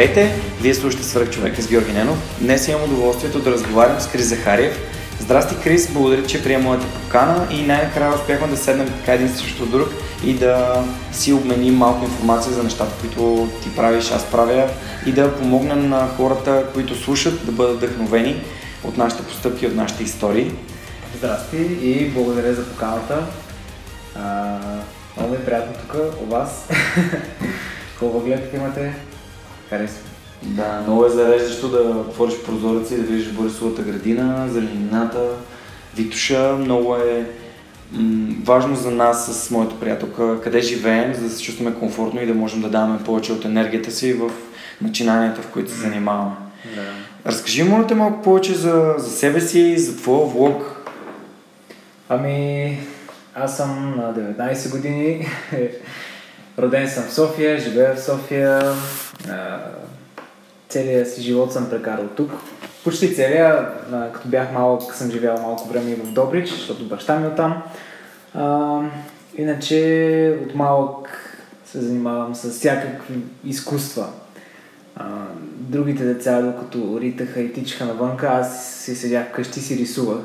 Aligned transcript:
Здравейте! 0.00 0.40
Вие 0.60 0.74
слушате 0.74 1.04
Свърх 1.04 1.30
човека 1.30 1.62
с 1.62 1.68
Георги 1.68 1.92
Ненов. 1.92 2.38
Днес 2.40 2.68
имам 2.68 2.84
удоволствието 2.84 3.38
да 3.38 3.50
разговарям 3.50 4.00
с 4.00 4.06
Крис 4.06 4.28
Захариев. 4.28 4.78
Здрасти, 5.20 5.54
Крис! 5.64 5.92
Благодаря, 5.92 6.26
че 6.26 6.42
приема 6.42 6.64
моята 6.64 6.86
покана 6.86 7.46
и 7.50 7.62
най-накрая 7.62 8.14
успяхме 8.14 8.48
да 8.48 8.56
седнем 8.56 8.86
така 8.86 9.12
един 9.12 9.28
срещу 9.28 9.66
друг 9.66 9.88
и 10.24 10.34
да 10.34 10.84
си 11.12 11.32
обменим 11.32 11.74
малко 11.74 12.04
информация 12.04 12.52
за 12.52 12.62
нещата, 12.62 12.92
които 13.00 13.48
ти 13.62 13.76
правиш, 13.76 14.10
аз 14.10 14.24
правя 14.24 14.70
и 15.06 15.12
да 15.12 15.36
помогнем 15.36 15.88
на 15.88 16.08
хората, 16.16 16.64
които 16.74 16.94
слушат, 16.94 17.46
да 17.46 17.52
бъдат 17.52 17.76
вдъхновени 17.76 18.42
от 18.84 18.96
нашите 18.96 19.22
постъпки, 19.22 19.66
от 19.66 19.74
нашите 19.74 20.02
истории. 20.02 20.52
Здрасти 21.16 21.62
и 21.82 22.08
благодаря 22.08 22.54
за 22.54 22.68
поканата. 22.68 23.26
А, 24.16 24.56
много 25.16 25.34
е 25.34 25.44
приятно 25.44 25.72
тук 25.72 25.96
у 26.22 26.26
вас. 26.26 26.68
Хубава 27.98 28.24
гледка 28.24 28.56
имате. 28.56 29.09
Харесва. 29.70 30.00
Да, 30.42 30.80
много 30.82 31.04
е 31.04 31.08
зареждащо 31.08 31.68
да 31.68 31.78
отвориш 31.78 32.34
прозореца 32.46 32.94
и 32.94 32.98
да 32.98 33.02
видиш 33.02 33.28
Борисовата 33.28 33.82
градина, 33.82 34.48
зеленината, 34.48 35.28
Витуша. 35.96 36.56
Много 36.58 36.96
е 36.96 37.26
м- 37.92 38.34
важно 38.44 38.76
за 38.76 38.90
нас 38.90 39.26
с 39.26 39.50
моята 39.50 39.80
приятелка 39.80 40.40
къде 40.40 40.60
живеем, 40.60 41.14
за 41.14 41.22
да 41.22 41.30
се 41.30 41.42
чувстваме 41.42 41.74
комфортно 41.74 42.22
и 42.22 42.26
да 42.26 42.34
можем 42.34 42.60
да 42.60 42.68
даваме 42.68 42.98
повече 43.04 43.32
от 43.32 43.44
енергията 43.44 43.90
си 43.90 44.12
в 44.12 44.30
начинанията, 44.82 45.42
в 45.42 45.46
които 45.46 45.70
се 45.70 45.76
занимаваме. 45.76 46.36
Да. 46.74 47.30
Разкажи 47.30 47.62
моля 47.62 47.86
те 47.86 47.94
малко 47.94 48.22
повече 48.22 48.54
за, 48.54 48.94
за 48.98 49.10
себе 49.10 49.40
си, 49.40 49.78
за 49.78 49.96
твоя 49.96 50.26
влог. 50.26 50.86
Ами, 52.08 52.78
аз 53.34 53.56
съм 53.56 53.94
на 53.96 54.14
19 54.14 54.70
години. 54.70 55.26
Роден 56.58 56.88
съм 56.88 57.04
в 57.04 57.14
София, 57.14 57.60
живея 57.60 57.94
в 57.94 58.04
София. 58.04 58.72
А, 59.28 59.58
целият 60.68 61.14
си 61.14 61.22
живот 61.22 61.52
съм 61.52 61.70
прекарал 61.70 62.06
тук. 62.16 62.30
Почти 62.84 63.14
целия, 63.14 63.68
а, 63.92 64.12
като 64.12 64.28
бях 64.28 64.52
малък, 64.52 64.94
съм 64.94 65.10
живял 65.10 65.38
малко 65.42 65.68
време 65.68 65.90
и 65.90 65.94
в 65.94 66.12
Добрич, 66.12 66.48
защото 66.48 66.88
баща 66.88 67.18
ми 67.18 67.26
е 67.26 67.28
оттам. 67.28 67.62
А, 68.34 68.80
иначе 69.36 70.38
от 70.44 70.54
малък 70.54 71.08
се 71.64 71.80
занимавам 71.80 72.34
с 72.34 72.50
всякакви 72.50 73.14
изкуства. 73.44 74.06
А, 74.96 75.04
другите 75.58 76.04
деца, 76.04 76.42
докато 76.42 77.00
ритаха 77.00 77.40
и 77.40 77.52
тичаха 77.52 77.84
навънка, 77.84 78.26
аз 78.26 78.66
си 78.66 78.94
седях 78.94 79.28
вкъщи 79.28 79.60
си 79.60 79.76
рисувах. 79.76 80.22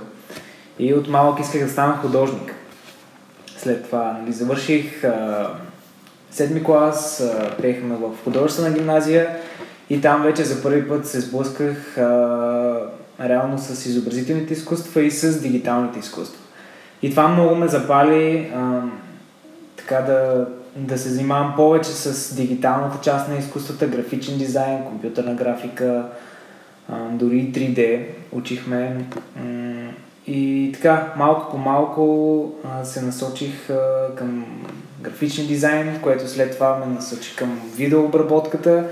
И 0.79 0.93
от 0.93 1.07
малък 1.07 1.39
исках 1.39 1.63
да 1.63 1.69
стана 1.69 1.97
художник. 1.97 2.55
След 3.57 3.85
това 3.85 4.17
нали, 4.21 4.33
завърших 4.33 5.03
а, 5.03 5.49
седми 6.35 6.63
клас, 6.63 7.21
а, 7.21 7.57
приехме 7.57 7.95
в 7.95 8.11
художествена 8.23 8.71
гимназия 8.71 9.37
и 9.89 10.01
там 10.01 10.23
вече 10.23 10.43
за 10.43 10.63
първи 10.63 10.87
път 10.87 11.07
се 11.07 11.21
сблъсках 11.21 11.97
а, 11.97 12.89
реално 13.23 13.57
с 13.57 13.85
изобразителните 13.85 14.53
изкуства 14.53 15.01
и 15.01 15.11
с 15.11 15.41
дигиталните 15.41 15.99
изкуства. 15.99 16.41
И 17.01 17.09
това 17.09 17.27
много 17.27 17.55
ме 17.55 17.67
запали 17.67 18.51
а, 18.55 18.81
така 19.77 20.01
да, 20.01 20.47
да 20.75 20.97
се 20.97 21.09
занимавам 21.09 21.53
повече 21.55 21.89
с 21.89 22.35
дигиталната 22.35 22.97
част 23.01 23.29
на 23.29 23.37
изкуствата, 23.37 23.87
графичен 23.87 24.37
дизайн, 24.37 24.83
компютърна 24.83 25.33
графика, 25.33 26.05
а, 26.89 26.95
дори 27.11 27.37
и 27.37 27.53
3D 27.53 28.05
учихме. 28.31 29.05
И 30.27 30.71
така, 30.73 31.13
малко 31.17 31.51
по 31.51 31.57
малко 31.57 32.51
а, 32.63 32.85
се 32.85 33.01
насочих 33.01 33.69
а, 33.69 34.15
към 34.15 34.45
графичен 35.05 35.47
дизайн, 35.47 35.99
което 36.01 36.27
след 36.27 36.53
това 36.53 36.77
ме 36.77 36.85
насочи 36.85 37.35
към 37.35 37.61
видеообработката. 37.75 38.87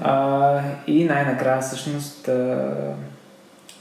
А, 0.00 0.60
и 0.86 1.04
най-накрая 1.04 1.60
всъщност 1.60 2.28
а, 2.28 2.68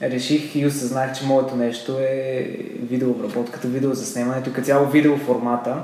реших 0.02 0.56
и 0.56 0.66
осъзнах, 0.66 1.19
че 1.19 1.25
моето 1.25 1.56
нещо 1.56 1.97
е 2.00 2.47
видеообработката, 2.90 3.68
видеозаснемането 3.68 4.53
като 4.53 4.66
цяло 4.66 4.85
видеоформата. 4.85 5.75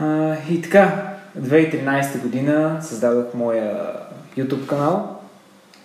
А, 0.00 0.36
и 0.50 0.62
така, 0.62 1.14
2013 1.40 2.22
година 2.22 2.78
създадох 2.82 3.34
моя 3.34 3.92
YouTube 4.38 4.66
канал, 4.66 5.20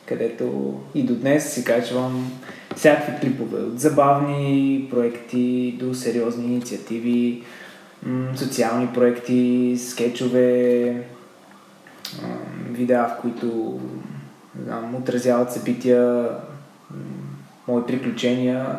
където 0.06 0.74
и 0.96 1.04
до 1.04 1.16
днес 1.16 1.54
си 1.54 1.64
качвам 1.64 2.32
всякакви 2.76 3.20
клипове, 3.20 3.62
от 3.62 3.80
забавни 3.80 4.88
проекти 4.90 5.76
до 5.80 5.94
сериозни 5.94 6.46
инициативи, 6.46 7.44
социални 8.36 8.88
проекти, 8.88 9.76
скетчове, 9.78 11.04
видеа, 12.70 13.08
в 13.08 13.22
които 13.22 13.80
знам, 14.66 14.96
отразяват 14.96 15.54
събития, 15.54 16.30
мои 17.68 17.86
приключения. 17.86 18.78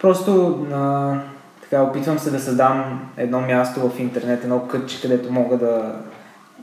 Просто 0.00 0.60
а, 0.72 1.14
така, 1.62 1.82
опитвам 1.82 2.18
се 2.18 2.30
да 2.30 2.40
създам 2.40 3.08
едно 3.16 3.40
място 3.40 3.88
в 3.88 4.00
интернет, 4.00 4.44
едно 4.44 4.68
кътче, 4.68 5.02
където 5.02 5.32
мога 5.32 5.58
да 5.58 6.00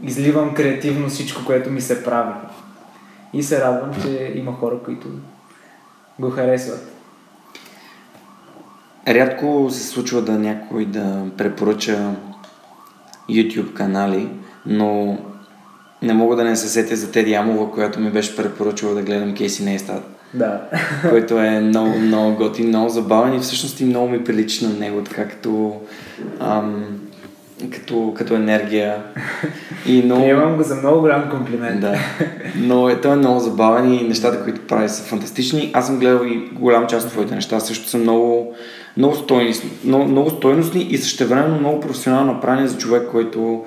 изливам 0.04 0.54
креативно 0.54 1.10
всичко, 1.10 1.46
което 1.46 1.72
ми 1.72 1.82
се 1.82 2.04
прави. 2.04 2.34
И 3.34 3.44
се 3.44 3.62
радвам, 3.62 4.02
че 4.02 4.34
има 4.36 4.54
хора, 4.54 4.76
които 4.86 5.08
го 6.20 6.30
харесват. 6.30 6.99
Рядко 9.10 9.68
се 9.72 9.88
случва 9.88 10.22
да 10.22 10.32
някой 10.32 10.86
да 10.86 11.24
препоръча 11.38 12.12
YouTube 13.30 13.74
канали, 13.74 14.30
но 14.66 15.18
не 16.02 16.14
мога 16.14 16.36
да 16.36 16.44
не 16.44 16.56
се 16.56 16.70
сетя 16.70 16.96
за 16.96 17.12
Теди 17.12 17.34
Амова, 17.34 17.72
която 17.72 18.00
ми 18.00 18.12
беше 18.12 18.36
препоръчала 18.36 18.94
да 18.94 19.02
гледам 19.02 19.36
Кейси 19.36 19.64
Нейстат, 19.64 20.04
Да. 20.34 20.62
който 21.10 21.40
е 21.40 21.60
много, 21.60 22.00
много 22.00 22.36
готин, 22.36 22.68
много 22.68 22.90
забавен 22.90 23.34
и 23.34 23.40
всъщност 23.40 23.80
и 23.80 23.86
много 23.86 24.10
ми 24.10 24.24
прилича 24.24 24.68
на 24.68 24.74
него, 24.74 25.04
така 25.04 25.28
като, 25.28 25.82
ам, 26.40 26.86
като, 27.72 28.14
като 28.18 28.36
енергия. 28.36 29.04
И 29.86 30.02
много... 30.06 30.22
Приемам 30.22 30.58
го 30.58 30.64
за 30.64 30.76
много 30.76 31.02
голям 31.02 31.30
комплимент. 31.30 31.82
Да. 31.82 31.96
Но 32.56 32.90
е, 32.90 33.02
той 33.02 33.14
е 33.14 33.16
много 33.16 33.40
забавен 33.40 33.94
и 33.94 34.04
нещата, 34.04 34.44
които 34.44 34.68
прави 34.68 34.90
са 34.90 35.04
фантастични. 35.04 35.72
Аз 35.74 35.88
съм 35.88 36.00
гледал 36.00 36.26
и 36.26 36.50
голям 36.54 36.88
част 36.88 37.06
от 37.06 37.12
твоите 37.12 37.36
неща, 37.36 37.60
също 37.60 37.90
са 37.90 37.98
много, 37.98 38.56
много, 38.98 39.16
стойностни, 39.16 39.70
много, 39.84 40.06
много 40.06 40.30
стойностни 40.30 40.82
и 40.82 40.98
същевременно 40.98 41.60
много 41.60 41.80
професионално 41.80 42.34
направени 42.34 42.68
за 42.68 42.78
човек, 42.78 43.08
който 43.12 43.64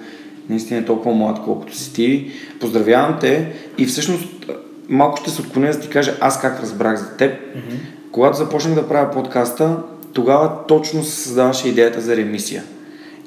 наистина 0.48 0.80
е 0.80 0.84
толкова 0.84 1.14
млад, 1.14 1.38
колкото 1.44 1.76
си 1.76 1.92
ти. 1.92 2.30
Поздравявам 2.60 3.18
те 3.20 3.52
и 3.78 3.86
всъщност 3.86 4.28
малко 4.88 5.16
ще 5.16 5.30
се 5.30 5.40
отклоня 5.40 5.70
да 5.70 5.80
ти 5.80 5.88
кажа 5.88 6.16
аз 6.20 6.40
как 6.40 6.60
разбрах 6.60 6.96
за 6.98 7.16
теб. 7.16 7.32
Мгм. 7.56 7.76
Когато 8.12 8.36
започнах 8.36 8.74
да 8.74 8.88
правя 8.88 9.10
подкаста, 9.10 9.76
тогава 10.12 10.52
точно 10.68 11.04
се 11.04 11.16
създаваше 11.16 11.68
идеята 11.68 12.00
за 12.00 12.16
ремисия. 12.16 12.62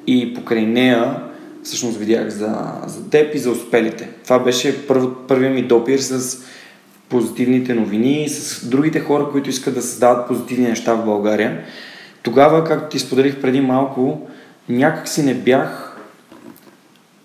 И 0.08 0.34
покрай 0.34 0.66
нея 0.66 1.22
всъщност 1.64 1.98
видях 1.98 2.30
за, 2.30 2.56
за 2.88 3.10
теб 3.10 3.36
и 3.36 3.40
за 3.40 3.52
успелите. 3.52 4.10
Това 4.24 4.40
беше 4.40 4.88
първ, 4.88 5.08
първият 5.28 5.56
ми 5.56 5.62
допир 5.62 6.00
с 6.00 6.44
позитивните 7.10 7.74
новини, 7.74 8.30
с 8.30 8.70
другите 8.70 9.00
хора, 9.00 9.30
които 9.32 9.50
искат 9.50 9.74
да 9.74 9.82
създават 9.82 10.28
позитивни 10.28 10.68
неща 10.68 10.94
в 10.94 11.06
България. 11.06 11.64
Тогава, 12.24 12.64
както 12.64 12.90
ти 12.90 13.00
споделих 13.00 13.42
преди 13.42 13.62
малко, 13.62 14.28
някак 14.70 15.08
си 15.08 15.24
не 15.24 15.34
бях, 15.34 15.98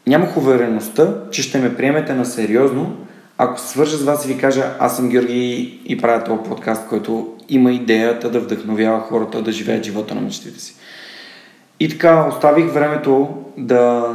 нямах 0.06 0.36
увереността, 0.36 1.14
че 1.30 1.42
ще 1.42 1.58
ме 1.58 1.76
приемете 1.76 2.14
на 2.14 2.24
сериозно, 2.24 2.96
ако 3.38 3.60
свържа 3.60 3.96
с 3.96 4.02
вас 4.02 4.24
и 4.24 4.28
ви 4.28 4.38
кажа, 4.38 4.74
аз 4.78 4.96
съм 4.96 5.08
Георги 5.08 5.80
и 5.86 5.98
правя 5.98 6.24
този 6.24 6.48
подкаст, 6.48 6.88
който 6.88 7.36
има 7.48 7.72
идеята 7.72 8.30
да 8.30 8.40
вдъхновява 8.40 9.00
хората 9.00 9.42
да 9.42 9.52
живеят 9.52 9.84
живота 9.84 10.14
на 10.14 10.20
мечтите 10.20 10.60
си. 10.60 10.74
И 11.80 11.88
така, 11.88 12.26
оставих 12.28 12.72
времето 12.72 13.28
да 13.56 14.12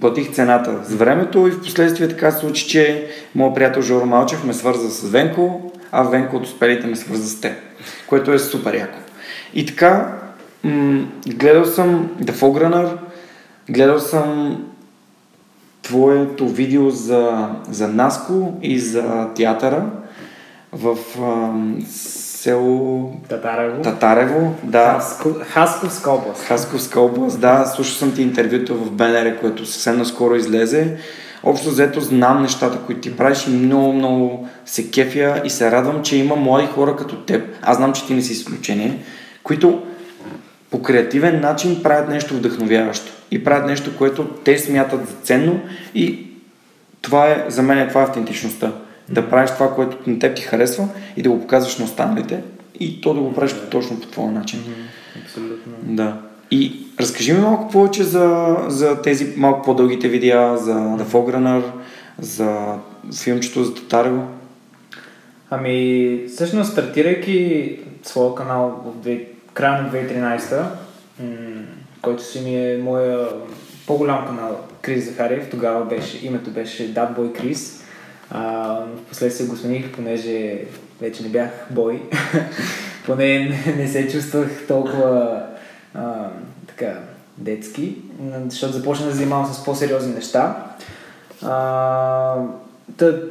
платих 0.00 0.32
цената 0.32 0.80
с 0.84 0.94
времето 0.94 1.46
и 1.46 1.50
в 1.50 1.62
последствие 1.62 2.08
така 2.08 2.30
се 2.30 2.38
случи, 2.38 2.68
че 2.68 3.10
моят 3.34 3.54
приятел 3.54 3.82
Жоро 3.82 4.06
Малчев 4.06 4.44
ме 4.44 4.52
свърза 4.52 4.90
с 4.90 5.08
Венко, 5.08 5.72
а 5.92 6.02
Венко 6.02 6.36
от 6.36 6.44
успелите 6.44 6.86
ме 6.86 6.96
свърза 6.96 7.28
с 7.28 7.40
теб, 7.40 7.52
което 8.06 8.32
е 8.32 8.38
супер 8.38 8.74
яко. 8.74 8.98
И 9.54 9.66
така, 9.66 10.18
м- 10.64 11.06
гледал 11.26 11.64
съм 11.64 12.10
The 12.20 12.32
Fogrunner, 12.32 12.96
гледал 13.70 13.98
съм 13.98 14.58
твоето 15.82 16.48
видео 16.48 16.90
за, 16.90 17.48
за 17.68 17.88
Наско 17.88 18.58
и 18.62 18.78
за 18.78 19.28
театъра 19.34 19.86
в 20.72 20.96
а, 21.20 21.52
село 22.42 23.12
Татарево. 23.28 23.82
Татарево. 23.82 24.54
Да. 24.62 24.92
Хаско, 24.92 25.34
Хасковска 25.48 26.10
област. 26.10 26.42
Хасковска 26.44 27.00
област, 27.00 27.40
да. 27.40 27.66
Слушал 27.66 27.94
съм 27.94 28.14
ти 28.14 28.22
интервюто 28.22 28.76
в 28.76 28.90
БНР, 28.90 29.36
което 29.40 29.66
съвсем 29.66 29.98
наскоро 29.98 30.34
излезе. 30.34 30.96
Общо 31.42 31.70
взето 31.70 32.00
знам 32.00 32.42
нещата, 32.42 32.78
които 32.86 33.00
ти 33.00 33.16
правиш 33.16 33.46
и 33.46 33.50
много, 33.50 33.92
много 33.92 34.48
се 34.66 34.90
кефя 34.90 35.42
и 35.44 35.50
се 35.50 35.70
радвам, 35.70 36.02
че 36.02 36.16
има 36.16 36.36
млади 36.36 36.66
хора 36.66 36.96
като 36.96 37.16
теб. 37.16 37.56
Аз 37.62 37.76
знам, 37.76 37.92
че 37.92 38.06
ти 38.06 38.14
не 38.14 38.22
си 38.22 38.32
изключение, 38.32 38.98
които 39.42 39.82
по 40.70 40.82
креативен 40.82 41.40
начин 41.40 41.82
правят 41.82 42.08
нещо 42.08 42.34
вдъхновяващо 42.34 43.12
и 43.30 43.44
правят 43.44 43.66
нещо, 43.66 43.96
което 43.98 44.24
те 44.24 44.58
смятат 44.58 45.08
за 45.08 45.14
ценно 45.22 45.60
и 45.94 46.26
това 47.02 47.28
е, 47.28 47.44
за 47.48 47.62
мен 47.62 47.78
е 47.78 47.88
това 47.88 48.00
е 48.00 48.04
автентичността. 48.04 48.72
Да 49.12 49.30
правиш 49.30 49.50
това, 49.50 49.74
което 49.74 50.10
на 50.10 50.18
теб 50.18 50.36
ти 50.36 50.42
харесва 50.42 50.88
и 51.16 51.22
да 51.22 51.30
го 51.30 51.40
показваш 51.40 51.78
на 51.78 51.84
останалите 51.84 52.42
и 52.80 53.00
то 53.00 53.14
да 53.14 53.20
го 53.20 53.34
правиш 53.34 53.54
точно 53.70 54.00
по 54.00 54.06
твоя 54.06 54.30
начин. 54.30 54.64
Абсолютно. 55.24 55.72
Да. 55.82 56.16
И 56.50 56.86
разкажи 57.00 57.32
ми 57.32 57.40
малко 57.40 57.72
повече 57.72 58.04
за, 58.04 58.56
за 58.68 59.02
тези 59.02 59.34
малко 59.36 59.62
по-дългите 59.62 60.08
видеа, 60.08 60.56
за 60.56 60.74
The 60.74 61.04
Fograner, 61.04 61.62
за 62.18 62.74
филмчето 63.22 63.64
за 63.64 63.74
Татарево. 63.74 64.22
Ами, 65.50 66.24
всъщност, 66.28 66.72
стартирайки 66.72 67.78
своя 68.02 68.34
канал 68.34 68.82
в 68.86 69.02
две, 69.02 69.24
края 69.54 69.82
на 69.82 69.90
2013, 69.90 70.62
м- 71.20 71.26
който 72.02 72.24
си 72.24 72.40
ми 72.40 72.72
е 72.72 72.78
моя 72.82 73.28
по-голям 73.86 74.26
канал, 74.26 74.60
Крис 74.82 75.04
Захариев, 75.04 75.50
тогава 75.50 75.84
беше, 75.84 76.26
името 76.26 76.50
беше 76.50 76.94
That 76.94 77.16
Boy 77.16 77.40
Chris. 77.40 77.81
А, 78.34 78.76
впоследствие 79.06 79.46
го 79.46 79.56
смених, 79.56 79.92
понеже 79.92 80.58
вече 81.00 81.22
не 81.22 81.28
бях 81.28 81.50
бой. 81.70 82.02
Поне 83.06 83.38
не, 83.66 83.74
не 83.76 83.88
се 83.88 84.08
чувствах 84.08 84.66
толкова 84.68 85.42
а, 85.94 86.28
така, 86.66 86.98
детски, 87.38 87.96
защото 88.48 88.72
започнах 88.72 89.08
да 89.08 89.14
занимавам 89.14 89.46
с 89.46 89.64
по-сериозни 89.64 90.14
неща. 90.14 90.56
А, 91.42 92.36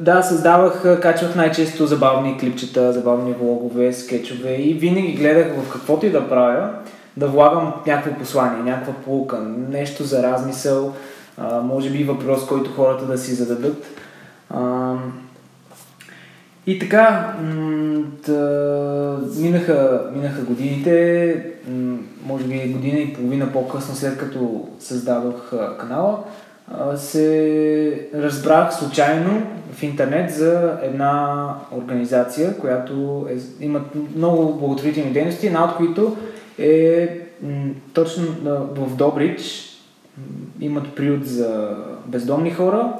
да, 0.00 0.22
създавах, 0.22 1.00
качвах 1.02 1.36
най-често 1.36 1.86
забавни 1.86 2.38
клипчета, 2.38 2.92
забавни 2.92 3.32
влогове, 3.32 3.92
скетчове 3.92 4.54
и 4.54 4.74
винаги 4.74 5.12
гледах 5.12 5.52
в 5.56 5.72
каквото 5.72 6.06
и 6.06 6.10
да 6.10 6.28
правя, 6.28 6.70
да 7.16 7.26
влагам 7.26 7.72
някакво 7.86 8.18
послание, 8.18 8.72
някаква 8.72 8.92
полука, 8.92 9.38
нещо 9.70 10.04
за 10.04 10.22
размисъл, 10.22 10.94
може 11.62 11.90
би 11.90 12.04
въпрос, 12.04 12.46
който 12.46 12.72
хората 12.72 13.06
да 13.06 13.18
си 13.18 13.34
зададат. 13.34 13.86
И 16.66 16.78
така, 16.78 17.34
да, 18.26 19.18
минаха, 19.36 20.10
минаха 20.14 20.42
годините, 20.42 21.46
може 22.26 22.44
би 22.44 22.72
година 22.72 22.98
и 22.98 23.14
половина 23.14 23.52
по-късно, 23.52 23.94
след 23.94 24.18
като 24.18 24.68
създадох 24.78 25.52
канала, 25.78 26.18
се 26.96 28.08
разбрах 28.14 28.74
случайно 28.74 29.42
в 29.72 29.82
интернет 29.82 30.30
за 30.30 30.78
една 30.82 31.48
организация, 31.72 32.58
която 32.58 33.26
е, 33.30 33.64
имат 33.64 33.82
много 34.16 34.58
благотворителни 34.58 35.12
дейности, 35.12 35.46
една 35.46 35.64
от 35.64 35.76
които 35.76 36.16
е 36.58 37.08
точно 37.94 38.26
в 38.74 38.96
Добрич 38.96 39.68
имат 40.60 40.94
приют 40.94 41.26
за 41.26 41.76
бездомни 42.06 42.50
хора, 42.50 42.92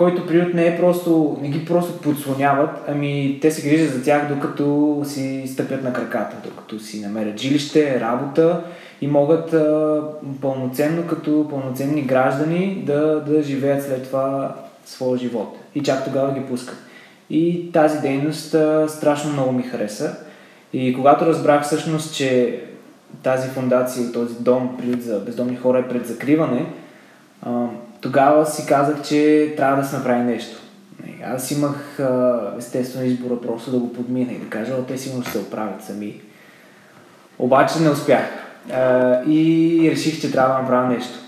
който 0.00 0.26
приют 0.26 0.54
не 0.54 0.66
е 0.66 0.76
просто, 0.76 1.38
не 1.42 1.48
ги 1.48 1.64
просто 1.64 2.00
подслоняват, 2.00 2.70
ами 2.88 3.38
те 3.42 3.50
се 3.50 3.68
грижат 3.68 3.94
за 3.94 4.02
тях 4.02 4.28
докато 4.28 5.00
си 5.04 5.44
стъпят 5.46 5.82
на 5.82 5.92
краката, 5.92 6.36
докато 6.44 6.78
си 6.78 7.00
намерят 7.00 7.40
жилище, 7.40 8.00
работа 8.00 8.64
и 9.00 9.06
могат 9.06 9.52
а, 9.52 10.02
пълноценно, 10.40 11.06
като 11.06 11.46
пълноценни 11.50 12.02
граждани 12.02 12.82
да, 12.86 13.20
да 13.20 13.42
живеят 13.42 13.82
след 13.82 14.06
това 14.06 14.56
своя 14.86 15.18
живот. 15.18 15.56
И 15.74 15.82
чак 15.82 16.04
тогава 16.04 16.34
ги 16.34 16.46
пускат. 16.46 16.78
И 17.30 17.72
тази 17.72 18.00
дейност 18.00 18.54
а, 18.54 18.88
страшно 18.88 19.32
много 19.32 19.52
ми 19.52 19.62
хареса. 19.62 20.16
И 20.72 20.94
когато 20.94 21.26
разбрах 21.26 21.62
всъщност, 21.62 22.14
че 22.14 22.60
тази 23.22 23.48
фундация, 23.48 24.12
този 24.12 24.34
дом 24.40 24.78
за 24.98 25.18
бездомни 25.18 25.56
хора 25.56 25.78
е 25.78 25.88
пред 25.88 26.06
закриване, 26.06 26.66
а, 27.42 27.66
тогава 28.00 28.46
си 28.46 28.66
казах, 28.66 29.02
че 29.02 29.52
трябва 29.56 29.82
да 29.82 29.88
се 29.88 29.96
направи 29.96 30.20
нещо. 30.20 30.56
Аз 31.24 31.50
имах 31.50 31.98
естествено 32.58 33.06
избора 33.06 33.40
просто 33.40 33.70
да 33.70 33.78
го 33.78 33.92
подмина 33.92 34.32
и 34.32 34.38
да 34.38 34.50
кажа, 34.50 34.86
те 34.88 34.98
сигурно 34.98 35.22
ще 35.22 35.32
се 35.32 35.38
оправят 35.38 35.82
сами. 35.82 36.20
Обаче 37.38 37.80
не 37.80 37.90
успях. 37.90 38.24
И 39.26 39.90
реших, 39.92 40.20
че 40.20 40.32
трябва 40.32 40.54
да 40.54 40.60
направя 40.60 40.88
нещо. 40.88 41.18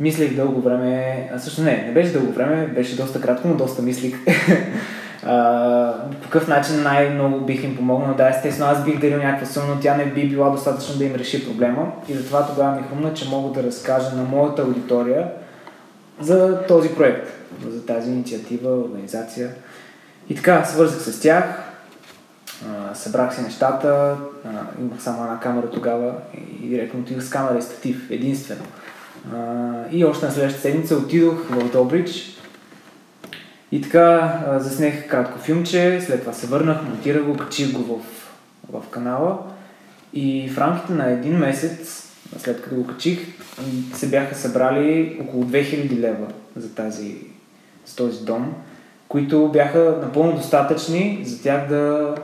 Мислех 0.00 0.36
дълго 0.36 0.60
време, 0.60 1.30
а 1.34 1.38
също 1.38 1.62
не, 1.62 1.84
не 1.86 1.92
беше 1.92 2.12
дълго 2.12 2.32
време, 2.32 2.66
беше 2.66 2.96
доста 2.96 3.20
кратко, 3.20 3.48
но 3.48 3.54
доста 3.54 3.82
мислих. 3.82 4.16
по 6.22 6.22
какъв 6.22 6.48
начин 6.48 6.82
най-много 6.82 7.40
бих 7.40 7.64
им 7.64 7.76
помогнал. 7.76 8.14
Да, 8.14 8.28
естествено, 8.28 8.70
аз 8.70 8.84
бих 8.84 9.00
дарил 9.00 9.18
някаква 9.18 9.46
сума, 9.46 9.66
но 9.74 9.80
тя 9.80 9.96
не 9.96 10.04
би 10.04 10.28
била 10.28 10.50
достатъчно 10.50 10.98
да 10.98 11.04
им 11.04 11.14
реши 11.14 11.46
проблема. 11.46 11.92
И 12.08 12.14
затова 12.14 12.46
тогава 12.46 12.76
ми 12.76 12.82
хрумна, 12.88 13.14
че 13.14 13.28
мога 13.28 13.60
да 13.60 13.68
разкажа 13.68 14.16
на 14.16 14.22
моята 14.22 14.62
аудитория 14.62 15.26
за 16.20 16.66
този 16.66 16.88
проект, 16.88 17.28
за 17.68 17.86
тази 17.86 18.10
инициатива, 18.10 18.70
организация. 18.70 19.50
И 20.28 20.34
така, 20.34 20.64
свързах 20.64 21.02
се 21.02 21.12
с 21.12 21.20
тях, 21.20 21.44
събрах 22.94 23.34
си 23.34 23.42
нещата, 23.42 24.16
имах 24.80 25.02
само 25.02 25.24
една 25.24 25.40
камера 25.40 25.70
тогава 25.70 26.14
и 26.62 26.68
директно 26.68 27.00
отидох 27.00 27.24
с 27.24 27.30
камера 27.30 27.58
и 27.58 27.62
статив, 27.62 28.10
единствено. 28.10 28.64
И 29.90 30.04
още 30.04 30.26
на 30.26 30.32
следващата 30.32 30.62
седмица 30.62 30.96
отидох 30.96 31.48
в 31.50 31.72
Добрич 31.72 32.38
и 33.72 33.82
така 33.82 34.40
заснех 34.58 35.08
кратко 35.08 35.38
филмче, 35.38 36.00
след 36.06 36.20
това 36.20 36.32
се 36.32 36.46
върнах, 36.46 36.82
монтирах 36.82 37.24
го, 37.24 37.36
качих 37.36 37.72
го 37.72 37.82
в, 37.98 38.02
в 38.72 38.88
канала 38.88 39.38
и 40.12 40.50
в 40.54 40.58
рамките 40.58 40.92
на 40.92 41.10
един 41.10 41.38
месец 41.38 42.04
след 42.38 42.62
като 42.62 42.76
го 42.76 42.86
качих, 42.86 43.18
се 43.94 44.08
бяха 44.08 44.34
събрали 44.34 45.18
около 45.20 45.44
2000 45.44 46.00
лева 46.00 46.26
за, 46.56 46.74
тази, 46.74 47.16
за 47.86 47.96
този 47.96 48.24
дом, 48.24 48.54
които 49.08 49.48
бяха 49.52 49.98
напълно 50.02 50.36
достатъчни 50.36 51.22
за 51.26 51.42
тях 51.42 51.68
да, 51.68 52.14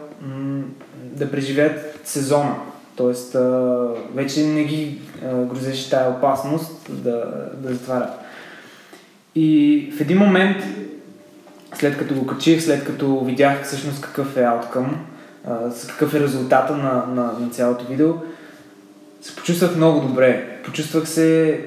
да 1.03 1.31
преживеят 1.31 2.01
сезона. 2.05 2.55
Тоест, 2.97 3.37
вече 4.15 4.47
не 4.47 4.65
ги 4.65 4.99
грозеше 5.23 5.91
тая 5.91 6.11
опасност 6.11 7.03
да, 7.03 7.51
да 7.57 7.73
затварят. 7.75 8.11
И 9.35 9.93
в 9.97 10.01
един 10.01 10.19
момент, 10.19 10.57
след 11.75 11.99
като 11.99 12.15
го 12.15 12.27
качих, 12.27 12.63
след 12.63 12.85
като 12.85 13.25
видях 13.25 13.65
всъщност 13.65 14.01
какъв 14.01 14.37
е 14.37 14.43
ауткъм, 14.43 15.07
какъв 15.89 16.15
е 16.15 16.21
резултата 16.21 16.77
на, 16.77 17.07
на, 17.07 17.33
на 17.41 17.51
цялото 17.51 17.85
видео, 17.87 18.15
се 19.21 19.37
почувствах 19.37 19.77
много 19.77 20.01
добре. 20.01 20.50
Почувствах 20.65 21.09
се 21.09 21.61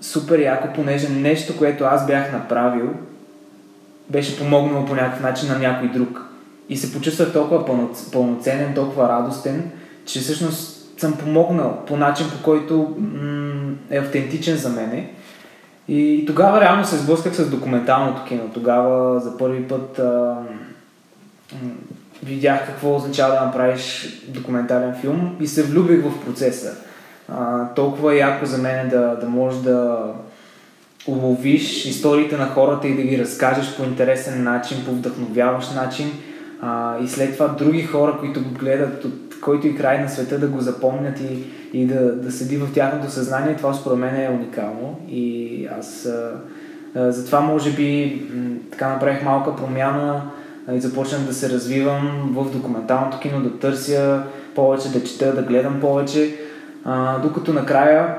супер 0.00 0.38
яко, 0.38 0.68
понеже 0.74 1.08
нещо, 1.08 1.56
което 1.58 1.84
аз 1.84 2.06
бях 2.06 2.32
направил, 2.32 2.90
беше 4.08 4.38
помогнало 4.38 4.86
по 4.86 4.94
някакъв 4.94 5.22
начин 5.22 5.48
на 5.48 5.58
някой 5.58 5.88
друг. 5.88 6.20
И 6.68 6.76
се 6.76 6.92
почувствах 6.92 7.32
толкова 7.32 7.66
пълноценен, 8.12 8.74
толкова 8.74 9.08
радостен, 9.08 9.70
че 10.06 10.20
всъщност 10.20 10.84
съм 11.00 11.16
помогнал 11.16 11.82
по 11.86 11.96
начин, 11.96 12.26
по 12.30 12.42
който 12.42 12.96
м- 12.98 13.72
е 13.90 13.98
автентичен 13.98 14.56
за 14.56 14.68
мене. 14.68 15.10
И 15.88 16.24
тогава 16.26 16.60
реално 16.60 16.84
се 16.84 16.96
сблъсках 16.96 17.34
с 17.34 17.50
документалното 17.50 18.24
кино. 18.24 18.50
Тогава 18.54 19.20
за 19.20 19.38
първи 19.38 19.68
път 19.68 19.98
а, 19.98 20.36
м- 21.62 21.70
видях 22.22 22.66
какво 22.66 22.96
означава 22.96 23.34
да 23.34 23.44
направиш 23.44 24.08
документален 24.28 24.94
филм 25.00 25.36
и 25.40 25.46
се 25.46 25.62
влюбих 25.62 26.04
в 26.04 26.24
процеса. 26.24 26.76
Толкова 27.76 28.14
яко 28.14 28.46
за 28.46 28.58
мен 28.58 28.88
да, 28.88 29.16
да 29.20 29.28
можеш 29.28 29.60
да 29.60 30.06
уловиш 31.06 31.86
историите 31.86 32.36
на 32.36 32.46
хората 32.46 32.88
и 32.88 32.96
да 32.96 33.02
ги 33.02 33.18
разкажеш 33.18 33.76
по 33.76 33.84
интересен 33.84 34.42
начин, 34.42 34.78
по 34.84 34.90
вдъхновяващ 34.90 35.74
начин. 35.74 36.12
А, 36.60 36.98
и 37.04 37.08
след 37.08 37.32
това 37.32 37.48
други 37.48 37.82
хора, 37.82 38.16
които 38.20 38.42
го 38.42 38.50
гледат 38.50 39.04
от 39.04 39.34
който 39.42 39.66
и 39.66 39.76
край 39.76 40.02
на 40.02 40.08
света 40.08 40.38
да 40.38 40.46
го 40.46 40.60
запомнят 40.60 41.20
и, 41.20 41.44
и 41.72 41.86
да, 41.86 42.16
да 42.16 42.32
седи 42.32 42.56
в 42.56 42.72
тяхното 42.74 43.10
съзнание, 43.10 43.56
това 43.56 43.74
според 43.74 43.98
мен 43.98 44.16
е 44.16 44.30
уникално. 44.30 45.00
И 45.08 45.68
аз 45.78 46.06
а, 46.06 46.30
а, 46.94 47.12
затова 47.12 47.40
може 47.40 47.72
би 47.72 48.22
м- 48.34 48.56
така 48.70 48.88
направих 48.88 49.22
малка 49.22 49.56
промяна 49.56 50.22
и 50.72 50.80
започнах 50.80 51.20
да 51.20 51.34
се 51.34 51.50
развивам 51.50 52.34
в 52.36 52.50
документалното 52.52 53.18
кино, 53.18 53.40
да 53.40 53.58
търся 53.58 54.22
повече, 54.54 54.92
да 54.92 55.04
чета, 55.04 55.34
да 55.34 55.42
гледам 55.42 55.80
повече, 55.80 56.34
а, 56.84 57.18
докато 57.18 57.52
накрая 57.52 58.16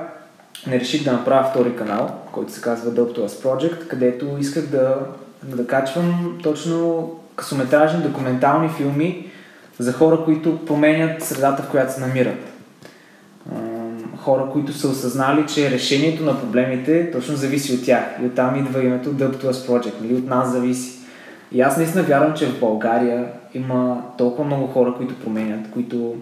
не 0.67 0.79
реших 0.79 1.03
да 1.03 1.11
направя 1.11 1.49
втори 1.49 1.75
канал, 1.75 2.15
който 2.31 2.51
се 2.51 2.61
казва 2.61 2.91
Dope 2.91 3.17
to 3.17 3.27
Us 3.27 3.43
Project, 3.43 3.87
където 3.87 4.37
исках 4.39 4.65
да, 4.65 4.97
да 5.43 5.67
качвам 5.67 6.37
точно 6.43 7.11
късометражни 7.35 8.03
документални 8.03 8.69
филми 8.69 9.31
за 9.79 9.93
хора, 9.93 10.19
които 10.25 10.65
променят 10.65 11.23
средата, 11.23 11.63
в 11.63 11.69
която 11.69 11.93
се 11.93 12.01
намират. 12.01 12.51
Хора, 14.17 14.49
които 14.51 14.73
са 14.73 14.87
осъзнали, 14.87 15.47
че 15.47 15.71
решението 15.71 16.23
на 16.23 16.39
проблемите 16.41 17.11
точно 17.11 17.35
зависи 17.35 17.73
от 17.73 17.85
тях. 17.85 18.03
И 18.21 18.25
оттам 18.25 18.55
идва 18.55 18.83
името 18.83 19.09
Dope 19.09 19.35
to 19.35 19.51
Us 19.51 19.69
Project. 19.69 20.01
Нали? 20.01 20.15
От 20.15 20.27
нас 20.27 20.51
зависи. 20.51 20.99
И 21.51 21.61
аз 21.61 21.77
наистина 21.77 22.03
вярвам, 22.03 22.33
че 22.33 22.47
в 22.47 22.59
България 22.59 23.25
има 23.53 24.03
толкова 24.17 24.43
много 24.43 24.67
хора, 24.67 24.93
които 24.97 25.19
променят, 25.19 25.71
които 25.71 26.15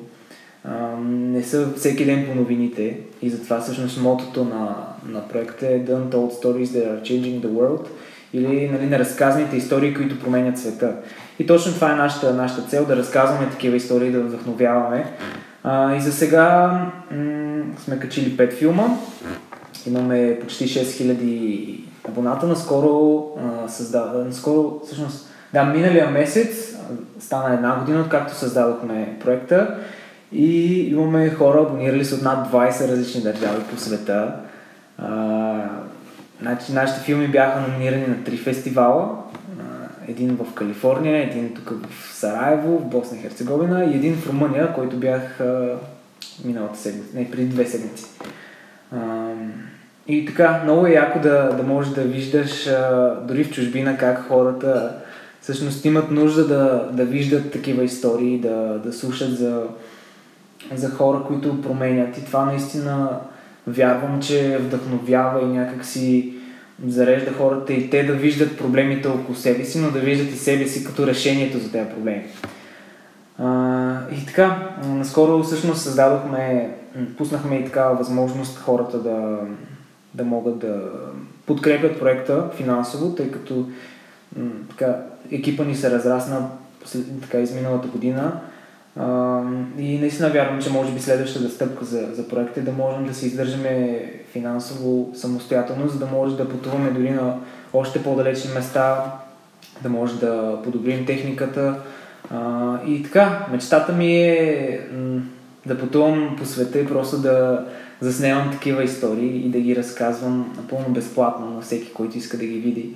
не 1.06 1.44
са 1.44 1.74
всеки 1.76 2.06
ден 2.06 2.26
по 2.28 2.36
новините 2.36 2.98
и 3.22 3.30
затова 3.30 3.60
всъщност 3.60 4.02
мотото 4.02 4.44
на, 4.44 4.76
на 5.08 5.28
проекта 5.28 5.68
е 5.68 5.86
The 5.86 5.92
Untold 5.92 6.44
Stories 6.44 6.66
that 6.66 6.88
are 6.88 7.02
changing 7.02 7.42
the 7.42 7.48
world 7.48 7.88
или 8.34 8.70
нали, 8.70 8.86
неразказаните 8.86 9.58
истории, 9.58 9.94
които 9.94 10.20
променят 10.20 10.58
света. 10.58 10.96
И 11.40 11.46
точно 11.46 11.74
това 11.74 11.92
е 11.92 11.96
нашата, 11.96 12.34
нашата 12.34 12.62
цел, 12.62 12.86
да 12.86 12.96
разказваме 12.96 13.50
такива 13.50 13.76
истории, 13.76 14.12
да 14.12 14.22
вдъхновяваме. 14.22 15.06
А, 15.64 15.96
и 15.96 16.02
за 16.02 16.12
сега 16.12 16.70
м- 17.12 17.64
сме 17.78 18.00
качили 18.00 18.38
5 18.38 18.54
филма, 18.54 18.88
имаме 19.88 20.40
почти 20.42 20.68
6000 20.68 21.80
абоната, 22.10 22.48
наскоро, 22.48 23.28
а, 23.38 23.70
създа... 23.70 24.12
наскоро 24.26 24.82
всъщност, 24.86 25.30
да, 25.54 25.64
миналия 25.64 26.10
месец 26.10 26.78
стана 27.20 27.54
една 27.54 27.80
година, 27.80 28.02
откакто 28.02 28.36
създадохме 28.36 29.18
проекта 29.24 29.78
и 30.34 30.78
имаме 30.90 31.30
хора, 31.30 31.62
абонирали 31.62 32.06
се 32.06 32.16
от 32.16 32.22
над 32.22 32.52
20 32.52 32.92
различни 32.92 33.22
държави 33.22 33.64
по 33.72 33.78
света. 33.78 34.34
А, 34.98 35.70
значи, 36.42 36.74
нашите 36.74 37.02
филми 37.02 37.28
бяха 37.28 37.60
номинирани 37.60 38.08
на 38.08 38.24
три 38.24 38.38
фестивала. 38.38 39.10
Един 40.08 40.36
в 40.36 40.54
Калифорния, 40.54 41.24
един 41.24 41.54
тук 41.54 41.70
в 41.90 42.14
Сараево, 42.14 42.80
в 42.80 42.86
Босна 42.86 43.18
и 43.18 43.22
Херцеговина 43.22 43.86
и 43.86 43.96
един 43.96 44.16
в 44.16 44.30
Румъния, 44.30 44.74
който 44.74 44.98
бях 44.98 45.42
а, 45.42 45.76
миналата 46.46 46.80
седмица, 46.80 47.18
не, 47.18 47.32
преди 47.32 47.46
две 47.46 47.66
седмици. 47.66 48.06
А, 48.92 49.32
и 50.08 50.26
така, 50.26 50.62
много 50.64 50.88
е 50.88 50.92
яко 50.92 51.20
да, 51.20 51.50
да 51.58 51.64
можеш 51.64 51.94
да 51.94 52.02
виждаш 52.02 52.68
а, 52.68 53.16
дори 53.28 53.44
в 53.44 53.52
чужбина 53.52 53.98
как 53.98 54.28
хората 54.28 54.96
всъщност 55.42 55.86
имат 55.86 56.12
нужда 56.12 56.48
да, 56.48 56.90
да 56.92 57.06
виждат 57.06 57.52
такива 57.52 57.84
истории, 57.84 58.40
да, 58.40 58.80
да 58.86 58.94
слушат 58.94 59.38
за 59.38 59.64
за 60.78 60.90
хора, 60.90 61.24
които 61.28 61.62
променят. 61.62 62.18
И 62.18 62.26
това 62.26 62.46
наистина 62.46 63.20
вярвам, 63.68 64.22
че 64.22 64.58
вдъхновява 64.58 65.42
и 65.42 65.46
някак 65.46 65.86
си 65.86 66.34
зарежда 66.88 67.34
хората 67.34 67.74
и 67.74 67.90
те 67.90 68.04
да 68.04 68.14
виждат 68.14 68.58
проблемите 68.58 69.08
около 69.08 69.36
себе 69.36 69.66
си, 69.66 69.80
но 69.80 69.92
да 69.92 70.00
виждат 70.00 70.32
и 70.32 70.38
себе 70.38 70.68
си 70.68 70.86
като 70.86 71.08
решението 71.08 71.60
за 71.60 71.72
тези 71.72 71.90
проблеми. 71.90 72.24
А, 73.40 74.00
и 74.12 74.26
така, 74.26 74.70
наскоро 74.86 75.44
всъщност 75.44 75.82
създадохме, 75.82 76.76
пуснахме 77.18 77.56
и 77.56 77.66
такава 77.66 77.96
възможност 77.96 78.60
хората 78.60 78.98
да, 79.00 79.38
да 80.14 80.24
могат 80.24 80.60
да 80.60 80.82
подкрепят 81.46 82.00
проекта 82.00 82.50
финансово, 82.58 83.16
тъй 83.16 83.32
като 83.32 83.70
така, 84.70 84.96
екипа 85.32 85.64
ни 85.64 85.76
се 85.76 85.92
разрасна 85.92 86.50
така 87.22 87.40
изминалата 87.40 87.88
година 87.88 88.42
и 89.78 89.98
наистина 90.00 90.30
вярвам, 90.30 90.62
че 90.62 90.72
може 90.72 90.92
би 90.92 91.00
следващата 91.00 91.50
стъпка 91.50 91.86
за, 91.86 92.08
за 92.14 92.28
проекта 92.28 92.60
е 92.60 92.64
да 92.64 92.72
можем 92.72 93.06
да 93.06 93.14
се 93.14 93.26
издържаме 93.26 94.04
финансово 94.32 95.12
самостоятелно, 95.16 95.88
за 95.88 96.00
да 96.00 96.06
може 96.06 96.38
да 96.38 96.50
пътуваме 96.50 96.92
дори 96.92 97.10
на 97.10 97.36
още 97.74 98.04
по-далечни 98.04 98.54
места, 98.54 99.14
да 99.82 99.90
може 99.90 100.20
да 100.20 100.62
подобрим 100.64 101.06
техниката. 101.06 101.76
А, 102.30 102.80
и 102.88 103.04
така, 103.04 103.48
мечтата 103.52 103.94
ми 103.94 104.16
е 104.16 104.80
да 105.66 105.80
пътувам 105.80 106.36
по 106.38 106.46
света 106.46 106.80
и 106.80 106.88
просто 106.88 107.18
да 107.18 107.66
заснемам 108.02 108.52
такива 108.52 108.84
истории 108.84 109.46
и 109.46 109.50
да 109.50 109.60
ги 109.60 109.76
разказвам 109.76 110.54
напълно 110.58 110.90
безплатно 110.90 111.50
на 111.50 111.62
всеки, 111.62 111.94
който 111.94 112.18
иска 112.18 112.38
да 112.38 112.46
ги 112.46 112.60
види. 112.60 112.96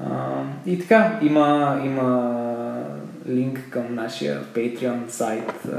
А, 0.00 0.06
и 0.66 0.78
така, 0.78 1.18
има, 1.22 1.80
има 1.84 2.45
линк 3.28 3.60
към 3.70 3.94
нашия 3.94 4.40
Patreon 4.54 5.08
сайт 5.08 5.52
а, 5.72 5.78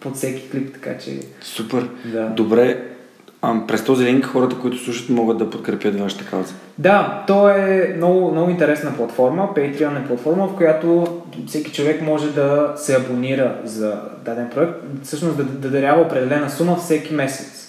под 0.00 0.16
всеки 0.16 0.50
клип, 0.50 0.72
така 0.72 0.98
че... 0.98 1.20
Супер. 1.40 1.88
Да. 2.04 2.26
Добре, 2.26 2.82
а, 3.42 3.66
през 3.66 3.84
този 3.84 4.04
линк 4.04 4.24
хората, 4.24 4.56
които 4.56 4.78
слушат, 4.78 5.08
могат 5.08 5.38
да 5.38 5.50
подкрепят 5.50 6.00
вашата 6.00 6.24
кауза. 6.24 6.54
Да, 6.78 7.24
то 7.26 7.48
е 7.48 7.94
много, 7.96 8.30
много 8.32 8.50
интересна 8.50 8.96
платформа. 8.96 9.48
Patreon 9.56 10.04
е 10.04 10.06
платформа, 10.06 10.46
в 10.46 10.56
която 10.56 11.20
всеки 11.46 11.72
човек 11.72 12.02
може 12.02 12.32
да 12.32 12.72
се 12.76 12.96
абонира 12.96 13.60
за 13.64 14.00
даден 14.24 14.50
проект, 14.54 14.72
всъщност 15.02 15.36
да, 15.36 15.44
да 15.44 15.70
дарява 15.70 16.02
определена 16.02 16.50
сума 16.50 16.76
всеки 16.76 17.14
месец 17.14 17.59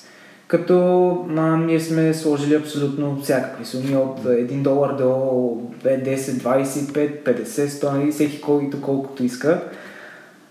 като 0.51 1.10
а, 1.38 1.58
ние 1.58 1.79
сме 1.79 2.13
сложили 2.13 2.55
абсолютно 2.55 3.20
всякакви 3.24 3.65
суми 3.65 3.96
от 3.96 4.24
1 4.24 4.62
долар 4.62 4.96
до 4.96 5.03
5, 5.03 5.60
10, 5.84 6.17
25, 6.17 7.24
50, 7.24 7.67
100, 7.67 7.91
нали, 7.91 8.12
всеки 8.12 8.41
който 8.41 8.81
колкото 8.81 9.24
иска. 9.24 9.62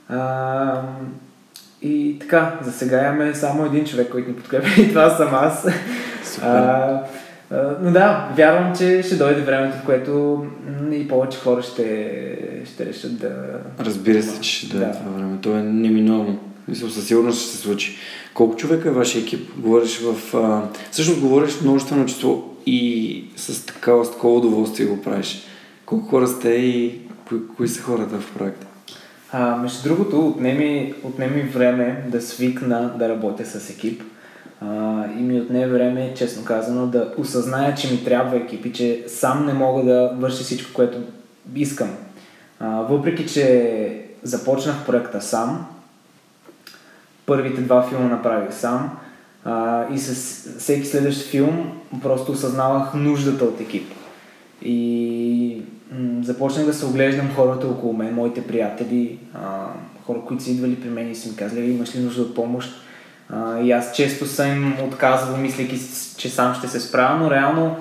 А, 0.09 0.83
и 1.83 2.17
така, 2.21 2.59
за 2.63 2.73
сега 2.73 3.07
имаме 3.07 3.35
само 3.35 3.67
един 3.67 3.85
човек, 3.85 4.09
който 4.11 4.29
ни 4.29 4.37
подкрепя 4.37 4.81
и 4.81 4.89
това 4.89 5.11
съм 5.11 5.35
аз. 5.35 5.67
А, 6.43 7.03
но 7.83 7.91
да, 7.91 8.29
вярвам, 8.37 8.77
че 8.77 9.03
ще 9.03 9.17
дойде 9.17 9.41
времето, 9.41 9.77
в 9.77 9.85
което 9.87 10.45
и 10.93 11.09
повече 11.09 11.39
хора 11.39 11.63
ще, 11.63 12.39
ще 12.65 12.87
решат 12.87 13.19
да... 13.19 13.31
Разбира 13.81 14.23
се, 14.23 14.41
че 14.41 14.51
ще 14.51 14.67
дойде 14.67 14.87
да. 14.87 14.93
това 14.93 15.11
време. 15.11 15.39
То 15.43 15.57
е 15.57 15.63
неминуемо. 15.63 16.39
Мисля, 16.69 16.91
със 16.91 17.07
сигурност 17.07 17.43
ще 17.43 17.51
се 17.51 17.59
случи. 17.59 17.97
Колко 18.35 18.57
човека 18.57 18.89
е 18.89 18.93
вашия 18.93 19.23
екип? 19.23 19.51
Говориш 19.57 20.01
в... 20.01 20.35
А... 20.37 20.69
Всъщност 20.91 21.21
говориш 21.21 21.61
множествено 21.61 22.07
число 22.07 22.45
и 22.67 23.25
с 23.37 23.67
такава, 23.67 24.05
с 24.05 24.13
такова 24.13 24.37
удоволствие 24.37 24.87
го 24.87 25.03
правиш. 25.03 25.43
Колко 25.87 26.07
хора 26.07 26.29
сте 26.29 26.49
и 26.49 27.01
кои, 27.29 27.39
кои 27.57 27.69
са 27.69 27.83
хората 27.83 28.21
в 28.21 28.35
проекта? 28.39 28.67
А, 29.33 29.57
между 29.57 29.89
другото, 29.89 30.29
отнеми, 30.29 30.95
отнеми 31.05 31.43
време 31.43 32.05
да 32.09 32.21
свикна 32.21 32.95
да 32.99 33.09
работя 33.09 33.47
с 33.47 33.71
екип. 33.71 34.03
А, 34.61 35.05
и 35.19 35.23
ми 35.23 35.41
отне 35.41 35.69
време, 35.69 36.15
честно 36.17 36.45
казано, 36.45 36.87
да 36.87 37.15
осъзная, 37.19 37.75
че 37.75 37.93
ми 37.93 38.05
трябва 38.05 38.37
екип 38.37 38.67
и 38.67 38.73
че 38.73 39.05
сам 39.07 39.47
не 39.47 39.53
мога 39.53 39.85
да 39.85 40.17
върша 40.19 40.45
всичко, 40.45 40.71
което 40.75 40.99
искам. 41.57 41.91
А, 42.61 42.83
въпреки, 42.83 43.27
че 43.27 44.05
започнах 44.23 44.87
проекта 44.87 45.23
сам, 45.23 45.67
първите 47.31 47.61
два 47.61 47.83
филма 47.83 48.09
направих 48.09 48.55
сам 48.55 48.91
а, 49.45 49.85
и 49.93 49.99
с 49.99 50.15
всеки 50.59 50.87
следващ 50.87 51.23
филм 51.23 51.81
просто 52.03 52.33
осъзнавах 52.33 52.95
нуждата 52.95 53.45
от 53.45 53.61
екип. 53.61 53.93
И 54.63 55.63
м- 55.93 56.25
започнах 56.25 56.67
да 56.67 56.75
се 56.75 56.87
оглеждам 56.87 57.35
хората 57.37 57.67
около 57.67 57.93
мен, 57.93 58.15
моите 58.15 58.47
приятели, 58.47 59.19
а, 59.35 59.67
хора, 60.07 60.19
които 60.27 60.45
са 60.45 60.51
идвали 60.51 60.81
при 60.81 60.89
мен 60.89 61.11
и 61.11 61.15
са 61.15 61.29
ми 61.29 61.37
казали, 61.37 61.71
имаш 61.71 61.97
ли 61.97 62.01
нужда 62.01 62.23
от 62.23 62.35
помощ? 62.35 62.71
А, 63.29 63.61
и 63.61 63.73
аз 63.73 63.93
често 63.93 64.27
съм 64.27 64.75
отказвал, 64.83 65.37
мислейки, 65.37 65.81
че 66.17 66.29
сам 66.29 66.55
ще 66.55 66.69
се 66.69 66.81
справя, 66.81 67.19
но 67.19 67.31
реално 67.31 67.77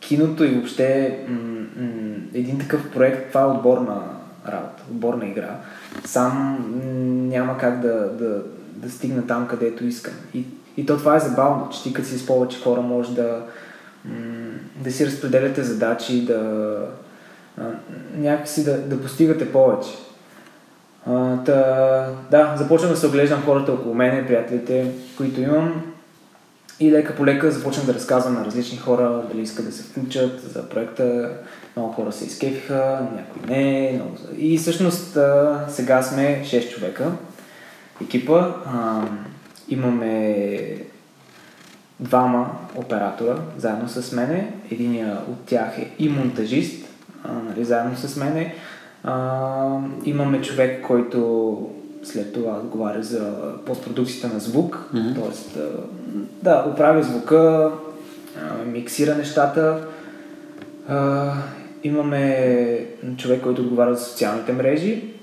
киното 0.00 0.44
и 0.44 0.48
въобще 0.48 1.18
м- 1.28 1.36
м- 1.76 2.16
един 2.34 2.58
такъв 2.58 2.90
проект, 2.90 3.28
това 3.28 3.40
е 3.42 3.46
отборна 3.46 4.02
работа, 4.48 4.82
отборна 4.90 5.26
игра. 5.26 5.50
Сам 6.04 6.64
няма 7.28 7.58
как 7.58 7.80
да, 7.80 8.10
да, 8.18 8.42
да 8.86 8.92
стигна 8.92 9.26
там, 9.26 9.48
където 9.48 9.84
искам. 9.84 10.14
И, 10.34 10.44
и 10.76 10.86
то 10.86 10.96
това 10.96 11.16
е 11.16 11.20
забавно, 11.20 11.68
че 11.70 11.82
ти 11.82 11.92
като 11.92 12.08
си 12.08 12.18
с 12.18 12.26
повече 12.26 12.62
хора 12.62 12.80
може 12.80 13.14
да, 13.14 13.42
да 14.76 14.92
си 14.92 15.06
разпределяте 15.06 15.62
задачи, 15.62 16.24
да 16.24 16.78
някакси 18.14 18.64
да, 18.64 18.78
да 18.78 19.02
постигате 19.02 19.52
повече. 19.52 19.90
Та, 21.44 22.08
да, 22.30 22.54
започнах 22.56 22.90
да 22.90 22.96
се 22.96 23.06
оглеждам 23.06 23.42
хората 23.42 23.72
около 23.72 23.94
мене, 23.94 24.26
приятелите, 24.26 24.92
които 25.16 25.40
имам. 25.40 25.82
И 26.80 26.92
лека 26.92 27.14
по 27.16 27.26
лека 27.26 27.50
започнах 27.50 27.86
да 27.86 27.94
разказвам 27.94 28.34
на 28.34 28.44
различни 28.44 28.78
хора, 28.78 29.22
дали 29.32 29.42
искат 29.42 29.66
да 29.66 29.72
се 29.72 29.82
включат 29.82 30.40
за 30.40 30.68
проекта. 30.68 31.30
Много 31.76 31.92
хора 31.92 32.12
се 32.12 32.24
изкефиха, 32.24 33.06
някои 33.16 33.56
не. 33.56 33.92
Много... 33.94 34.16
И 34.38 34.58
всъщност 34.58 35.18
сега 35.68 36.02
сме 36.02 36.42
6 36.44 36.74
човека. 36.74 37.12
Екипа. 38.02 38.54
А, 38.66 39.02
имаме 39.68 40.86
двама 42.00 42.50
оператора 42.76 43.36
заедно 43.58 43.88
с 43.88 44.12
мене. 44.12 44.52
Единия 44.70 45.18
от 45.30 45.44
тях 45.46 45.78
е 45.78 45.90
и 45.98 46.08
монтажист, 46.08 46.86
а, 47.24 47.32
нали, 47.32 47.64
заедно 47.64 47.96
с 47.96 48.16
мене. 48.16 48.54
А, 49.04 49.78
имаме 50.04 50.42
човек, 50.42 50.86
който 50.86 51.70
след 52.02 52.32
това 52.32 52.56
отговаря 52.56 53.02
за 53.02 53.32
постпродукцията 53.66 54.34
на 54.34 54.40
звук, 54.40 54.90
mm-hmm. 54.94 55.14
т.е. 55.14 55.60
да, 56.42 56.64
оправя 56.72 57.02
звука, 57.02 57.72
миксира 58.66 59.14
нещата. 59.14 59.86
А, 60.88 61.32
имаме 61.84 62.86
човек, 63.16 63.42
който 63.42 63.62
отговаря 63.62 63.94
за 63.94 64.04
социалните 64.04 64.52
мрежи. 64.52 65.15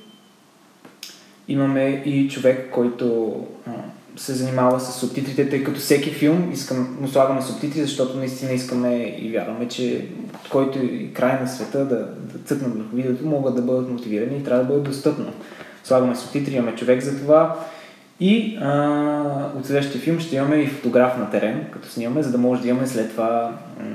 Имаме 1.48 2.04
и 2.06 2.30
човек, 2.30 2.70
който 2.72 3.36
а, 3.68 3.72
се 4.16 4.34
занимава 4.34 4.80
с 4.80 5.00
субтитрите, 5.00 5.50
тъй 5.50 5.64
като 5.64 5.80
всеки 5.80 6.10
филм 6.10 6.52
искам, 6.54 6.98
му 7.02 7.08
слагаме 7.08 7.42
субтитри, 7.42 7.82
защото 7.82 8.18
наистина 8.18 8.52
искаме 8.52 9.16
и 9.20 9.32
вярваме, 9.32 9.68
че 9.68 10.06
от 10.34 10.50
който 10.50 10.80
и 10.80 11.14
край 11.14 11.40
на 11.42 11.48
света 11.48 11.86
да, 11.86 11.96
да 12.34 12.40
цъкнат 12.46 12.78
върху 12.78 12.96
видеото, 12.96 13.26
могат 13.26 13.56
да 13.56 13.62
бъдат 13.62 13.90
мотивирани 13.90 14.38
и 14.38 14.44
трябва 14.44 14.64
да 14.64 14.70
бъдат 14.70 14.84
достъпно. 14.84 15.34
Слагаме 15.84 16.16
субтитри, 16.16 16.56
имаме 16.56 16.76
човек 16.76 17.02
за 17.02 17.20
това. 17.20 17.56
И 18.20 18.58
а, 18.62 19.50
от 19.58 19.66
следващия 19.66 20.02
филм 20.02 20.20
ще 20.20 20.36
имаме 20.36 20.56
и 20.56 20.68
фотограф 20.68 21.18
на 21.18 21.30
терен, 21.30 21.66
като 21.72 21.90
снимаме, 21.90 22.24
за 22.24 22.32
да 22.32 22.38
може 22.38 22.62
да 22.62 22.68
имаме 22.68 22.88
след 22.88 23.12
това 23.12 23.58
м- 23.80 23.86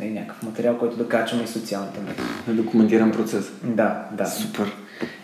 е, 0.00 0.10
някакъв 0.10 0.42
материал, 0.42 0.78
който 0.78 0.96
да 0.96 1.08
качваме 1.08 1.44
и 1.44 1.46
социалните 1.46 2.00
мрежи. 2.00 2.60
Документиран 2.62 3.12
процес. 3.12 3.52
Да, 3.64 4.04
да. 4.12 4.26
Супер. 4.26 4.72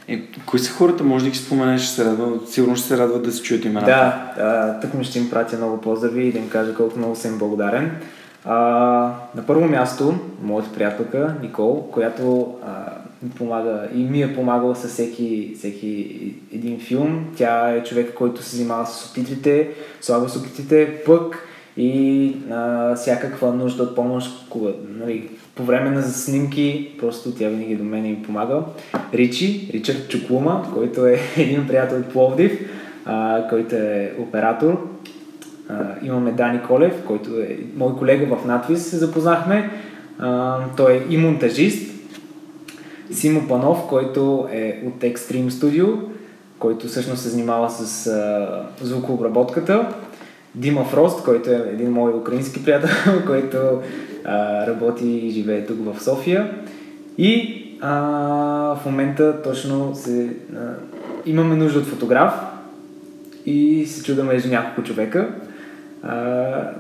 Е, 0.09 0.23
кои 0.47 0.59
са 0.59 0.73
хората, 0.73 1.05
може 1.05 1.25
да 1.25 1.31
ги 1.31 1.37
споменеш, 1.37 1.83
ще 1.83 1.95
се 1.95 2.05
радва, 2.05 2.47
сигурно 2.47 2.77
ще 2.77 2.89
се 2.89 2.99
радва 2.99 3.19
да 3.19 3.33
се 3.33 3.43
чуят 3.43 3.65
имената. 3.65 3.87
Да, 3.87 4.43
да 4.45 4.81
тук 4.81 4.95
ми 4.95 5.05
ще 5.05 5.19
им 5.19 5.31
пратя 5.31 5.57
много 5.57 5.81
поздрави 5.81 6.27
и 6.27 6.33
да 6.33 6.39
им 6.39 6.49
кажа 6.49 6.75
колко 6.75 6.99
много 6.99 7.17
съм 7.17 7.39
благодарен. 7.39 7.91
А, 8.45 8.55
на 9.35 9.47
първо 9.47 9.69
място, 9.69 10.15
моята 10.43 10.73
приятелка 10.73 11.35
Никол, 11.43 11.89
която 11.91 12.55
а, 12.67 12.93
помага 13.37 13.89
и 13.95 13.99
ми 13.99 14.23
е 14.23 14.35
помагала 14.35 14.77
с 14.77 14.89
всеки, 14.89 15.55
всеки 15.59 16.35
един 16.55 16.81
филм. 16.81 17.25
Тя 17.37 17.71
е 17.71 17.85
човек, 17.85 18.15
който 18.15 18.43
се 18.43 18.57
занимава 18.57 18.87
с 18.87 18.95
субтитрите, 18.95 19.71
слага 20.01 20.29
субтитрите, 20.29 21.03
пък 21.07 21.39
и 21.77 22.37
а, 22.51 22.95
всякаква 22.95 23.53
нужда 23.55 23.83
от 23.83 23.95
помощ, 23.95 24.49
кога, 24.51 24.71
нали, 24.89 25.31
по 25.55 25.65
време 25.65 25.91
на 25.91 26.03
снимки, 26.03 26.95
просто 26.99 27.35
тя 27.35 27.49
винаги 27.49 27.77
до 27.77 27.85
мен 27.85 28.03
ми 28.03 28.23
помага. 28.23 28.63
Ричи, 29.15 29.71
Ричард 29.73 30.09
Чуклума, 30.09 30.71
който 30.75 31.07
е 31.07 31.19
един 31.37 31.67
приятел 31.67 31.99
от 31.99 32.13
Пловдив, 32.13 32.61
а, 33.05 33.49
който 33.49 33.75
е 33.75 34.13
оператор. 34.19 34.89
А, 35.69 35.95
имаме 36.03 36.33
Дани 36.33 36.61
Колев, 36.63 37.03
който 37.07 37.31
е 37.31 37.59
мой 37.77 37.97
колега 37.97 38.37
в 38.37 38.45
надвис, 38.47 38.87
се 38.87 38.97
запознахме. 38.97 39.71
А, 40.19 40.59
той 40.77 40.93
е 40.93 41.03
и 41.11 41.17
монтажист. 41.17 41.93
Симо 43.11 43.49
Панов, 43.49 43.87
който 43.89 44.49
е 44.53 44.83
от 44.87 45.01
Extreme 45.01 45.49
Studio, 45.49 45.99
който 46.59 46.87
всъщност 46.87 47.23
се 47.23 47.29
занимава 47.29 47.71
с 47.71 48.07
а, 48.07 48.85
звукообработката. 48.85 49.89
Дима 50.55 50.85
Фрост, 50.85 51.25
който 51.25 51.51
е 51.51 51.65
един 51.73 51.91
мой 51.91 52.13
украински 52.13 52.65
приятел, 52.65 52.91
който 53.27 53.59
а, 54.25 54.67
работи 54.67 55.09
и 55.09 55.31
живее 55.31 55.67
тук 55.67 55.79
в 55.85 56.03
София. 56.03 56.51
И 57.19 57.63
а, 57.81 57.91
в 58.83 58.87
момента 58.87 59.43
точно 59.43 59.95
се, 59.95 60.29
а, 60.57 60.59
имаме 61.27 61.57
нужда 61.57 61.79
от 61.79 61.87
фотограф 61.87 62.33
и 63.47 63.87
се 63.87 64.05
чуда 64.05 64.25
между 64.25 64.49
няколко 64.49 64.83
човека. 64.83 65.29
А, 66.03 66.71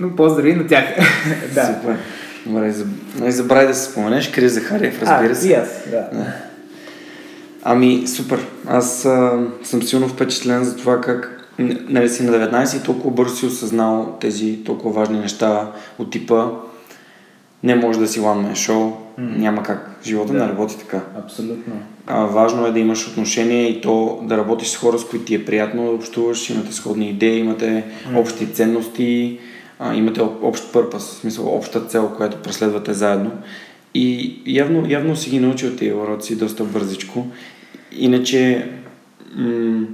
но 0.00 0.16
поздрави 0.16 0.54
на 0.54 0.66
тях. 0.66 0.84
да. 1.54 1.66
Супер. 1.66 1.96
Добре, 2.46 2.74
не 3.20 3.30
забравяй 3.30 3.66
да 3.66 3.74
се 3.74 3.90
споменеш 3.90 4.30
Крис 4.30 4.52
Захариев, 4.52 5.02
разбира 5.02 5.32
а, 5.32 5.34
се. 5.34 5.48
И 5.48 5.52
аз, 5.52 5.84
да. 5.90 6.08
Ами, 7.62 8.06
супер. 8.06 8.38
Аз 8.66 9.04
а, 9.04 9.46
съм 9.62 9.82
силно 9.82 10.08
впечатлен 10.08 10.64
за 10.64 10.76
това 10.76 11.00
как 11.00 11.43
нали 11.58 12.08
си 12.08 12.22
на 12.22 12.32
19 12.32 12.80
и 12.80 12.84
толкова 12.84 13.10
бързо 13.10 13.36
си 13.36 13.46
осъзнал 13.46 14.16
тези 14.20 14.64
толкова 14.64 15.00
важни 15.00 15.18
неща 15.18 15.72
от 15.98 16.10
типа 16.10 16.50
не 17.64 17.74
може 17.74 17.98
да 17.98 18.08
си 18.08 18.20
one 18.20 18.46
man 18.46 18.52
show, 18.52 18.92
mm. 19.20 19.36
няма 19.36 19.62
как. 19.62 19.90
Живота 20.04 20.32
да. 20.32 20.38
не 20.38 20.48
работи 20.48 20.78
така. 20.78 21.00
Абсолютно. 21.24 21.74
А, 22.06 22.24
важно 22.24 22.66
е 22.66 22.70
да 22.70 22.78
имаш 22.78 23.08
отношение 23.08 23.68
и 23.68 23.80
то 23.80 24.20
да 24.22 24.36
работиш 24.36 24.68
с 24.68 24.76
хора, 24.76 24.98
с 24.98 25.04
които 25.04 25.24
ти 25.24 25.34
е 25.34 25.44
приятно 25.44 25.84
да 25.84 25.90
общуваш, 25.90 26.50
имате 26.50 26.72
сходни 26.72 27.10
идеи, 27.10 27.38
имате 27.38 27.84
mm. 28.08 28.20
общи 28.20 28.52
ценности, 28.52 29.38
а, 29.78 29.94
имате 29.94 30.20
общ 30.42 30.72
пърпас, 30.72 31.02
в 31.02 31.20
смисъл 31.20 31.46
обща 31.46 31.80
цел, 31.80 32.12
която 32.16 32.36
преследвате 32.36 32.92
заедно. 32.92 33.30
И 33.94 34.36
явно, 34.46 34.84
явно 34.88 35.16
си 35.16 35.30
ги 35.30 35.40
научил 35.40 35.76
тия 35.76 35.96
уроци 35.96 36.36
доста 36.36 36.64
бързичко. 36.64 37.26
Иначе 37.92 38.68
м- 39.36 39.86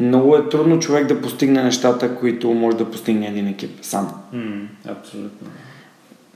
много 0.00 0.36
е 0.36 0.48
трудно 0.48 0.78
човек 0.78 1.06
да 1.06 1.20
постигне 1.20 1.62
нещата, 1.62 2.16
които 2.16 2.50
може 2.50 2.76
да 2.76 2.90
постигне 2.90 3.26
един 3.26 3.48
екип 3.48 3.70
сам. 3.82 4.12
Mm, 4.34 4.66
абсолютно. 4.88 5.48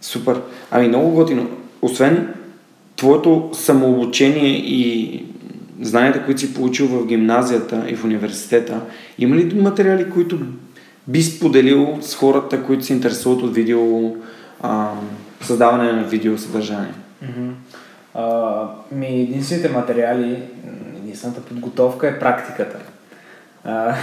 Супер. 0.01 0.41
Ами 0.71 0.89
много 0.89 1.11
готино. 1.11 1.51
Освен 1.83 2.35
твоето 2.97 3.51
самообучение 3.53 4.57
и 4.57 5.25
знанията, 5.81 6.25
които 6.25 6.41
си 6.41 6.55
получил 6.55 6.87
в 6.87 7.07
гимназията 7.07 7.85
и 7.89 7.97
в 7.97 8.05
университета, 8.05 8.81
има 9.19 9.37
ли 9.37 9.61
материали, 9.61 10.11
които 10.11 10.39
би 11.09 11.23
споделил 11.23 11.99
с 12.01 12.15
хората, 12.15 12.63
които 12.63 12.85
се 12.85 12.93
интересуват 12.93 13.43
от 13.43 13.55
видео, 13.55 14.17
а, 14.61 14.91
създаване 15.41 15.93
на 15.93 16.03
видео 16.03 16.39
съдържание? 16.39 16.95
Mm-hmm. 17.25 17.51
А, 18.15 18.69
ми 18.93 19.07
единствените 19.07 19.69
материали, 19.69 20.43
единствената 21.03 21.41
подготовка 21.41 22.09
е 22.09 22.19
практиката. 22.19 22.79
А, 23.69 23.95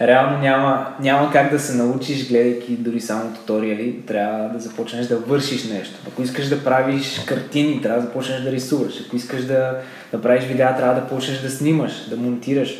реално 0.00 0.38
няма, 0.38 0.86
няма 1.00 1.32
как 1.32 1.50
да 1.50 1.58
се 1.58 1.74
научиш, 1.74 2.28
гледайки 2.28 2.76
дори 2.76 3.00
само 3.00 3.34
туториали. 3.34 4.02
Трябва 4.06 4.48
да 4.48 4.58
започнеш 4.58 5.06
да 5.06 5.16
вършиш 5.16 5.68
нещо. 5.68 5.94
Ако 6.08 6.22
искаш 6.22 6.48
да 6.48 6.64
правиш 6.64 7.24
картини, 7.26 7.82
трябва 7.82 8.00
да 8.00 8.06
започнеш 8.06 8.40
да 8.40 8.52
рисуваш. 8.52 9.04
Ако 9.06 9.16
искаш 9.16 9.44
да, 9.44 9.78
да 10.12 10.22
правиш 10.22 10.44
видеа, 10.44 10.76
трябва 10.76 10.94
да 11.00 11.06
почнеш 11.06 11.38
да 11.38 11.50
снимаш, 11.50 12.08
да 12.08 12.16
монтираш. 12.16 12.76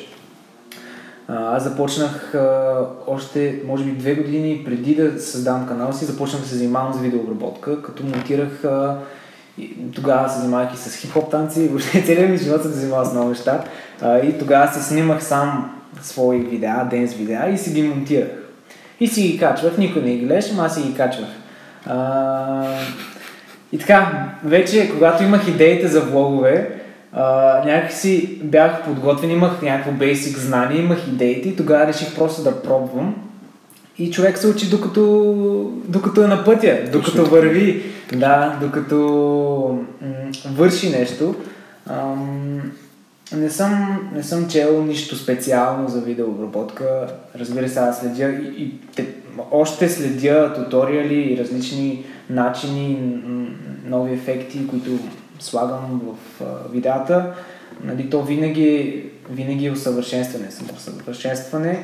А, 1.29 1.57
аз 1.57 1.65
започнах 1.65 2.35
а, 2.35 2.79
още, 3.07 3.61
може 3.67 3.85
би, 3.85 3.91
две 3.91 4.15
години 4.15 4.63
преди 4.65 4.95
да 4.95 5.21
създавам 5.21 5.69
канала 5.69 5.93
си, 5.93 6.05
започнах 6.05 6.43
да 6.43 6.49
се 6.49 6.57
занимавам 6.57 6.93
с 6.93 7.01
видеообработка, 7.01 7.83
като 7.83 8.03
монтирах 8.03 8.65
а, 8.65 8.99
и 9.59 9.93
тогава 9.95 10.29
се 10.29 10.39
занимавах 10.39 10.75
и 10.75 10.77
с 10.77 10.97
хип-хоп 10.97 11.31
танци, 11.31 11.69
въобще 11.69 12.03
целият 12.03 12.31
ми 12.31 12.37
живот 12.37 12.63
се 12.63 12.69
занимавал 12.69 13.05
с 13.05 13.13
много 13.13 13.29
неща. 13.29 13.65
И 14.25 14.39
тогава 14.39 14.73
се 14.73 14.83
снимах 14.83 15.25
сам 15.25 15.74
свои 16.07 16.39
видеа, 16.39 16.87
денс 16.91 17.15
видеа 17.15 17.51
и 17.55 17.59
си 17.59 17.73
ги 17.73 17.83
монтирах. 17.83 18.29
И 19.01 19.07
си 19.07 19.23
ги 19.23 19.39
качвах, 19.39 19.79
никой 19.79 20.03
не 20.03 20.17
ги 20.17 20.27
гледаше, 20.27 20.55
аз 20.59 20.75
си 20.75 20.83
ги 20.83 20.95
качвах. 20.95 21.29
А, 21.87 22.79
и 23.73 23.79
така, 23.79 24.29
вече 24.45 24.91
когато 24.93 25.23
имах 25.23 25.49
идеите 25.49 25.89
за 25.89 26.01
влогове, 26.01 26.81
Uh, 27.19 27.65
някакси 27.65 28.39
бях 28.43 28.85
подготвен, 28.85 29.31
имах 29.31 29.63
някакво 29.63 29.93
бейсик 29.93 30.39
знание, 30.39 30.81
имах 30.81 31.09
идеите 31.09 31.49
и 31.49 31.57
тогава 31.57 31.87
реших 31.87 32.15
просто 32.15 32.43
да 32.43 32.63
пробвам. 32.63 33.15
И 33.99 34.11
човек 34.11 34.39
се 34.39 34.47
учи 34.47 34.71
докато, 34.71 35.03
докато 35.89 36.25
е 36.25 36.27
на 36.27 36.45
пътя, 36.45 36.79
докато 36.93 37.27
върви, 37.27 37.83
да, 38.13 38.59
докато 38.61 38.99
м- 40.03 40.09
върши 40.55 40.91
нещо. 40.91 41.35
Ам, 41.91 42.73
не 43.33 43.51
съм, 43.51 44.01
не 44.15 44.23
съм 44.23 44.49
чел 44.49 44.85
нищо 44.85 45.17
специално 45.17 45.89
за 45.89 46.01
видеообработка. 46.01 47.15
Разбира 47.39 47.69
се, 47.69 47.79
аз 47.79 48.01
следя 48.01 48.31
и, 48.31 48.63
и 48.63 48.81
те, 48.97 49.07
още 49.51 49.89
следя 49.89 50.55
туториали 50.55 51.15
и 51.15 51.39
различни 51.39 52.05
начини, 52.31 52.99
нови 53.87 54.15
ефекти, 54.15 54.67
които 54.67 54.91
слагам 55.39 56.01
в 56.07 56.45
а, 56.45 56.69
видеята. 56.73 57.35
Нали, 57.85 58.11
то 58.11 58.23
винаги, 58.23 59.03
винаги 59.31 59.67
е 59.67 59.73
усъвършенстване, 59.73 60.51
самоусъвършенстване. 60.51 61.83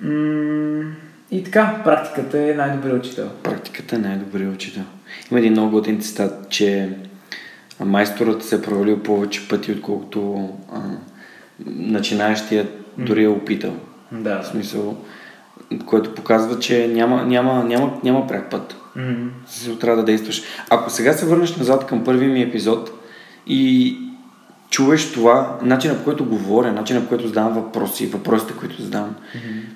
М- 0.00 0.92
и 1.30 1.44
така, 1.44 1.80
практиката 1.84 2.38
е 2.38 2.54
най-добрият 2.54 2.98
учител. 2.98 3.30
Практиката 3.42 3.96
е 3.96 3.98
най-добрият 3.98 4.54
учител. 4.54 4.82
Има 5.30 5.40
един 5.40 5.52
много 5.52 5.70
готин 5.70 6.00
цитат, 6.00 6.48
че 6.50 6.96
майсторът 7.80 8.44
се 8.44 8.54
е 8.54 8.62
провалил 8.62 8.98
повече 8.98 9.48
пъти, 9.48 9.72
отколкото 9.72 10.50
а, 10.72 10.80
начинаещият 11.66 12.68
дори 12.98 13.24
е 13.24 13.28
опитал. 13.28 13.72
Да. 14.12 14.42
В 14.42 14.46
смисъл, 14.46 14.96
което 15.86 16.14
показва, 16.14 16.58
че 16.58 16.88
няма, 16.88 17.24
няма, 17.24 17.64
няма, 17.64 18.00
няма 18.04 18.26
пряк 18.26 18.50
път. 18.50 18.76
Мгм. 18.96 19.28
Си 19.46 19.78
трябва 19.78 19.96
да 19.96 20.04
действаш. 20.04 20.42
Ако 20.70 20.90
сега 20.90 21.12
се 21.12 21.26
върнеш 21.26 21.56
назад 21.56 21.86
към 21.86 22.04
първия 22.04 22.30
ми 22.30 22.42
епизод 22.42 22.90
и 23.46 23.96
чуеш 24.70 25.12
това, 25.12 25.58
начинът 25.62 25.98
по 25.98 26.04
който 26.04 26.24
говоря, 26.24 26.72
начинът 26.72 27.02
по 27.02 27.08
който 27.08 27.26
задавам 27.26 27.54
въпроси, 27.54 28.06
въпросите, 28.06 28.52
които 28.60 28.82
задавам, 28.82 29.14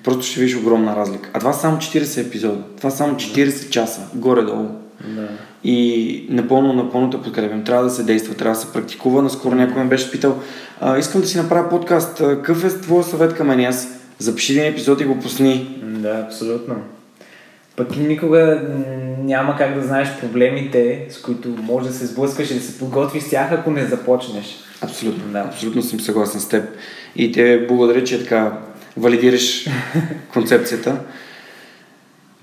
просто 0.03 0.25
ще 0.25 0.39
видиш 0.39 0.55
огромна 0.55 0.95
разлика. 0.95 1.29
А 1.33 1.39
това 1.39 1.53
са 1.53 1.59
само 1.59 1.77
40 1.77 2.27
епизода. 2.27 2.63
Това 2.77 2.89
са 2.89 2.97
само 2.97 3.15
40 3.15 3.69
часа, 3.69 4.01
горе-долу. 4.15 4.69
Да. 5.05 5.27
И 5.63 6.25
напълно, 6.29 6.73
напълно 6.73 7.09
те 7.09 7.21
подкрепям. 7.21 7.63
Трябва 7.63 7.83
да 7.83 7.89
се 7.89 8.03
действа, 8.03 8.35
трябва 8.35 8.55
да 8.55 8.61
се 8.61 8.73
практикува. 8.73 9.21
Наскоро 9.21 9.55
някой 9.55 9.83
ме 9.83 9.89
беше 9.89 10.11
питал, 10.11 10.39
а, 10.81 10.97
искам 10.97 11.21
да 11.21 11.27
си 11.27 11.37
направя 11.37 11.69
подкаст. 11.69 12.17
Какъв 12.17 12.63
е 12.63 12.81
твой 12.81 13.03
съвет 13.03 13.33
към 13.33 13.47
мен? 13.47 13.65
Аз 13.65 13.87
запиши 14.19 14.51
един 14.51 14.71
епизод 14.71 15.01
и 15.01 15.05
го 15.05 15.19
пусни. 15.19 15.79
Да, 15.83 16.23
абсолютно. 16.27 16.75
Пък 17.75 17.97
никога 17.97 18.61
няма 19.19 19.55
как 19.57 19.75
да 19.75 19.87
знаеш 19.87 20.09
проблемите, 20.21 21.05
с 21.09 21.21
които 21.21 21.49
може 21.49 21.87
да 21.87 21.93
се 21.93 22.05
сблъскаш 22.05 22.51
и 22.51 22.53
да 22.53 22.61
се 22.61 22.79
подготвиш 22.79 23.23
с 23.23 23.29
тях, 23.29 23.51
ако 23.51 23.71
не 23.71 23.85
започнеш. 23.85 24.57
Абсолютно. 24.81 25.31
Да. 25.31 25.39
Абсолютно 25.39 25.81
съм 25.81 25.99
съгласен 25.99 26.41
с 26.41 26.49
теб. 26.49 26.63
И 27.15 27.31
те 27.31 27.65
благодаря, 27.67 28.03
че 28.03 28.19
така 28.19 28.57
валидираш 28.97 29.65
концепцията. 30.33 30.99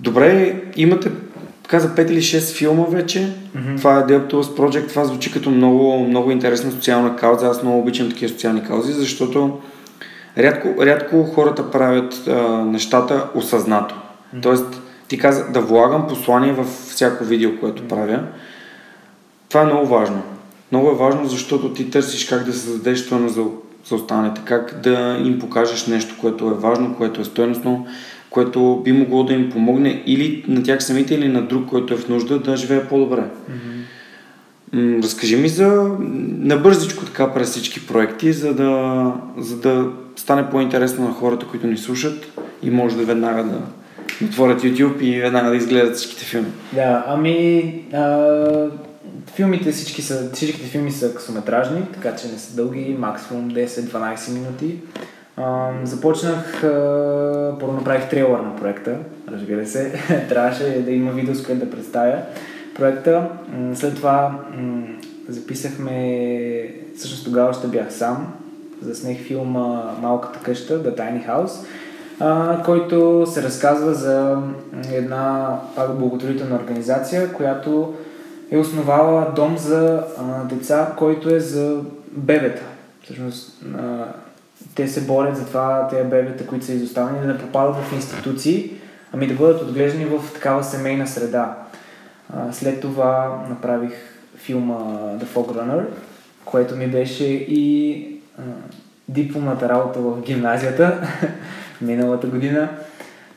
Добре, 0.01 0.57
имате, 0.77 1.11
каза 1.68 1.94
5 1.94 2.11
или 2.11 2.22
6 2.22 2.57
филма 2.57 2.85
вече. 2.85 3.33
Мгм. 3.55 3.77
Това 3.77 3.98
е 3.98 4.03
The 4.03 4.18
Up 4.18 4.31
to 4.31 4.42
Us 4.42 4.59
Project. 4.59 4.88
Това 4.88 5.05
звучи 5.05 5.33
като 5.33 5.50
много, 5.50 5.98
много 5.98 6.31
интересна 6.31 6.70
социална 6.70 7.16
кауза. 7.16 7.46
Аз 7.46 7.62
много 7.62 7.79
обичам 7.79 8.09
такива 8.09 8.29
социални 8.29 8.64
каузи, 8.64 8.92
защото 8.92 9.61
рядко, 10.38 10.87
рядко 10.87 11.24
хората 11.24 11.70
правят 11.70 12.29
а, 12.29 12.48
нещата 12.64 13.27
осъзнато. 13.35 13.94
Тоест, 14.42 14.83
ти 15.09 15.18
каза 15.18 15.44
да 15.53 15.61
влагам 15.61 16.09
послание 16.09 16.53
във 16.53 16.66
всяко 16.66 17.24
видео, 17.24 17.61
което 17.61 17.88
правя. 17.88 18.22
Това 19.48 19.62
е 19.62 19.66
много 19.66 19.87
важно. 19.87 20.22
Много 20.72 20.90
е 20.90 20.94
важно, 20.94 21.27
защото 21.27 21.72
ти 21.72 21.90
търсиш 21.90 22.29
как 22.29 22.44
да 22.44 22.53
създадеш 22.53 22.98
стойност 22.98 23.35
за, 23.35 23.44
за 23.88 23.94
останалите, 23.94 24.40
как 24.44 24.81
да 24.83 25.18
им 25.24 25.38
покажеш 25.38 25.87
нещо, 25.87 26.14
което 26.20 26.46
е 26.46 26.55
важно, 26.55 26.94
което 26.96 27.20
е 27.20 27.24
стойностно, 27.24 27.87
което 28.35 28.81
би 28.85 28.92
могло 28.92 29.25
да 29.25 29.35
им 29.35 29.51
помогне 29.51 30.03
или 30.07 30.44
на 30.49 30.62
тях 30.62 30.85
самите, 30.85 31.14
или 31.14 31.29
на 31.29 31.42
друг, 31.42 31.68
който 31.68 31.94
е 31.94 31.97
в 31.97 32.09
нужда, 32.09 32.38
да 32.38 32.57
живее 32.57 32.88
по-добре. 32.88 33.23
М, 34.73 35.03
Разкажи 35.03 35.37
ми 35.37 35.49
за 35.49 35.90
набързичко 36.38 37.05
така 37.05 37.35
през 37.35 37.51
всички 37.51 37.87
проекти, 37.87 38.33
за 38.33 38.55
да, 38.55 39.12
за 39.38 39.57
да 39.57 39.90
стане 40.16 40.51
по-интересно 40.51 41.05
на 41.05 41.14
хората, 41.14 41.47
които 41.47 41.66
ни 41.66 41.77
слушат 41.77 42.38
и 42.62 42.70
може 42.70 42.97
да 42.97 43.05
веднага 43.05 43.44
да 43.44 43.61
отворят 44.25 44.62
YouTube 44.62 45.01
и 45.01 45.20
веднага 45.20 45.51
да 45.51 45.57
изгледат 45.57 45.97
всичките 45.97 46.25
филми. 46.25 46.49
Да, 46.73 47.05
ами 47.09 47.75
а, 47.92 48.27
филмите 49.35 49.73
всички 49.73 50.03
са, 50.03 50.31
всичките 50.33 50.66
филми 50.66 50.92
са 50.92 51.14
късометражни, 51.14 51.81
така 51.92 52.16
че 52.16 52.27
не 52.29 52.38
са 52.38 52.57
дълги, 52.57 52.97
максимум 52.99 53.51
10-12 53.51 54.33
минути. 54.33 54.77
Започнах, 55.85 56.64
а, 56.64 57.57
първо 57.61 57.73
направих 57.73 58.09
трейлър 58.09 58.40
на 58.40 58.57
проекта, 58.57 58.97
разбира 59.33 59.66
се, 59.66 59.92
трябваше 60.29 60.83
да 60.85 60.90
има 60.90 61.12
видео, 61.12 61.35
с 61.35 61.42
което 61.42 61.64
да 61.64 61.70
представя 61.70 62.18
проекта. 62.75 63.29
След 63.75 63.94
това 63.94 64.38
м, 64.57 64.83
записахме, 65.29 66.75
всъщност 66.97 67.25
тогава 67.25 67.55
ще 67.55 67.66
бях 67.66 67.92
сам, 67.92 68.33
заснех 68.83 69.23
филма 69.23 69.94
Малката 70.03 70.38
къща, 70.42 70.83
The 70.83 70.99
Tiny 70.99 71.29
House, 71.29 71.66
а, 72.20 72.62
който 72.64 73.27
се 73.27 73.42
разказва 73.42 73.94
за 73.94 74.42
една 74.92 75.59
пак 75.77 75.99
благотворителна 75.99 76.57
организация, 76.57 77.33
която 77.33 77.94
е 78.51 78.59
основала 78.59 79.33
дом 79.37 79.59
за 79.59 80.05
а, 80.18 80.44
деца, 80.44 80.92
който 80.99 81.35
е 81.35 81.40
за 81.40 81.81
бебета. 82.11 82.62
Всъщност, 83.03 83.62
а, 83.79 84.05
те 84.74 84.88
се 84.88 85.00
борят 85.00 85.37
за 85.37 85.46
това, 85.46 85.88
тези 85.90 86.09
бебета, 86.09 86.46
които 86.46 86.64
са 86.64 86.72
изоставени, 86.72 87.27
да 87.27 87.33
не 87.33 87.38
попадат 87.38 87.77
в 87.77 87.92
институции, 87.92 88.70
ами 89.12 89.27
да 89.27 89.35
бъдат 89.35 89.62
отглеждани 89.62 90.05
в 90.05 90.33
такава 90.35 90.64
семейна 90.64 91.07
среда. 91.07 91.57
А, 92.35 92.53
след 92.53 92.81
това 92.81 93.44
направих 93.48 93.92
филма 94.37 94.74
The 95.18 95.24
Fog 95.24 95.46
Runner, 95.46 95.85
което 96.44 96.77
ми 96.77 96.87
беше 96.87 97.24
и 97.24 98.07
а, 98.38 98.42
дипломната 99.09 99.68
работа 99.68 100.00
в 100.00 100.22
гимназията 100.22 101.09
миналата 101.81 102.27
година. 102.27 102.68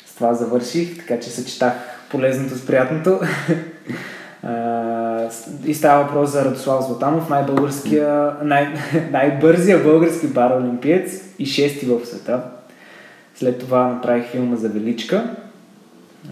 С 0.05 0.15
това 0.15 0.33
завърших, 0.33 0.97
така 0.97 1.19
че 1.19 1.29
съчетах 1.29 1.73
полезното 2.09 2.55
с 2.55 2.65
приятното. 2.65 3.19
И 5.65 5.73
става 5.73 6.03
въпрос 6.03 6.31
за 6.31 6.45
Радослав 6.45 6.85
Златанов, 6.85 7.29
най-българския, 7.29 8.31
най- 8.43 8.73
най-бързия 9.11 9.83
български 9.83 10.33
параолимпиец 10.33 11.23
и 11.39 11.45
шести 11.45 11.85
в 11.85 12.05
света. 12.05 12.41
След 13.35 13.59
това 13.59 13.87
направих 13.87 14.25
филма 14.25 14.55
за 14.55 14.69
Величка, 14.69 15.35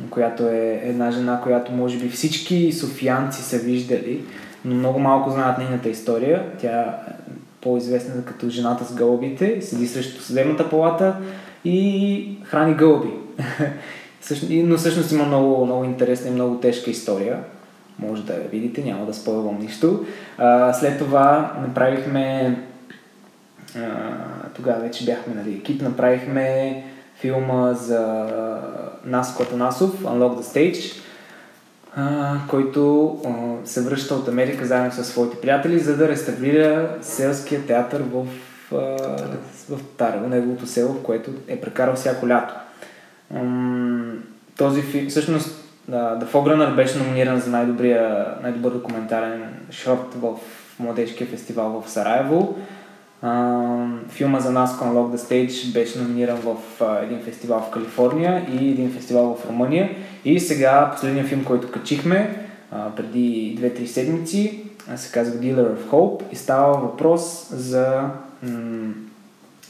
която 0.09 0.43
е 0.43 0.81
една 0.83 1.11
жена, 1.11 1.39
която 1.43 1.71
може 1.71 1.97
би 1.97 2.09
всички 2.09 2.71
софиянци 2.71 3.43
са 3.43 3.57
виждали, 3.57 4.23
но 4.65 4.75
много 4.75 4.99
малко 4.99 5.29
знаят 5.29 5.57
нейната 5.57 5.89
история. 5.89 6.43
Тя 6.61 6.81
е 6.81 6.85
по-известна 7.61 8.25
като 8.25 8.49
жената 8.49 8.85
с 8.85 8.93
гълъбите, 8.93 9.61
седи 9.61 9.87
срещу 9.87 10.21
съдебната 10.21 10.69
палата 10.69 11.15
и 11.65 12.37
храни 12.43 12.73
гълъби. 12.73 13.09
Всъщност- 14.21 14.51
и- 14.53 14.63
Но 14.63 14.77
всъщност 14.77 15.11
има 15.11 15.23
много, 15.25 15.65
много 15.65 15.83
интересна 15.83 16.29
и 16.29 16.33
много 16.33 16.55
тежка 16.55 16.89
история. 16.91 17.39
Може 17.99 18.23
да 18.23 18.33
я 18.33 18.39
видите, 18.39 18.83
няма 18.83 19.05
да 19.05 19.13
спойвам 19.13 19.59
нищо. 19.59 20.05
А, 20.37 20.73
след 20.73 20.99
това 20.99 21.53
направихме 21.61 22.57
а, 23.75 23.79
тогава 24.55 24.79
вече 24.79 25.05
бяхме 25.05 25.33
нали, 25.35 25.55
екип, 25.55 25.81
направихме 25.81 26.83
филма 27.15 27.73
за 27.73 28.27
Наско 29.05 29.43
Атанасов, 29.43 30.03
Unlock 30.03 30.41
the 30.41 30.41
Stage, 30.41 31.01
а, 31.95 32.37
който 32.49 33.07
а, 33.25 33.67
се 33.67 33.81
връща 33.81 34.15
от 34.15 34.27
Америка 34.27 34.65
заедно 34.65 34.91
с 34.91 35.03
своите 35.03 35.41
приятели, 35.41 35.79
за 35.79 35.97
да 35.97 36.07
реставрира 36.07 36.97
селския 37.01 37.65
театър 37.65 38.03
в, 38.11 38.25
а, 38.71 38.75
в 39.69 39.79
Тарево, 39.97 40.27
неговото 40.27 40.67
село, 40.67 40.93
в 40.93 41.03
което 41.03 41.31
е 41.47 41.61
прекарал 41.61 41.95
всяко 41.95 42.27
лято. 42.27 42.53
Ам, 43.35 44.23
този 44.57 44.81
филм, 44.81 45.07
всъщност, 45.09 45.64
The 45.91 46.25
Fogrunner 46.25 46.75
беше 46.75 46.97
номиниран 46.97 47.39
за 47.39 47.49
най-добрия, 47.49 48.25
най-добър 48.43 48.71
документален 48.71 49.43
шорт 49.71 50.13
в 50.21 50.33
Младежкия 50.79 51.27
фестивал 51.27 51.81
в 51.81 51.89
Сараево. 51.89 52.55
Филма 54.09 54.39
за 54.39 54.51
нас 54.51 54.79
Unlock 54.79 55.15
the 55.15 55.17
Stage 55.17 55.73
беше 55.73 55.99
номиниран 55.99 56.37
в 56.37 56.55
един 57.03 57.21
фестивал 57.23 57.59
в 57.59 57.69
Калифорния 57.69 58.45
и 58.51 58.69
един 58.69 58.91
фестивал 58.91 59.35
в 59.35 59.49
Румъния. 59.49 59.89
И 60.25 60.39
сега 60.39 60.91
последният 60.91 61.27
филм, 61.27 61.43
който 61.43 61.71
качихме 61.71 62.47
преди 62.95 63.57
2-3 63.61 63.85
седмици, 63.85 64.63
се 64.95 65.11
казва 65.11 65.39
Dealer 65.39 65.75
of 65.75 65.89
Hope 65.89 66.21
и 66.31 66.35
става 66.35 66.77
въпрос 66.77 67.49
за 67.51 68.09
м- 68.43 68.93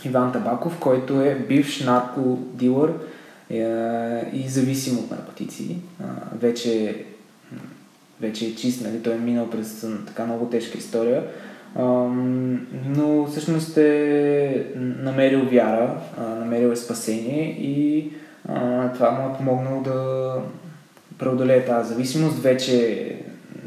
Иван 0.06 0.32
Табаков, 0.32 0.78
който 0.80 1.22
е 1.22 1.36
бивш 1.36 1.80
наркодилър 1.80 2.90
е, 2.90 2.94
и 4.34 4.46
зависим 4.48 4.98
от 4.98 5.12
наркотици. 5.12 5.78
Вече, 6.40 7.04
вече 8.22 8.46
е 8.46 8.56
чист, 8.56 8.82
нали? 8.82 9.04
той 9.04 9.14
е 9.14 9.20
минал 9.20 9.50
през 9.50 9.86
така 10.08 10.26
много 10.26 10.46
тежка 10.46 10.78
история. 10.78 11.24
Но 12.86 13.26
всъщност 13.32 13.78
е 13.78 14.66
намерил 14.78 15.50
вяра, 15.50 15.98
намерил 16.20 16.68
е 16.68 16.76
спасение 16.76 17.58
и 17.60 18.12
това 18.94 19.12
му 19.12 19.34
е 19.34 19.38
помогнало 19.38 19.82
да 19.82 20.36
преодолее 21.20 21.66
тази 21.66 21.90
зависимост. 21.90 22.40
Вече 22.40 23.16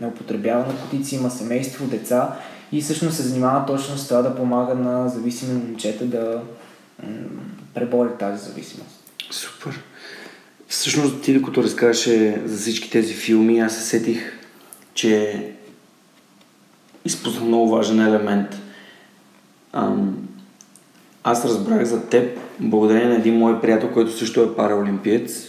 не 0.01 0.07
употребява 0.07 0.67
наркотици, 0.67 1.14
има 1.14 1.31
семейство, 1.31 1.87
деца 1.87 2.37
и 2.73 2.81
всъщност 2.81 3.17
се 3.17 3.23
занимава 3.23 3.67
точно 3.67 3.97
с 3.97 4.09
това 4.09 4.23
да 4.23 4.37
помага 4.37 4.75
на 4.75 5.09
зависими 5.09 5.55
момчета 5.55 6.05
да 6.05 6.43
преборят 7.75 8.19
тази 8.19 8.45
зависимост. 8.45 8.98
Супер. 9.31 9.81
Всъщност 10.69 11.23
ти 11.23 11.35
докато 11.35 11.62
разкажеше 11.62 12.43
за 12.45 12.57
всички 12.57 12.91
тези 12.91 13.14
филми, 13.14 13.61
аз 13.61 13.77
се 13.77 13.83
сетих, 13.83 14.33
че 14.95 15.43
изпусна 17.05 17.45
много 17.45 17.69
важен 17.69 18.01
елемент. 18.01 18.49
Ам, 19.73 20.17
аз 21.25 21.45
разбрах 21.45 21.85
за 21.85 22.07
теб 22.07 22.38
благодарение 22.61 23.09
на 23.09 23.14
един 23.14 23.38
мой 23.38 23.61
приятел, 23.61 23.91
който 23.91 24.19
също 24.19 24.43
е 24.43 24.57
параолимпиец. 24.57 25.49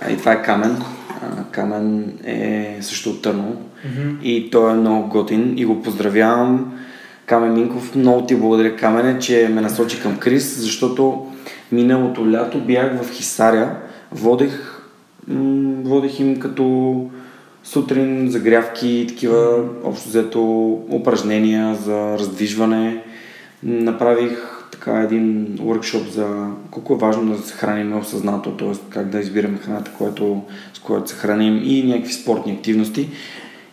А, 0.00 0.10
и 0.10 0.16
това 0.16 0.32
е 0.32 0.42
Камен. 0.42 0.82
А, 1.22 1.44
Камен 1.50 2.18
е 2.24 2.78
също 2.80 3.10
от 3.10 3.22
Търново 3.22 3.52
mm-hmm. 3.52 4.22
и 4.22 4.50
той 4.50 4.72
е 4.72 4.74
много 4.74 5.08
готин 5.08 5.58
и 5.58 5.64
го 5.64 5.82
поздравявам. 5.82 6.78
Камен 7.26 7.54
Минков, 7.54 7.94
много 7.94 8.26
ти 8.26 8.36
благодаря 8.36 8.76
Камене, 8.76 9.18
че 9.18 9.48
ме 9.48 9.60
насочи 9.60 10.00
към 10.02 10.18
Крис, 10.18 10.58
защото 10.58 11.26
миналото 11.72 12.32
лято 12.32 12.60
бях 12.60 13.02
в 13.02 13.12
Хисаря, 13.12 13.76
водех, 14.12 14.82
водех 15.84 16.20
им 16.20 16.40
като 16.40 17.06
сутрин 17.64 18.30
загрявки 18.30 19.04
такива 19.08 19.64
общо 19.84 20.08
взето 20.08 20.70
упражнения 20.90 21.74
за 21.74 22.18
раздвижване. 22.18 23.02
Направих 23.62 24.56
така 24.72 25.00
един 25.00 25.58
workshop 25.58 26.08
за 26.08 26.46
колко 26.70 26.92
е 26.94 26.96
важно 26.96 27.36
да 27.36 27.42
се 27.42 27.54
храним 27.54 27.98
осъзнато, 27.98 28.50
т.е. 28.50 28.72
как 28.90 29.08
да 29.08 29.20
избираме 29.20 29.58
храната, 29.58 29.90
което, 29.98 30.42
с 30.74 30.78
която 30.78 31.10
се 31.10 31.16
храним 31.16 31.60
и 31.64 31.82
някакви 31.82 32.12
спортни 32.12 32.52
активности. 32.52 33.08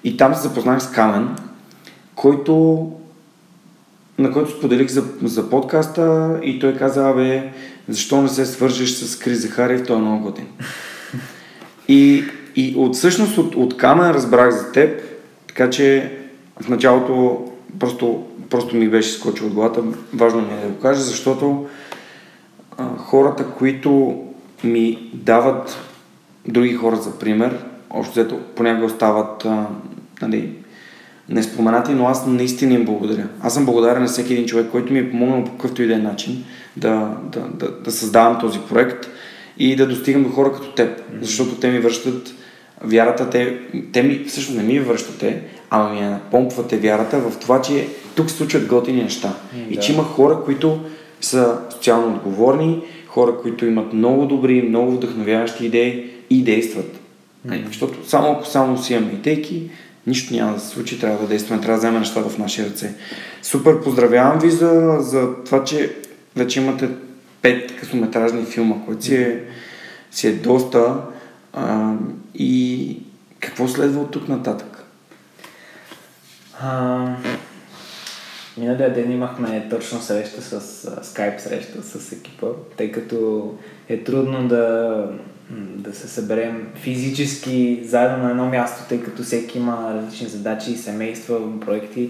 И 0.03 0.17
там 0.17 0.35
се 0.35 0.41
запознах 0.41 0.83
с 0.83 0.91
Камен, 0.91 1.29
който 2.15 2.91
на 4.17 4.31
който 4.31 4.51
споделих 4.51 4.89
за, 4.89 5.03
за 5.23 5.49
подкаста 5.49 6.39
и 6.43 6.59
той 6.59 6.75
каза, 6.75 7.09
абе, 7.09 7.51
защо 7.89 8.21
не 8.21 8.29
се 8.29 8.45
свържеш 8.45 8.91
с 8.91 9.19
Крис 9.19 9.41
Захариев, 9.41 9.83
той 9.87 9.95
е 9.95 9.99
много 9.99 10.23
готин. 10.23 10.47
И, 11.87 12.23
и 12.55 12.75
от 12.77 12.95
всъщност 12.95 13.37
от, 13.37 13.55
от 13.55 13.77
Камен 13.77 14.11
разбрах 14.11 14.51
за 14.51 14.71
теб, 14.71 15.01
така 15.47 15.69
че 15.69 16.17
в 16.61 16.69
началото 16.69 17.45
просто 17.79 18.25
просто 18.53 18.75
ми 18.75 18.89
беше 18.89 19.11
скочил 19.11 19.47
от 19.47 19.53
главата. 19.53 19.83
Важно 20.13 20.41
ми 20.41 20.53
е 20.53 20.61
да 20.61 20.67
го 20.67 20.79
кажа, 20.79 21.01
защото 21.01 21.65
а, 22.77 22.97
хората, 22.97 23.45
които 23.45 24.21
ми 24.63 25.09
дават 25.13 25.77
други 26.47 26.73
хора 26.73 26.95
за 26.95 27.19
пример, 27.19 27.65
общо 27.89 28.11
взето 28.11 28.39
понякога 28.55 28.85
остават 28.85 29.45
а, 29.45 29.67
нали, 30.21 30.53
неспоменати, 31.29 31.91
но 31.91 32.07
аз 32.07 32.27
наистина 32.27 32.73
им 32.73 32.85
благодаря. 32.85 33.27
Аз 33.41 33.53
съм 33.53 33.65
благодарен 33.65 34.01
на 34.01 34.07
всеки 34.07 34.33
един 34.33 34.45
човек, 34.45 34.67
който 34.71 34.93
ми 34.93 34.99
е 34.99 35.11
помогнал 35.11 35.43
по 35.43 35.51
какъвто 35.51 35.81
и 35.81 35.87
да 35.87 35.93
е 35.93 35.97
начин 35.97 36.43
да, 36.77 37.17
да, 37.31 37.39
да, 37.53 37.71
да 37.71 37.91
създавам 37.91 38.39
този 38.39 38.59
проект 38.69 39.07
и 39.57 39.75
да 39.75 39.87
достигам 39.87 40.23
до 40.23 40.29
хора 40.29 40.53
като 40.53 40.71
теб, 40.71 41.01
защото 41.21 41.55
те 41.55 41.71
ми 41.71 41.79
връщат 41.79 42.33
вярата, 42.83 43.29
те, 43.29 43.59
те 43.93 44.03
ми, 44.03 44.23
всъщност 44.27 44.57
не 44.57 44.63
ми 44.63 44.79
връщате, 44.79 45.41
ама 45.69 45.89
ми 45.89 45.99
я 45.99 46.09
напомпвате 46.09 46.77
вярата 46.77 47.19
в 47.19 47.39
това, 47.39 47.61
че 47.61 47.87
тук 48.15 48.29
се 48.29 48.37
случват 48.37 48.67
готини 48.67 49.03
неща. 49.03 49.33
Mm, 49.55 49.69
и 49.69 49.75
да. 49.75 49.81
че 49.81 49.93
има 49.93 50.03
хора, 50.03 50.39
които 50.45 50.79
са 51.21 51.57
социално 51.69 52.15
отговорни, 52.15 52.81
хора, 53.07 53.37
които 53.41 53.65
имат 53.65 53.93
много 53.93 54.25
добри, 54.25 54.61
много 54.61 54.91
вдъхновяващи 54.91 55.65
идеи 55.65 56.09
и 56.29 56.43
действат. 56.43 56.99
Mm. 57.47 57.67
Защото 57.67 58.09
само 58.09 58.31
ако 58.31 58.45
само 58.45 58.77
си 58.77 58.93
имаме 58.93 59.11
идейки, 59.13 59.69
нищо 60.07 60.33
няма 60.33 60.53
да 60.53 60.59
се 60.59 60.67
случи, 60.67 60.99
трябва 60.99 61.21
да 61.21 61.27
действаме, 61.27 61.61
трябва 61.61 61.73
да 61.73 61.79
вземем 61.79 61.99
нещата 61.99 62.29
в 62.29 62.37
наши 62.37 62.65
ръце. 62.65 62.95
Супер, 63.41 63.81
поздравявам 63.81 64.39
ви 64.39 64.51
за, 64.51 64.97
за 64.99 65.43
това, 65.45 65.63
че 65.63 65.95
вече 66.35 66.61
имате 66.61 66.89
пет 67.41 67.79
късометражни 67.79 68.45
филма, 68.45 68.75
което 68.85 69.03
си 69.03 69.15
е, 69.15 69.43
си 70.11 70.27
е 70.27 70.31
доста. 70.31 70.95
А, 71.53 71.93
и 72.35 72.97
какво 73.39 73.67
следва 73.67 74.01
от 74.01 74.11
тук 74.11 74.27
нататък? 74.27 74.85
А, 76.61 77.05
миналия 78.57 78.93
ден 78.93 79.11
имахме 79.11 79.67
точно 79.69 80.01
среща 80.01 80.41
с 80.41 80.87
скайп 81.03 81.39
среща 81.39 81.83
с 81.83 82.11
екипа, 82.11 82.47
тъй 82.77 82.91
като 82.91 83.51
е 83.89 84.03
трудно 84.03 84.47
да, 84.47 85.07
да 85.51 85.93
се 85.93 86.07
съберем 86.07 86.67
физически 86.75 87.81
заедно 87.83 88.23
на 88.23 88.29
едно 88.29 88.45
място, 88.45 88.83
тъй 88.89 89.01
като 89.01 89.23
всеки 89.23 89.57
има 89.57 89.93
различни 89.93 90.27
задачи, 90.27 90.77
семейства, 90.77 91.59
проекти. 91.59 92.09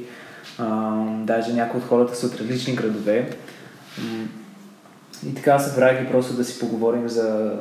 А, 0.58 0.92
даже 1.08 1.54
някои 1.54 1.80
от 1.80 1.86
хората 1.86 2.16
са 2.16 2.26
от 2.26 2.36
различни 2.36 2.76
градове. 2.76 3.38
И 5.28 5.36
така 5.36 5.60
събрах 5.60 6.04
и 6.04 6.12
просто 6.12 6.34
да 6.34 6.44
си 6.44 6.60
поговорим 6.60 7.10
за 7.10 7.60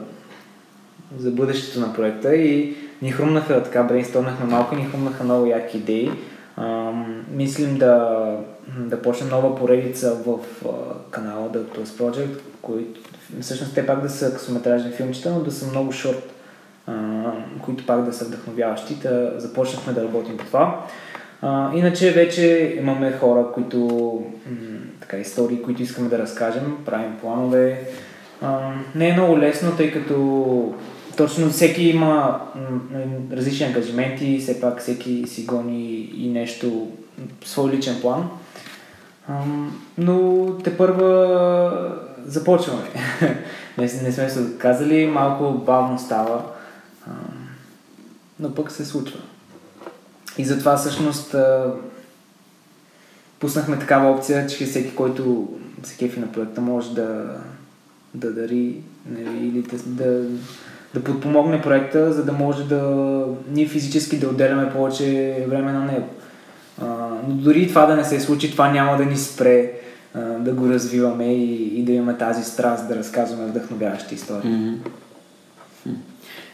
за 1.19 1.31
бъдещето 1.31 1.81
на 1.81 1.95
проекта 1.95 2.37
и 2.37 2.77
ни 3.03 3.13
хрумнаха 3.13 3.63
така, 3.63 3.83
брейнстормнахме 3.83 4.47
малко 4.47 4.75
и 4.75 4.79
ни 4.79 4.85
хрумнаха 4.85 5.25
много 5.25 5.47
яки 5.47 5.79
идеи. 5.79 6.11
А, 6.57 6.91
мислим 7.31 7.79
да, 7.79 8.27
да 8.79 9.03
почнем 9.03 9.31
нова 9.31 9.57
поредица 9.57 10.15
в 10.15 10.39
а, 10.65 10.69
канала 11.11 11.49
The 11.49 11.59
Plus 11.59 11.85
Project, 11.85 12.39
които 12.63 13.01
всъщност 13.41 13.75
те 13.75 13.87
пак 13.87 14.03
да 14.03 14.11
са 14.11 14.35
късометражни 14.35 14.93
филмчета, 14.93 15.31
но 15.31 15.41
да 15.41 15.51
са 15.53 15.71
много 15.71 15.93
шорт, 15.93 16.33
а, 16.87 16.93
които 17.65 17.87
пак 17.87 18.05
да 18.05 18.13
са 18.13 18.25
вдъхновяващи. 18.25 18.95
Да 18.95 19.33
започнахме 19.37 19.93
да 19.93 20.03
работим 20.03 20.37
по 20.37 20.45
това. 20.45 20.85
А, 21.43 21.71
иначе 21.75 22.11
вече 22.11 22.77
имаме 22.79 23.13
хора, 23.13 23.47
които 23.55 23.79
м- 24.47 24.79
така, 25.01 25.17
истории, 25.17 25.63
които 25.63 25.83
искаме 25.83 26.09
да 26.09 26.19
разкажем, 26.19 26.77
правим 26.85 27.19
планове. 27.21 27.89
А, 28.43 28.71
не 28.95 29.09
е 29.09 29.13
много 29.13 29.39
лесно, 29.39 29.77
тъй 29.77 29.93
като 29.93 30.75
точно 31.23 31.51
всеки 31.51 31.83
има 31.83 32.41
различни 33.33 33.67
ангажименти, 33.67 34.39
все 34.41 34.61
пак 34.61 34.81
всеки 34.81 35.25
си 35.27 35.45
гони 35.45 36.13
и 36.17 36.29
нещо 36.29 36.91
свой 37.45 37.71
личен 37.71 38.01
план. 38.01 38.31
Но 39.99 40.47
те 40.65 40.77
първа 40.77 41.99
започваме. 42.27 42.83
не, 43.79 43.85
не 43.85 44.13
сме 44.13 44.31
се 44.31 44.59
казали, 44.59 45.07
малко 45.07 45.53
бавно 45.53 45.99
става, 45.99 46.43
но 48.41 48.55
пък 48.55 48.71
се 48.71 48.85
случва. 48.85 49.21
И 50.39 50.45
затова 50.45 50.77
всъщност 50.77 51.35
пуснахме 53.41 53.79
такава 53.79 54.11
опция, 54.11 54.47
че 54.47 54.67
всеки, 54.67 54.95
който 54.95 55.49
се 55.83 55.97
кефи 55.97 56.21
на 56.21 56.33
проекта, 56.33 56.61
може 56.61 56.95
да, 56.95 57.37
да 58.15 58.33
дари 58.33 58.77
нали, 59.07 59.47
или 59.47 59.63
да, 59.63 59.79
да 59.87 60.29
да 60.95 61.05
подпомогне 61.05 61.63
проекта, 61.63 62.13
за 62.13 62.25
да 62.25 62.33
може 62.33 62.65
да 62.65 63.25
ние 63.51 63.69
физически 63.69 64.19
да 64.19 64.29
отделяме 64.29 64.73
повече 64.73 65.37
време 65.49 65.73
на 65.73 65.85
него. 65.85 66.07
А, 66.83 66.87
но 67.29 67.35
дори 67.35 67.69
това 67.69 67.87
да 67.87 67.97
не 67.97 68.05
се 68.05 68.21
случи, 68.21 68.51
това 68.51 68.71
няма 68.71 68.97
да 68.97 69.05
ни 69.05 69.17
спре 69.17 69.73
а, 70.15 70.21
да 70.21 70.53
го 70.53 70.69
развиваме 70.69 71.35
и, 71.35 71.81
и 71.81 71.83
да 71.83 71.93
имаме 71.93 72.19
тази 72.19 72.45
страст 72.45 72.89
да 72.89 72.97
разказваме 72.97 73.49
вдъхновяващи 73.49 74.15
истории. 74.15 74.73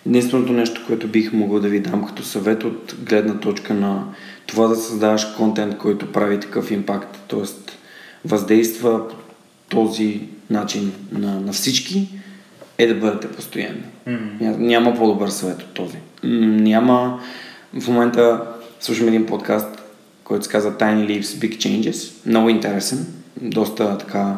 Единственото 0.06 0.52
нещо, 0.52 0.84
което 0.86 1.08
бих 1.08 1.32
могъл 1.32 1.60
да 1.60 1.68
ви 1.68 1.80
дам 1.80 2.06
като 2.06 2.22
съвет 2.22 2.64
от 2.64 2.96
гледна 3.08 3.34
точка 3.34 3.74
на 3.74 4.04
това 4.46 4.66
да 4.66 4.76
създаваш 4.76 5.24
контент, 5.24 5.78
който 5.78 6.12
прави 6.12 6.40
такъв 6.40 6.70
импакт, 6.70 7.18
т.е. 7.28 7.40
въздейства 8.24 9.02
този 9.68 10.20
начин 10.50 10.92
на, 11.12 11.40
на 11.40 11.52
всички, 11.52 12.08
е 12.78 12.86
да 12.86 12.94
бъдете 12.94 13.28
постоянни. 13.28 13.82
Mm-hmm. 14.08 14.56
Няма 14.56 14.94
по-добър 14.94 15.28
съвет 15.28 15.62
от 15.62 15.74
този. 15.74 15.96
Няма... 16.22 17.20
В 17.80 17.88
момента 17.88 18.42
слушам 18.80 19.08
един 19.08 19.26
подкаст, 19.26 19.82
който 20.24 20.44
се 20.44 20.50
казва 20.50 20.72
Tiny 20.72 21.06
Leaves 21.06 21.22
Big 21.22 21.56
Changes. 21.56 22.26
Много 22.26 22.48
интересен. 22.48 23.06
Доста 23.40 23.98
така 23.98 24.36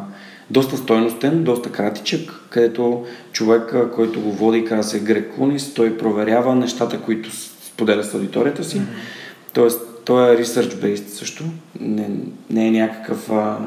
доста 0.50 0.76
стойностен, 0.76 1.44
доста 1.44 1.72
кратичък, 1.72 2.32
където 2.50 3.06
човек, 3.32 3.74
който 3.94 4.20
го 4.20 4.32
води, 4.32 4.64
казва 4.64 4.84
се 4.84 5.00
Грег 5.00 5.34
Кунис, 5.34 5.74
той 5.74 5.98
проверява 5.98 6.54
нещата, 6.54 7.00
които 7.00 7.30
споделя 7.36 8.04
с 8.04 8.14
аудиторията 8.14 8.64
си. 8.64 8.76
Mm-hmm. 8.76 9.52
Тоест, 9.52 9.80
той 10.04 10.34
е 10.34 10.44
research-based 10.44 11.08
също. 11.08 11.44
Не, 11.80 12.10
не 12.50 12.66
е 12.66 12.70
някакъв, 12.70 13.30
а, 13.30 13.58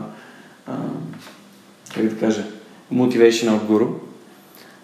а, 0.68 0.74
как 1.96 2.06
да 2.06 2.18
кажа, 2.20 2.44
motivational 2.94 3.60
guru. 3.60 3.88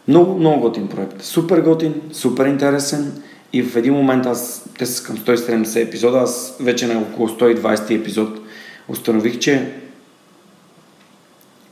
Много, 0.10 0.40
много 0.40 0.62
готин 0.62 0.88
проект. 0.88 1.22
Супер 1.22 1.62
готин, 1.62 2.02
супер 2.12 2.46
интересен 2.46 3.24
и 3.54 3.64
в 3.64 3.76
един 3.76 3.94
момент 3.94 4.26
аз, 4.26 4.70
те 4.78 4.86
са 4.86 5.04
към 5.04 5.18
170 5.18 5.88
епизода, 5.88 6.18
аз 6.18 6.58
вече 6.60 6.88
на 6.88 7.00
около 7.00 7.30
120 7.30 8.00
епизод 8.00 8.40
установих, 8.88 9.40
че 9.40 9.74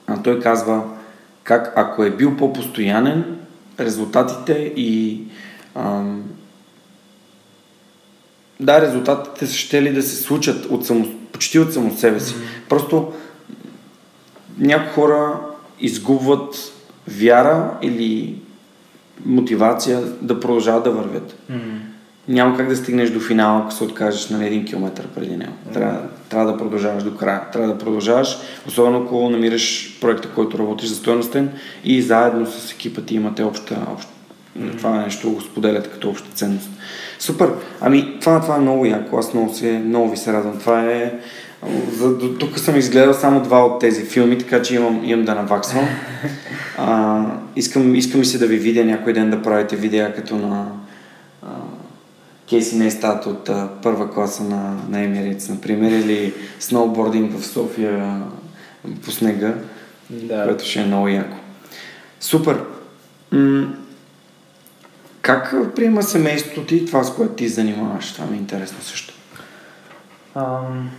а 0.07 0.23
той 0.23 0.39
казва 0.39 0.83
как 1.43 1.73
ако 1.75 2.03
е 2.03 2.11
бил 2.11 2.37
по-постоянен, 2.37 3.37
резултатите 3.79 4.73
и 4.75 5.21
ам, 5.75 6.23
да, 8.59 8.81
резултатите 8.81 9.53
ще 9.53 9.81
ли 9.81 9.93
да 9.93 10.01
се 10.01 10.15
случат 10.15 10.65
от 10.65 10.85
само, 10.85 11.09
почти 11.31 11.59
от 11.59 11.73
само 11.73 11.97
себе 11.97 12.19
си. 12.19 12.33
Mm-hmm. 12.33 12.69
Просто 12.69 13.13
някои 14.57 14.93
хора 14.93 15.39
изгубват 15.79 16.73
вяра 17.07 17.71
или 17.81 18.35
мотивация 19.25 20.01
да 20.21 20.39
продължават 20.39 20.83
да 20.83 20.91
вървят. 20.91 21.35
Mm-hmm. 21.51 21.77
Няма 22.27 22.57
как 22.57 22.67
да 22.67 22.75
стигнеш 22.75 23.09
до 23.09 23.19
финала, 23.19 23.61
ако 23.61 23.73
се 23.73 23.83
откажеш 23.83 24.29
на 24.29 24.45
един 24.45 24.65
километър 24.65 25.07
преди 25.07 25.37
него. 25.37 25.53
Трябва, 25.73 25.93
mm-hmm. 25.93 26.29
трябва 26.29 26.51
да 26.51 26.57
продължаваш 26.57 27.03
до 27.03 27.15
края. 27.17 27.41
Трябва 27.53 27.73
да 27.73 27.77
продължаваш, 27.77 28.37
особено 28.67 29.03
ако 29.03 29.29
намираш 29.29 29.97
проекта, 30.01 30.29
който 30.35 30.59
работиш 30.59 30.89
за 30.89 30.95
стоеностен 30.95 31.49
и 31.83 32.01
заедно 32.01 32.45
с 32.45 32.71
екипа 32.71 33.01
ти 33.01 33.15
имате 33.15 33.43
обща, 33.43 33.77
общ, 33.93 34.09
Mm-hmm. 34.59 34.77
Това 34.77 34.91
нещо, 34.91 35.31
го 35.31 35.41
споделяте 35.41 35.89
като 35.89 36.09
обща 36.09 36.29
ценност. 36.33 36.69
Супер! 37.19 37.49
Ами, 37.81 38.17
това, 38.21 38.41
това 38.41 38.55
е 38.55 38.59
много 38.59 38.85
яко. 38.85 39.17
Аз 39.17 39.33
много, 39.33 39.53
се, 39.53 39.71
много 39.85 40.09
ви 40.09 40.17
се 40.17 40.33
радвам. 40.33 40.59
Това 40.59 40.81
е... 40.81 41.13
За, 41.91 42.17
тук 42.37 42.59
съм 42.59 42.75
изгледал 42.75 43.13
само 43.13 43.41
два 43.43 43.65
от 43.65 43.79
тези 43.79 44.05
филми, 44.05 44.37
така 44.37 44.61
че 44.61 44.75
имам, 44.75 45.01
имам 45.03 45.25
да 45.25 45.35
наваксвам. 45.35 45.87
А, 46.79 47.25
искам, 47.55 47.95
искам 47.95 48.21
и 48.21 48.25
се 48.25 48.37
да 48.37 48.47
ви 48.47 48.57
видя 48.57 48.85
някой 48.85 49.13
ден 49.13 49.29
да 49.29 49.41
правите 49.41 49.75
видеа 49.75 50.13
като 50.15 50.35
на 50.35 50.67
а, 51.43 51.47
Кейси 52.49 52.77
Нейстат 52.77 53.25
от 53.25 53.49
а, 53.49 53.69
първа 53.83 54.13
класа 54.13 54.43
на, 54.43 54.75
на 54.89 55.01
Емириц, 55.03 55.49
например, 55.49 55.91
или 55.91 56.33
сноубординг 56.59 57.37
в 57.39 57.45
София 57.47 58.21
по 59.05 59.11
снега, 59.11 59.53
Да. 60.09 60.43
което 60.43 60.65
ще 60.65 60.79
е 60.81 60.85
много 60.85 61.07
яко. 61.07 61.37
Супер! 62.19 62.63
М- 63.31 63.73
как 65.21 65.55
приема 65.75 66.03
семейството 66.03 66.65
ти 66.65 66.85
това, 66.85 67.03
с 67.03 67.15
което 67.15 67.33
ти 67.33 67.47
занимаваш? 67.49 68.13
Това 68.13 68.25
ми 68.25 68.35
е 68.35 68.39
интересно 68.39 68.77
също. 68.81 69.13
Ам, 70.35 70.89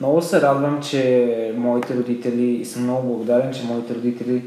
много 0.00 0.22
се 0.22 0.40
радвам, 0.40 0.82
че 0.82 1.52
моите 1.56 1.96
родители, 1.96 2.44
и 2.44 2.64
съм 2.64 2.82
много 2.82 3.08
благодарен, 3.08 3.52
че 3.52 3.64
моите 3.64 3.94
родители 3.94 4.42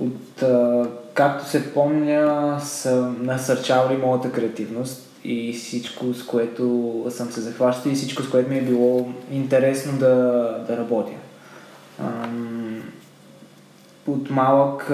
от 0.00 0.44
както 1.14 1.48
се 1.48 1.74
помня, 1.74 2.56
са 2.60 3.12
насърчавали 3.20 3.96
моята 3.96 4.32
креативност 4.32 5.10
и 5.24 5.52
всичко, 5.52 6.14
с 6.14 6.26
което 6.26 7.04
съм 7.10 7.30
се 7.30 7.40
захващал 7.40 7.90
и 7.90 7.94
всичко, 7.94 8.22
с 8.22 8.30
което 8.30 8.50
ми 8.50 8.58
е 8.58 8.62
било 8.62 9.08
интересно 9.32 9.98
да, 9.98 10.14
да 10.68 10.76
работя. 10.76 11.12
От 14.06 14.30
малък 14.30 14.92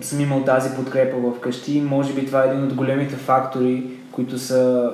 съм 0.00 0.20
имал 0.20 0.44
тази 0.44 0.74
подкрепа 0.76 1.16
в 1.16 1.40
къщи. 1.40 1.80
Може 1.80 2.12
би 2.12 2.26
това 2.26 2.44
е 2.44 2.48
един 2.48 2.64
от 2.64 2.74
големите 2.74 3.16
фактори, 3.16 3.90
които 4.12 4.38
са 4.38 4.90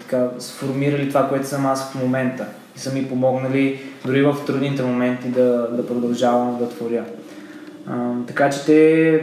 така, 0.00 0.28
сформирали 0.38 1.08
това, 1.08 1.28
което 1.28 1.46
съм 1.46 1.66
аз 1.66 1.90
в 1.90 1.94
момента. 1.94 2.46
И 2.76 2.78
са 2.78 2.92
ми 2.92 3.08
помогнали 3.08 3.80
дори 4.04 4.22
в 4.22 4.36
трудните 4.46 4.82
моменти 4.82 5.28
да, 5.28 5.68
да 5.72 5.86
продължавам 5.86 6.58
да 6.58 6.68
творя. 6.68 7.04
А, 7.86 8.12
така 8.26 8.50
че 8.50 8.64
те, 8.64 9.20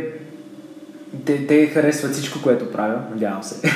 те, 1.25 1.47
те 1.47 1.67
харесват 1.67 2.11
всичко, 2.11 2.41
което 2.43 2.71
правя, 2.71 2.99
надявам 3.11 3.43
се. 3.43 3.71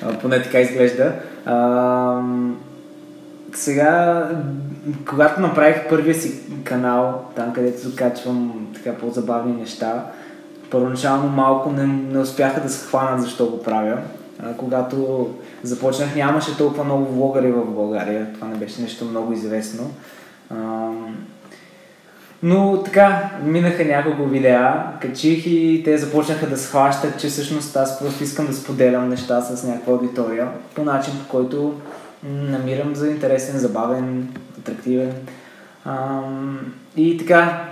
Поне 0.22 0.42
така 0.42 0.60
изглежда. 0.60 1.12
А, 1.46 2.20
сега, 3.52 4.28
когато 5.08 5.40
направих 5.40 5.88
първия 5.88 6.14
си 6.14 6.40
канал, 6.64 7.24
там 7.36 7.52
където 7.52 7.96
качвам 7.96 8.68
така 8.74 8.98
по-забавни 8.98 9.52
неща, 9.52 10.06
първоначално 10.70 11.28
малко 11.28 11.72
не, 11.72 11.86
не 11.86 12.18
успяха 12.18 12.60
да 12.60 12.68
се 12.68 12.86
хванат 12.86 13.22
защо 13.22 13.46
го 13.46 13.62
правя. 13.62 13.98
Когато 14.56 15.28
започнах, 15.62 16.16
нямаше 16.16 16.56
толкова 16.56 16.84
много 16.84 17.04
влогари 17.04 17.52
в 17.52 17.64
България. 17.64 18.26
Това 18.34 18.48
не 18.48 18.56
беше 18.56 18.82
нещо 18.82 19.04
много 19.04 19.32
известно. 19.32 19.90
Но 22.42 22.82
така, 22.82 23.30
минаха 23.42 23.84
няколко 23.84 24.24
видеа, 24.24 24.84
качих 25.00 25.46
и 25.46 25.82
те 25.84 25.98
започнаха 25.98 26.46
да 26.46 26.56
схващат, 26.56 27.20
че 27.20 27.28
всъщност 27.28 27.76
аз 27.76 27.98
просто 27.98 28.24
искам 28.24 28.46
да 28.46 28.52
споделям 28.52 29.08
неща 29.08 29.40
с 29.40 29.64
някаква 29.64 29.92
аудитория 29.92 30.48
по 30.74 30.84
начин, 30.84 31.12
по 31.22 31.28
който 31.28 31.74
намирам 32.24 32.94
за 32.94 33.08
интересен, 33.08 33.58
забавен, 33.58 34.28
атрактивен. 34.58 35.12
И 36.96 37.18
така, 37.18 37.64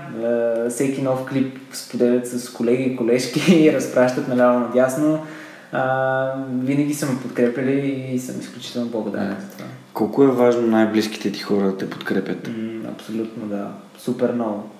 всеки 0.71 1.03
нов 1.03 1.27
клип 1.27 1.59
споделят 1.73 2.29
с 2.29 2.53
колеги 2.53 2.83
и 2.83 2.97
колежки 2.97 3.55
и 3.55 3.73
разпращат 3.77 4.29
наляво 4.29 4.61
надясно. 4.61 5.27
А, 5.73 6.35
винаги 6.63 6.95
са 6.95 7.07
ме 7.07 7.21
подкрепили 7.21 8.09
и 8.13 8.19
съм 8.19 8.41
изключително 8.41 8.89
благодарен 8.89 9.37
за 9.41 9.57
това. 9.57 9.65
Колко 9.95 10.25
е 10.25 10.27
важно 10.27 10.67
най-близките 10.67 11.33
ти 11.33 11.41
хора 11.41 11.67
да 11.67 11.77
те 11.77 11.91
подкрепят? 11.91 12.49
М, 12.49 12.81
абсолютно, 12.93 13.47
да. 13.47 13.69
Супер 13.99 14.33
много. 14.33 14.71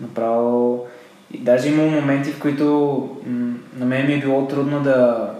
Направо. 0.00 0.86
И 1.32 1.38
даже 1.38 1.68
имало 1.68 1.90
моменти, 1.90 2.30
в 2.30 2.40
които 2.40 2.64
м, 3.26 3.54
на 3.76 3.86
мен 3.86 4.06
ми 4.06 4.14
е 4.14 4.20
било 4.20 4.48
трудно 4.48 4.82
да. 4.82 5.30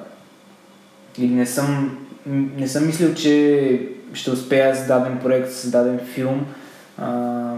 Или 1.18 1.34
не 1.34 1.46
съм, 1.46 1.98
не 2.56 2.68
съм 2.68 2.86
мислил, 2.86 3.14
че 3.14 3.88
ще 4.12 4.30
успея 4.30 4.76
с 4.76 4.86
даден 4.86 5.18
проект, 5.22 5.52
с 5.52 5.70
даден 5.70 5.98
филм. 5.98 6.46
А, 6.98 7.52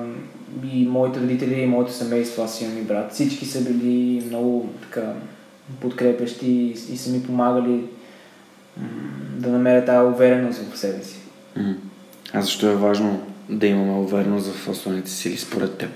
и 0.72 0.87
моите 0.87 1.20
родители, 1.20 1.61
и 1.61 1.66
моето 1.66 1.92
семейство, 1.92 2.42
аз 2.42 2.61
имам 2.61 2.79
и 2.79 2.83
брат. 2.83 3.12
Всички 3.12 3.46
са 3.46 3.64
били 3.64 4.24
много 4.27 4.68
така 4.83 5.12
подкрепящи 5.81 6.46
и, 6.46 6.70
и 6.70 6.96
са 6.96 7.11
ми 7.11 7.26
помагали 7.26 7.85
да 9.37 9.48
намеря 9.48 9.85
тази 9.85 10.14
увереност 10.14 10.72
в 10.72 10.78
себе 10.78 11.02
си. 11.02 11.18
А 12.33 12.42
защо 12.42 12.66
е 12.66 12.76
важно 12.76 13.22
да 13.48 13.66
имаме 13.66 13.92
увереност 13.92 14.54
в 14.54 14.64
собствените 14.64 15.11
сили 15.11 15.37
според 15.37 15.78
теб? 15.78 15.90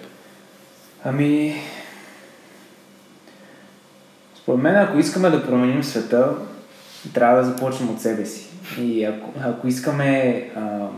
Ами, 1.04 1.54
според 4.42 4.60
мен, 4.60 4.76
ако 4.76 4.98
искаме 4.98 5.30
да 5.30 5.46
променим 5.46 5.84
света, 5.84 6.34
трябва 7.14 7.42
да 7.42 7.48
започнем 7.48 7.90
от 7.90 8.00
себе 8.00 8.26
си. 8.26 8.46
И 8.80 9.04
ако, 9.04 9.32
ако 9.44 9.68
искаме 9.68 10.50
а, 10.56 10.88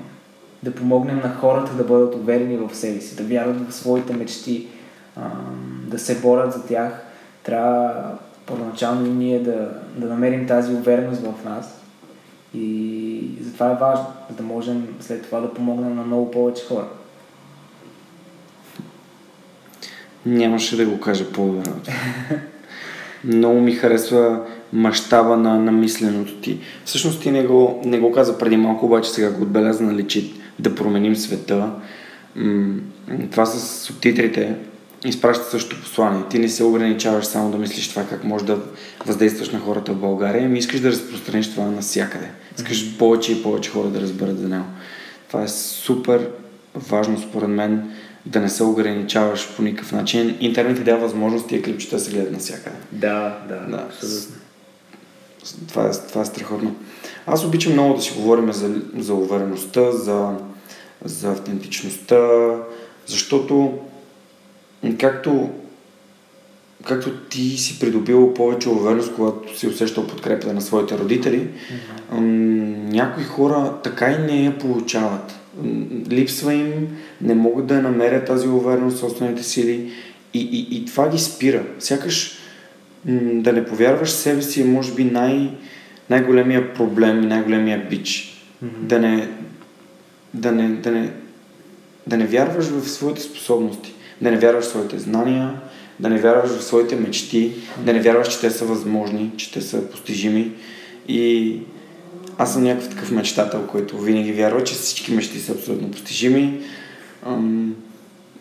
да 0.63 0.75
помогнем 0.75 1.17
на 1.17 1.35
хората 1.35 1.75
да 1.75 1.85
бъдат 1.85 2.15
уверени 2.15 2.57
в 2.57 2.75
себе 2.75 3.01
си, 3.01 3.17
да 3.17 3.23
вярват 3.23 3.71
в 3.71 3.75
своите 3.75 4.13
мечти, 4.13 4.67
а, 5.17 5.31
да 5.87 5.99
се 5.99 6.21
борят 6.21 6.53
за 6.53 6.67
тях, 6.67 7.03
трябва 7.43 7.95
първоначално 8.47 9.15
ние 9.15 9.39
да, 9.43 9.71
да 9.97 10.07
намерим 10.07 10.47
тази 10.47 10.75
увереност 10.75 11.21
в 11.21 11.45
нас. 11.45 11.81
И 12.55 13.29
затова 13.41 13.71
е 13.71 13.77
важно, 13.81 14.07
за 14.31 14.37
да 14.37 14.43
можем 14.43 14.89
след 15.01 15.23
това 15.23 15.41
да 15.41 15.55
помогнем 15.55 15.97
на 15.97 16.03
много 16.03 16.31
повече 16.31 16.67
хора. 16.69 16.87
Нямаше 20.27 20.77
да 20.77 20.87
го 20.87 21.01
кажа 21.01 21.33
по-добре. 21.33 21.71
Много 23.25 23.61
ми 23.61 23.73
харесва 23.73 24.41
мащаба 24.73 25.37
на, 25.37 25.59
на 25.59 25.73
мисленото 25.73 26.35
ти. 26.35 26.59
Всъщност 26.85 27.23
ти 27.23 27.31
не 27.31 27.43
го, 27.43 27.83
не 27.85 27.99
го 27.99 28.13
каза 28.13 28.39
преди 28.39 28.57
малко, 28.57 28.87
обаче 28.87 29.11
сега 29.11 29.31
го 29.31 29.43
отбеляза, 29.43 29.85
нали, 29.85 30.07
че 30.09 30.33
да 30.59 30.75
променим 30.75 31.17
света. 31.17 31.71
М- 32.37 32.81
това 33.31 33.47
с 33.47 33.85
субтитрите 33.85 34.55
изпраща 35.05 35.45
също 35.51 35.81
послание. 35.81 36.25
Ти 36.31 36.39
не 36.39 36.49
се 36.49 36.65
ограничаваш 36.65 37.25
само 37.25 37.51
да 37.51 37.59
мислиш 37.59 37.89
това 37.89 38.05
как 38.05 38.25
можеш 38.25 38.47
да 38.47 38.59
въздействаш 39.07 39.51
на 39.51 39.61
хората 39.61 39.93
в 39.93 40.01
България, 40.01 40.45
ами 40.45 40.59
искаш 40.59 40.81
да 40.81 40.91
разпространиш 40.91 41.51
това 41.51 41.67
навсякъде. 41.67 42.31
Искаш 42.59 42.99
повече 42.99 43.33
и 43.33 43.43
повече 43.43 43.71
хора 43.71 43.89
да 43.89 44.01
разберат 44.01 44.39
за 44.39 44.49
него. 44.49 44.65
Това 45.29 45.43
е 45.43 45.49
супер 45.49 46.31
важно 46.75 47.21
според 47.21 47.49
мен 47.49 47.91
да 48.27 48.41
не 48.41 48.49
се 48.49 48.63
ограничаваш 48.63 49.57
по 49.57 49.63
никакъв 49.63 49.93
начин. 49.93 50.37
Интернет 50.41 50.77
ти 50.77 50.85
дава 50.85 51.01
възможност 51.01 51.49
тия 51.49 51.63
клипчета 51.63 51.97
да 51.97 52.03
се 52.03 52.11
гледат 52.11 52.33
навсякъде. 52.33 52.77
Да, 52.93 53.39
да, 53.49 53.55
Да. 53.55 53.89
Това 55.69 55.87
е, 55.87 55.91
това 56.09 56.23
е 56.23 56.25
страхотно. 56.25 56.75
Аз 57.27 57.45
обичам 57.45 57.73
много 57.73 57.95
да 57.95 58.03
си 58.03 58.13
говорим 58.17 58.53
за, 58.53 58.81
за 58.99 59.15
увереността, 59.15 59.93
за, 59.93 60.31
за 61.05 61.31
автентичността, 61.31 62.51
защото 63.07 63.79
както, 64.93 65.51
както 66.85 67.11
ти 67.11 67.49
си 67.51 67.79
придобил 67.81 68.35
повече 68.35 68.69
увереност, 68.69 69.15
когато 69.15 69.59
си 69.59 69.67
усещал 69.67 70.07
подкрепата 70.07 70.55
на 70.55 70.61
своите 70.61 70.99
родители, 70.99 71.49
м, 72.11 72.21
някои 72.91 73.25
хора 73.25 73.75
така 73.85 74.11
и 74.11 74.33
не 74.33 74.45
я 74.45 74.59
получават. 74.59 75.35
Липсва 76.11 76.55
им, 76.55 76.97
не 77.21 77.35
могат 77.35 77.67
да 77.67 77.83
намерят 77.83 78.27
тази 78.27 78.49
увереност 78.49 78.97
в 78.97 79.01
собствените 79.01 79.43
сили 79.43 79.91
и, 80.35 80.41
и, 80.41 80.77
и 80.77 80.85
това 80.85 81.09
ги 81.09 81.19
спира. 81.19 81.63
Сякаш 81.79 82.39
да 83.07 83.53
не 83.53 83.65
повярваш 83.65 84.09
в 84.09 84.13
себе 84.13 84.43
си 84.43 84.63
е 84.63 84.65
може 84.65 84.95
би 84.95 85.05
най- 85.05 85.51
най-големия 86.11 86.75
проблем 86.75 87.23
и 87.23 87.27
най-големия 87.27 87.87
бич. 87.91 88.41
Да 88.63 88.99
не, 88.99 89.29
да 90.35 90.53
не, 90.53 90.69
да 90.69 90.91
не, 90.91 91.11
да 92.07 92.17
не 92.17 92.27
вярваш 92.27 92.67
в 92.67 92.89
своите 92.89 93.21
способности, 93.21 93.94
да 94.25 94.31
не 94.31 94.37
вярваш 94.37 94.65
в 94.65 94.69
своите 94.69 94.99
знания, 94.99 95.51
да 96.01 96.09
не 96.09 96.19
вярваш 96.19 96.51
в 96.51 96.65
своите 96.65 96.97
мечти, 96.97 97.53
да 97.79 97.93
не 97.93 98.01
вярваш, 98.01 98.29
че 98.29 98.41
те 98.41 98.51
са 98.51 98.65
възможни, 98.65 99.31
че 99.37 99.53
те 99.53 99.61
са 99.61 99.91
постижими. 99.91 100.51
И 101.09 101.57
аз 102.39 102.53
съм 102.53 102.63
някакъв 102.63 102.91
такъв 102.91 103.11
мечтател, 103.11 103.67
който 103.67 103.99
винаги 103.99 104.33
вярва, 104.33 104.65
че 104.65 104.75
всички 104.75 105.13
мечти 105.13 105.39
са 105.39 105.53
абсолютно 105.53 105.91
постижими. 105.91 106.61
Ам, 107.27 107.75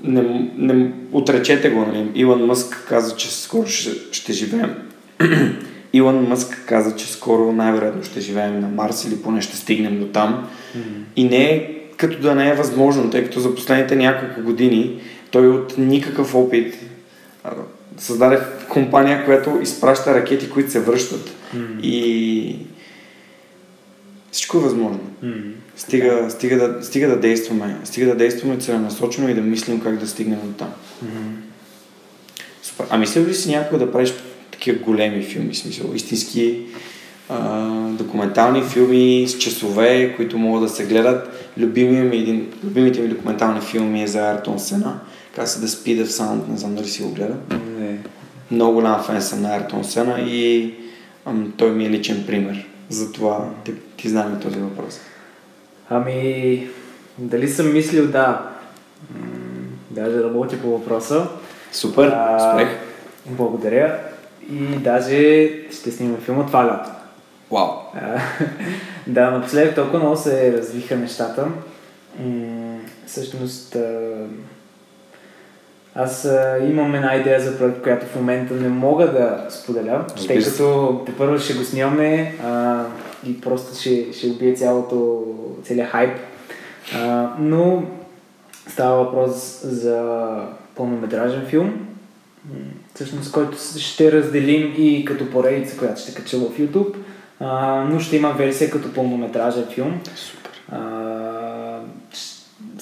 не, 0.04 0.52
не, 0.58 0.92
отречете 1.12 1.70
го, 1.70 1.80
нали? 1.80 2.12
Илон 2.16 2.46
Мъск 2.46 2.86
каза, 2.90 3.16
че 3.16 3.42
скоро 3.42 3.68
ще, 3.68 3.92
ще 4.12 4.34
живеем. 4.34 4.76
Илон 5.94 6.28
Мъск 6.28 6.64
каза, 6.66 6.96
че 6.96 7.12
скоро 7.12 7.52
най-вероятно 7.52 8.04
ще 8.04 8.22
живеем 8.22 8.60
на 8.60 8.68
Марс 8.68 9.06
или 9.06 9.22
поне 9.22 9.42
ще 9.42 9.58
стигнем 9.58 10.00
до 10.00 10.06
там. 10.06 10.48
И 11.16 11.24
не 11.24 11.44
е 11.44 11.70
като 11.98 12.20
да 12.20 12.36
не 12.36 12.50
е 12.50 12.56
възможно, 12.56 13.10
тъй 13.10 13.24
като 13.24 13.40
за 13.40 13.56
последните 13.56 13.96
няколко 13.96 14.42
години 14.42 15.00
той 15.34 15.50
от 15.50 15.78
никакъв 15.78 16.36
опит 16.36 16.76
създаде 17.98 18.40
компания, 18.70 19.26
която 19.26 19.60
изпраща 19.62 20.16
ракети, 20.16 20.50
които 20.50 20.72
се 20.72 20.80
връщат. 20.80 21.36
М. 21.54 21.68
И 21.84 22.56
всичко 24.32 24.58
е 24.58 24.62
възможно. 24.62 25.00
М. 25.24 25.34
Стига, 25.76 26.28
стига, 26.30 26.58
да, 26.58 26.84
стига 26.84 27.08
да 27.08 27.20
действаме. 27.20 27.78
Стига 27.84 28.08
да 28.08 28.16
действаме 28.16 28.58
целенасочено 28.58 29.30
и 29.30 29.34
да 29.34 29.42
мислим 29.42 29.80
как 29.80 29.98
да 29.98 30.08
стигнем 30.08 30.40
до 30.44 30.54
там. 30.54 30.70
М. 31.02 31.10
Супер. 32.64 32.86
А 32.90 32.98
мислил 32.98 33.26
ли 33.26 33.34
си 33.34 33.50
някога 33.50 33.86
да 33.86 33.92
правиш 33.92 34.14
такива 34.52 34.80
големи 34.80 35.24
филми, 35.24 35.56
смисъл, 35.56 35.92
истински 35.96 36.60
а, 37.30 37.70
документални 37.90 38.64
филми 38.64 39.26
с 39.28 39.38
часове, 39.38 40.14
които 40.16 40.38
могат 40.38 40.64
да 40.64 40.70
се 40.70 40.86
гледат. 40.86 41.50
Любимия 41.58 42.04
ми, 42.04 42.18
един, 42.18 42.54
любимите 42.64 43.02
ми 43.02 43.08
документални 43.08 43.62
филми 43.62 44.04
е 44.04 44.08
за 44.08 44.32
Артон 44.32 44.60
Сена. 44.60 45.00
Казва 45.36 45.68
се 45.68 45.68
The 45.68 45.70
Speed 45.80 46.04
of 46.04 46.08
Sound, 46.08 46.48
не 46.48 46.58
знам 46.58 46.76
дали 46.76 46.88
си 46.88 47.04
го 47.04 47.10
гледа. 47.10 47.36
Не. 47.80 47.98
Много 48.52 48.74
голям 48.74 49.04
фен 49.04 49.22
съм 49.22 49.42
на 49.42 49.56
Артон 49.56 49.84
Сена 49.84 50.20
и 50.20 50.74
ам, 51.26 51.54
той 51.58 51.72
ми 51.72 51.86
е 51.86 51.90
личен 51.90 52.24
пример. 52.28 52.68
Затова 52.90 53.50
ти, 53.66 53.74
ти 53.98 54.10
знам 54.10 54.40
този 54.42 54.60
въпрос. 54.60 55.00
Ами, 55.90 56.68
дали 57.18 57.50
съм 57.50 57.74
мислил, 57.74 58.08
да. 58.08 58.50
Даже 59.92 60.24
работя 60.24 60.62
по 60.62 60.78
въпроса. 60.78 61.28
Супер, 61.72 62.08
А, 62.16 62.38
успех. 62.56 62.70
Благодаря. 63.26 64.00
И 64.52 64.58
даже 64.78 65.50
ще 65.72 65.92
снимам 65.92 66.22
филма 66.22 66.46
това 66.46 66.66
лято. 66.66 66.90
Вау. 67.52 67.68
А, 67.96 68.20
да, 69.08 69.32
напоследък 69.32 69.76
толкова 69.76 70.00
много 70.00 70.18
се 70.18 70.54
развиха 70.58 70.96
нещата. 70.96 71.48
М, 72.20 72.80
Всъщност, 73.08 73.78
аз 75.96 76.26
а, 76.26 76.58
имам 76.70 76.96
една 76.96 77.16
идея 77.16 77.40
за 77.40 77.58
проект, 77.58 77.82
която 77.84 78.06
в 78.06 78.16
момента 78.16 78.54
не 78.54 78.70
мога 78.70 79.12
да 79.12 79.46
споделя, 79.50 80.06
тъй 80.08 80.18
Разбира 80.18 80.42
се. 80.42 80.52
като 80.52 81.02
те 81.06 81.16
първо 81.18 81.40
ще 81.40 81.54
го 81.54 81.64
снимаме 81.64 82.36
а, 82.46 82.84
и 83.28 83.42
просто 83.42 83.80
ще, 83.80 84.14
ще 84.14 84.28
убие 84.28 84.54
цялото, 84.54 85.24
целият 85.64 85.90
хайп. 85.90 86.18
А, 86.96 87.30
но 87.40 87.84
става 88.68 89.04
въпрос 89.04 89.62
за 89.64 90.28
пълнометражен 90.76 91.46
филм, 91.46 91.88
всъщност 92.96 93.32
който 93.32 93.58
ще 93.78 94.12
разделим 94.12 94.74
и 94.78 95.06
като 95.06 95.32
поредица, 95.32 95.78
която 95.78 96.02
ще 96.02 96.14
кача 96.14 96.38
в 96.38 96.58
YouTube, 96.58 96.96
а, 97.40 97.84
но 97.90 98.00
ще 98.00 98.16
има 98.16 98.30
версия 98.32 98.70
като 98.70 98.94
пълнометражен 98.94 99.66
филм. 99.74 100.00
Супер. 100.16 100.52
А, 100.72 101.13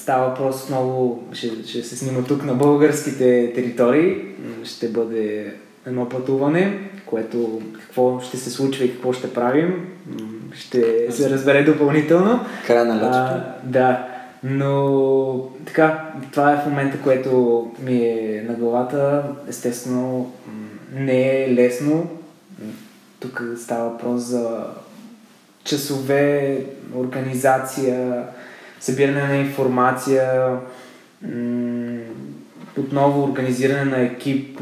става 0.01 0.27
въпрос 0.29 0.69
много, 0.69 1.23
ще, 1.33 1.47
ще 1.47 1.83
се 1.83 1.97
снима 1.97 2.21
тук 2.21 2.45
на 2.45 2.53
българските 2.53 3.51
територии. 3.55 4.17
Ще 4.63 4.87
бъде 4.87 5.53
едно 5.87 6.09
пътуване, 6.09 6.89
което 7.05 7.61
какво 7.79 8.19
ще 8.19 8.37
се 8.37 8.49
случва 8.49 8.85
и 8.85 8.91
какво 8.91 9.13
ще 9.13 9.33
правим, 9.33 9.87
ще 10.53 11.11
се 11.11 11.29
разбере 11.29 11.63
допълнително. 11.63 12.45
Края 12.67 12.85
на 12.85 12.95
лятото. 12.95 13.11
А, 13.13 13.55
да, 13.63 14.07
но 14.43 15.49
така, 15.65 16.11
това 16.31 16.53
е 16.53 16.61
в 16.61 16.65
момента, 16.65 17.01
което 17.03 17.71
ми 17.79 17.97
е 18.05 18.45
на 18.47 18.53
главата. 18.53 19.23
Естествено, 19.49 20.31
не 20.93 21.43
е 21.43 21.53
лесно. 21.53 22.09
Тук 23.19 23.43
става 23.57 23.89
въпрос 23.89 24.21
за 24.21 24.63
часове, 25.63 26.57
организация, 26.95 28.23
събиране 28.81 29.27
на 29.27 29.37
информация, 29.37 30.57
отново 32.77 33.23
организиране 33.23 33.85
на 33.85 34.01
екип. 34.01 34.61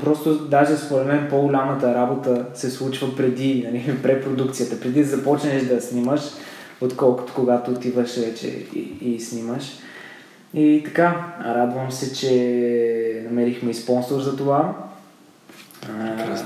Просто 0.00 0.48
даже 0.48 0.76
според 0.76 1.06
мен 1.06 1.26
по-голямата 1.30 1.94
работа 1.94 2.46
се 2.54 2.70
случва 2.70 3.16
преди 3.16 3.66
нали, 3.66 3.98
препродукцията, 4.02 4.80
преди 4.80 5.02
да 5.02 5.08
започнеш 5.08 5.62
да 5.62 5.80
снимаш, 5.80 6.20
отколкото 6.80 7.32
когато 7.34 7.70
отиваш 7.70 8.16
вече 8.16 8.46
и, 8.74 8.98
и 9.00 9.20
снимаш. 9.20 9.64
И 10.54 10.82
така, 10.84 11.34
радвам 11.44 11.92
се, 11.92 12.12
че 12.14 13.22
намерихме 13.28 13.70
и 13.70 13.74
спонсор 13.74 14.20
за 14.20 14.36
това. 14.36 14.74
А, 15.88 16.36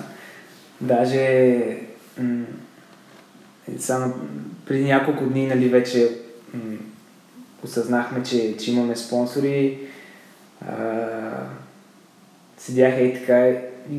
даже 0.80 1.56
м- 2.18 2.44
само 3.78 4.14
преди 4.66 4.84
няколко 4.84 5.24
дни 5.24 5.46
нали, 5.46 5.68
вече 5.68 6.19
осъзнахме, 7.64 8.22
че, 8.22 8.56
че 8.56 8.72
имаме 8.72 8.96
спонсори. 8.96 9.78
А, 10.68 10.74
седях 12.60 13.00
и 13.00 13.14
така 13.14 13.48
и, 13.48 13.56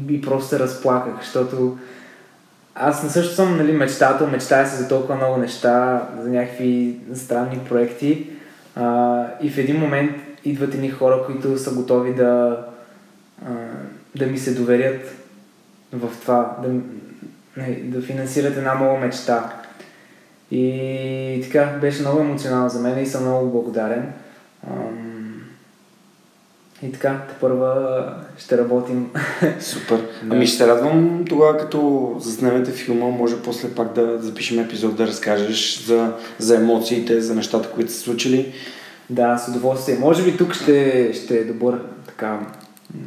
и 0.09 0.22
просто 0.22 0.49
се 0.49 0.59
разплаках, 0.59 1.14
защото 1.20 1.78
аз 2.76 3.03
не 3.03 3.09
също 3.09 3.36
съм 3.36 3.57
нали, 3.57 3.72
мечтател, 3.72 4.28
мечтая 4.28 4.68
се 4.68 4.76
за 4.76 4.88
толкова 4.88 5.16
много 5.16 5.38
неща, 5.38 6.07
за 6.22 6.30
някакви 6.30 6.95
странни 7.16 7.59
проекти 7.70 8.30
а, 8.76 9.26
и 9.41 9.49
в 9.49 9.57
един 9.57 9.80
момент 9.80 10.12
идват 10.45 10.74
едни 10.74 10.89
хора, 10.89 11.24
които 11.26 11.57
са 11.57 11.74
готови 11.74 12.14
да, 12.14 12.66
а, 13.45 13.49
да 14.16 14.26
ми 14.26 14.38
се 14.38 14.53
доверят 14.53 15.16
в 15.93 16.09
това, 16.22 16.57
да, 16.64 16.70
да 17.84 18.01
финансират 18.01 18.57
една 18.57 18.74
моя 18.74 18.99
мечта. 18.99 19.61
И 20.52 21.39
така, 21.43 21.78
беше 21.82 22.02
много 22.02 22.20
емоционално 22.20 22.70
за 22.70 22.80
мен 22.80 23.04
и 23.04 23.06
съм 23.06 23.24
много 23.24 23.52
благодарен. 23.52 24.14
И 26.84 26.91
така, 26.91 27.22
те 27.30 27.36
първа 27.41 28.04
ще 28.38 28.58
работим. 28.58 29.10
Супер. 29.60 29.97
Да. 29.97 30.06
Ами 30.36 30.47
ще 30.47 30.58
се 30.58 30.68
радвам 30.68 31.26
тогава, 31.30 31.58
като 31.58 32.12
заснемете 32.20 32.72
филма, 32.72 33.06
може 33.06 33.41
после 33.41 33.76
пак 33.76 33.93
да 33.93 34.18
запишем 34.22 34.60
епизод 34.60 34.95
да 34.95 35.08
разкажеш 35.08 35.84
за, 35.86 36.14
за 36.39 36.56
емоциите, 36.56 37.22
за 37.22 37.36
нещата, 37.36 37.70
които 37.70 37.91
са 37.91 37.99
случили. 37.99 38.54
Да, 39.10 39.38
с 39.38 39.47
удоволствие. 39.47 39.97
Може 39.99 40.24
би 40.24 40.38
тук 40.38 40.54
ще, 40.54 41.12
ще 41.14 41.38
е 41.38 41.43
добър 41.43 41.82
така 42.08 42.39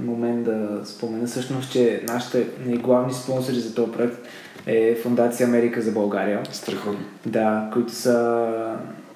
момент 0.01 0.45
да 0.45 0.81
спомена 0.85 1.27
всъщност, 1.27 1.73
че 1.73 2.03
нашите 2.09 2.47
най-главни 2.67 3.15
спонсори 3.15 3.57
за 3.57 3.75
този 3.75 3.93
проект 3.93 4.27
е 4.67 4.95
Фундация 4.95 5.47
Америка 5.47 5.83
за 5.83 5.93
България. 5.93 6.41
Страхотно. 6.53 7.05
Да, 7.27 7.71
които 7.73 7.93
са 7.93 8.49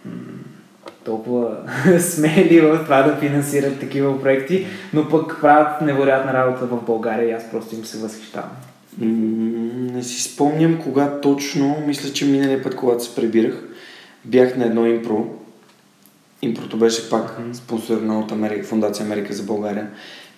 м, 0.05 0.13
толкова 1.05 1.57
смели 1.99 2.61
в 2.61 2.81
това 2.85 3.03
да 3.03 3.17
финансират 3.17 3.81
такива 3.81 4.23
проекти, 4.23 4.67
но 4.93 5.09
пък 5.09 5.41
правят 5.41 5.81
невероятна 5.81 6.33
работа 6.33 6.67
в 6.67 6.85
България 6.87 7.29
и 7.29 7.33
аз 7.33 7.51
просто 7.51 7.75
им 7.75 7.85
се 7.85 7.99
възхищавам. 7.99 8.51
Не 9.95 10.03
си 10.03 10.23
спомням 10.23 10.83
кога 10.83 11.21
точно, 11.21 11.77
мисля, 11.87 12.13
че 12.13 12.27
миналия 12.27 12.63
път, 12.63 12.77
когато 12.77 13.05
се 13.05 13.15
прибирах, 13.15 13.65
бях 14.25 14.57
на 14.57 14.65
едно 14.65 14.87
импро. 14.87 15.27
Импрото 16.43 16.77
беше 16.77 17.11
пак 17.11 17.39
спонсорирано 17.53 18.21
от 18.21 18.33
Америка, 18.33 18.67
Фундация 18.67 19.07
Америка 19.07 19.35
за 19.35 19.43
България, 19.43 19.91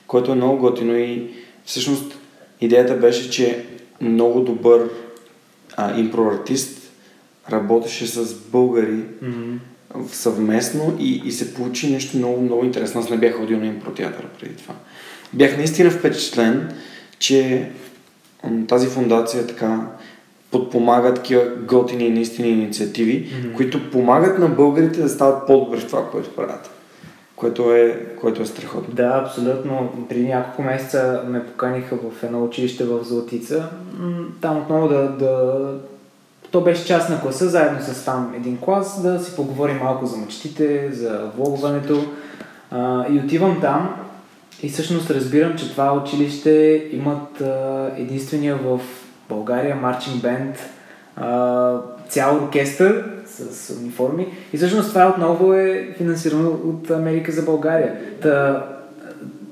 което 0.06 0.32
е 0.32 0.34
много 0.34 0.58
готино 0.58 0.96
и 0.96 1.30
всъщност 1.64 2.18
идеята 2.60 2.94
беше, 2.94 3.30
че 3.30 3.66
много 4.00 4.40
добър 4.40 4.88
а, 5.76 6.00
импро 6.00 6.26
артист 6.26 6.92
работеше 7.52 8.06
с 8.06 8.34
българи 8.34 9.04
съвместно 10.12 10.96
и, 11.00 11.22
и 11.24 11.32
се 11.32 11.54
получи 11.54 11.92
нещо 11.92 12.16
много, 12.16 12.40
много 12.40 12.64
интересно. 12.64 13.00
Аз 13.00 13.10
не 13.10 13.16
бях 13.16 13.34
ходил 13.36 13.58
на 13.58 13.66
импротеатъра 13.66 14.26
преди 14.40 14.56
това. 14.56 14.74
Бях 15.32 15.56
наистина 15.56 15.90
впечатлен, 15.90 16.72
че 17.18 17.70
тази 18.68 18.86
фундация 18.86 19.46
така 19.46 19.86
подпомага 20.50 21.14
такива 21.14 21.44
готини 21.68 22.08
наистина 22.10 22.48
инициативи, 22.48 23.32
Мгм. 23.38 23.54
които 23.56 23.90
помагат 23.90 24.38
на 24.38 24.48
българите 24.48 25.00
да 25.00 25.08
стават 25.08 25.46
по-добри 25.46 25.80
в 25.80 25.86
това, 25.86 26.10
което 26.10 26.30
правят. 26.34 26.70
Което 27.40 27.74
е, 27.74 28.06
което 28.20 28.42
е 28.42 28.46
страхотно. 28.46 28.94
Да, 28.94 29.22
абсолютно. 29.24 29.92
Преди 30.08 30.28
няколко 30.28 30.62
месеца 30.62 31.22
ме 31.28 31.46
поканиха 31.46 31.96
в 31.96 32.22
едно 32.22 32.44
училище 32.44 32.84
в 32.84 33.04
Златица. 33.04 33.68
Там 34.40 34.58
отново 34.58 34.88
да, 34.88 35.08
да... 35.08 35.58
То 36.50 36.60
беше 36.60 36.86
част 36.86 37.10
на 37.10 37.20
класа, 37.20 37.48
заедно 37.48 37.78
с 37.80 38.04
там 38.04 38.32
един 38.36 38.58
клас, 38.58 39.02
да 39.02 39.20
си 39.20 39.36
поговорим 39.36 39.76
малко 39.76 40.06
за 40.06 40.16
мечтите, 40.16 40.92
за 40.92 41.30
влогването. 41.36 42.04
И 43.10 43.20
отивам 43.24 43.60
там 43.60 43.94
и 44.62 44.68
всъщност 44.68 45.10
разбирам, 45.10 45.56
че 45.56 45.70
това 45.70 45.92
училище 45.92 46.84
имат 46.92 47.42
единствения 47.96 48.56
в 48.56 48.80
България 49.28 49.76
марчинг 49.76 50.22
бенд, 50.22 50.56
цял 52.08 52.36
оркестър 52.44 53.04
с 53.44 53.76
униформи. 53.80 54.26
И 54.52 54.56
всъщност 54.56 54.88
това 54.88 55.08
отново 55.08 55.54
е 55.54 55.94
финансирано 55.96 56.48
от 56.48 56.90
Америка 56.90 57.32
за 57.32 57.42
България. 57.42 57.94
Та, 58.22 58.66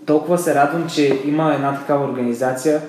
толкова 0.06 0.38
се 0.38 0.54
радвам, 0.54 0.88
че 0.88 1.20
има 1.24 1.54
една 1.54 1.74
такава 1.74 2.04
организация, 2.04 2.80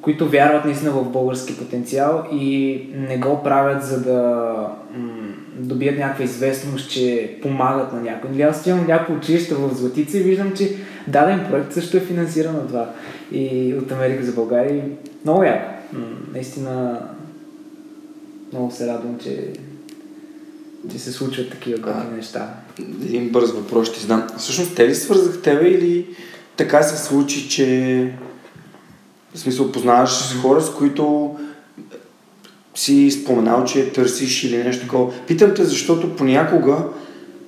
които 0.00 0.28
вярват 0.28 0.64
наистина 0.64 0.90
в 0.90 1.04
български 1.04 1.58
потенциал 1.58 2.24
и 2.32 2.80
не 3.08 3.18
го 3.18 3.42
правят 3.42 3.84
за 3.84 4.02
да, 4.02 4.52
м- 4.96 5.12
добият 5.58 5.98
някаква 5.98 6.24
известност, 6.24 6.90
че 6.90 7.38
помагат 7.42 7.92
на 7.92 8.00
някой. 8.00 8.30
Нали, 8.30 8.42
аз 8.42 8.66
имам 8.66 8.86
някакво 8.86 9.14
училище 9.14 9.54
в 9.54 9.74
Златица 9.74 10.18
и 10.18 10.22
виждам, 10.22 10.52
че 10.56 10.76
даден 11.08 11.46
проект 11.50 11.72
също 11.72 11.96
е 11.96 12.00
финансиран 12.00 12.56
от 12.56 12.68
това. 12.68 12.90
И 13.32 13.74
от 13.74 13.92
Америка 13.92 14.24
за 14.24 14.32
България. 14.32 14.84
Много 15.24 15.44
яко. 15.44 15.70
Наистина 16.34 17.00
много 18.52 18.70
се 18.70 18.86
радвам, 18.86 19.18
че, 19.22 19.52
че 20.92 20.98
се 20.98 21.12
случват 21.12 21.50
такива 21.50 21.78
готини 21.78 22.16
неща. 22.16 22.54
Един 23.04 23.28
бърз 23.28 23.52
въпрос 23.52 23.88
ще 23.88 24.00
знам. 24.00 24.26
Всъщност 24.38 24.74
те 24.74 24.88
ли 24.88 24.94
свързах 24.94 25.42
тебе 25.42 25.68
или 25.68 26.06
така 26.56 26.82
се 26.82 27.04
случи, 27.04 27.48
че 27.48 28.12
в 29.34 29.38
смисъл 29.38 29.72
познаваш 29.72 30.10
mm-hmm. 30.10 30.40
хора, 30.42 30.60
с 30.62 30.74
които 30.74 31.34
си 32.74 33.10
споменал, 33.10 33.64
че 33.64 33.92
търсиш 33.92 34.44
или 34.44 34.64
нещо 34.64 34.82
такова. 34.82 35.12
Питам 35.26 35.54
те, 35.54 35.64
защото 35.64 36.16
понякога 36.16 36.76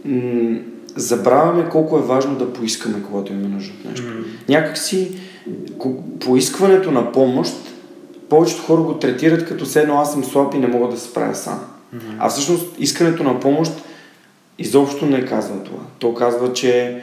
м- 0.05 0.59
забравяме 0.97 1.68
колко 1.70 1.99
е 1.99 2.03
важно 2.03 2.34
да 2.34 2.53
поискаме, 2.53 3.03
когато 3.03 3.32
имаме 3.32 3.49
нужда 3.49 3.72
от 3.72 3.91
нещо. 3.91 4.07
Mm-hmm. 4.07 4.49
Някак 4.49 4.78
си 4.78 5.11
поискването 6.20 6.91
на 6.91 7.12
помощ, 7.12 7.55
повечето 8.28 8.62
хора 8.62 8.82
го 8.82 8.95
третират 8.95 9.49
като 9.49 9.64
все 9.64 9.80
едно 9.80 9.99
аз 9.99 10.12
съм 10.12 10.24
слаб 10.24 10.55
и 10.55 10.59
не 10.59 10.66
мога 10.66 10.89
да 10.89 10.97
се 10.97 11.09
справя 11.09 11.34
сам. 11.34 11.61
Mm-hmm. 11.95 12.16
А 12.18 12.28
всъщност 12.28 12.66
искането 12.78 13.22
на 13.22 13.41
помощ 13.41 13.72
изобщо 14.59 15.07
не 15.07 15.24
казва 15.24 15.64
това. 15.64 15.78
То 15.99 16.14
казва, 16.14 16.53
че 16.53 17.03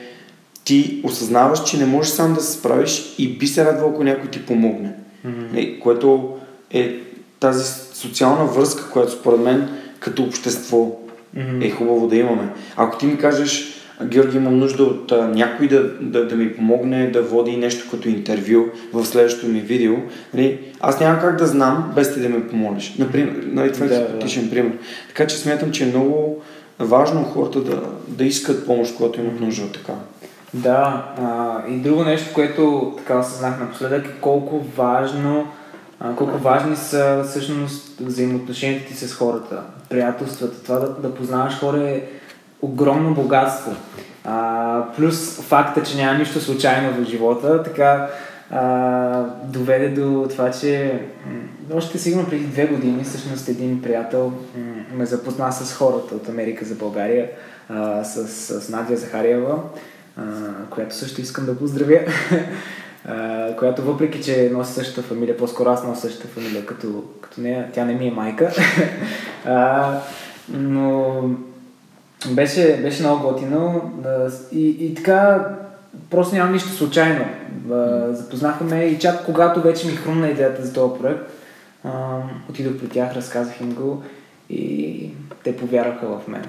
ти 0.64 1.02
осъзнаваш, 1.04 1.64
че 1.64 1.78
не 1.78 1.86
можеш 1.86 2.12
сам 2.12 2.34
да 2.34 2.42
се 2.42 2.60
справиш 2.60 3.16
и 3.18 3.38
би 3.38 3.48
се 3.48 3.66
радвал, 3.66 3.90
ако 3.90 4.04
някой 4.04 4.30
ти 4.30 4.46
помогне. 4.46 4.94
Mm-hmm. 5.28 5.80
Което 5.80 6.38
е 6.72 7.00
тази 7.40 7.64
социална 7.94 8.46
връзка, 8.46 8.90
която 8.90 9.12
според 9.12 9.40
мен 9.40 9.70
като 10.00 10.24
общество 10.24 10.78
mm-hmm. 11.38 11.66
е 11.66 11.70
хубаво 11.70 12.08
да 12.08 12.16
имаме. 12.16 12.50
Ако 12.76 12.98
ти 12.98 13.06
ми 13.06 13.18
кажеш, 13.18 13.76
Георги, 14.04 14.38
имам 14.38 14.60
нужда 14.60 14.84
от 14.84 15.12
а, 15.12 15.28
някой 15.28 15.68
да, 15.68 15.84
да, 16.02 16.28
да 16.28 16.36
ми 16.36 16.56
помогне 16.56 17.12
да 17.12 17.22
води 17.22 17.58
нещо 17.58 17.92
като 17.92 18.10
интервю 18.10 18.66
в 18.94 19.06
следващото 19.06 19.48
ми 19.48 19.60
видео, 19.60 19.96
нали, 20.34 20.60
аз 20.80 21.00
няма 21.00 21.20
как 21.20 21.38
да 21.38 21.48
знам 21.48 21.92
без 21.96 22.14
ти 22.14 22.20
да 22.20 22.30
ме 22.30 22.48
помолиш. 22.48 22.96
Например, 23.00 23.44
нали, 23.46 23.74
това 23.74 23.86
е 23.86 23.90
да, 23.90 23.96
симпатичен 23.96 24.44
да. 24.44 24.50
пример. 24.50 24.72
Така 25.08 25.28
че 25.28 25.38
смятам, 25.38 25.72
че 25.72 25.84
е 25.84 25.88
много 25.88 26.42
важно 26.80 27.24
хората 27.24 27.62
да, 27.62 27.82
да 28.08 28.24
искат 28.24 28.66
помощ, 28.66 28.96
когато 28.96 29.20
имат 29.20 29.40
нужда 29.40 29.66
от 29.66 29.74
така. 29.74 29.94
Да, 30.54 31.06
а, 31.18 31.62
и 31.70 31.76
друго 31.76 32.04
нещо, 32.04 32.34
което 32.34 32.94
така 32.98 33.20
осъзнах 33.20 33.60
напоследък 33.60 34.06
е 34.06 34.20
колко 34.22 34.66
важно 34.78 35.48
а, 36.00 36.16
колко 36.16 36.38
важни 36.38 36.76
са 36.76 37.24
всъщност 37.30 38.00
взаимоотношенията 38.00 38.88
ти 38.88 38.94
с 38.94 39.14
хората, 39.14 39.62
приятелствата, 39.90 40.64
това 40.64 40.80
да, 40.80 40.90
да 40.90 41.16
познаваш 41.16 41.60
хора 41.60 41.90
е 41.90 42.04
огромно 42.66 43.14
богатство. 43.14 43.76
А, 44.24 44.84
плюс 44.98 45.42
факта, 45.42 45.84
че 45.84 45.98
няма 45.98 46.20
нищо 46.20 46.40
случайно 46.42 46.94
в 46.94 47.10
живота, 47.10 47.64
така 47.64 48.10
а, 48.52 49.24
доведе 49.44 49.90
до 49.90 50.28
това, 50.30 50.52
че 50.52 51.02
още 51.74 51.98
сигурно 51.98 52.30
преди 52.30 52.46
две 52.46 52.66
години 52.66 53.04
всъщност 53.04 53.50
един 53.50 53.82
приятел 53.82 54.34
ме 54.94 55.06
запозна 55.06 55.52
с 55.52 55.74
хората 55.74 56.16
от 56.16 56.30
Америка 56.30 56.66
за 56.66 56.76
България, 56.76 57.30
а, 57.70 58.04
с, 58.04 58.28
с 58.62 58.70
Надя 58.70 58.98
Захариева, 58.98 59.60
а, 60.18 60.24
която 60.70 60.96
също 60.96 61.22
искам 61.22 61.46
да 61.46 61.58
поздравя. 61.58 62.00
която 63.58 63.82
въпреки, 63.82 64.22
че 64.22 64.50
носи 64.54 64.74
същата 64.74 65.02
фамилия, 65.02 65.38
по-скоро 65.38 65.70
аз 65.70 65.84
нося 65.84 66.02
същата 66.02 66.28
фамилия 66.28 66.66
като, 66.66 67.04
като 67.22 67.42
нея, 67.42 67.70
тя 67.74 67.86
не 67.86 67.94
ми 67.94 68.08
е 68.08 68.12
майка. 68.12 68.52
а, 69.46 69.92
но 70.50 71.22
беше, 72.30 72.80
беше 72.82 73.04
много 73.04 73.32
готино 73.32 73.92
и, 74.52 74.68
и 74.70 74.96
така 74.96 75.48
просто 76.10 76.36
няма 76.36 76.52
нищо 76.52 76.70
случайно. 76.70 77.26
Запознахме 78.12 78.84
и 78.84 79.00
чак 79.00 79.26
когато 79.26 79.62
вече 79.62 79.88
ми 79.88 79.94
хрумна 79.94 80.30
идеята 80.30 80.66
за 80.66 80.74
този 80.74 81.02
проект, 81.02 81.32
отидох 82.50 82.78
при 82.80 82.90
тях, 82.90 83.16
разказах 83.16 83.62
им 83.62 83.74
го 83.74 84.04
и 84.50 85.10
те 85.44 85.58
повярваха 85.58 86.08
в 86.08 86.28
мене. 86.28 86.48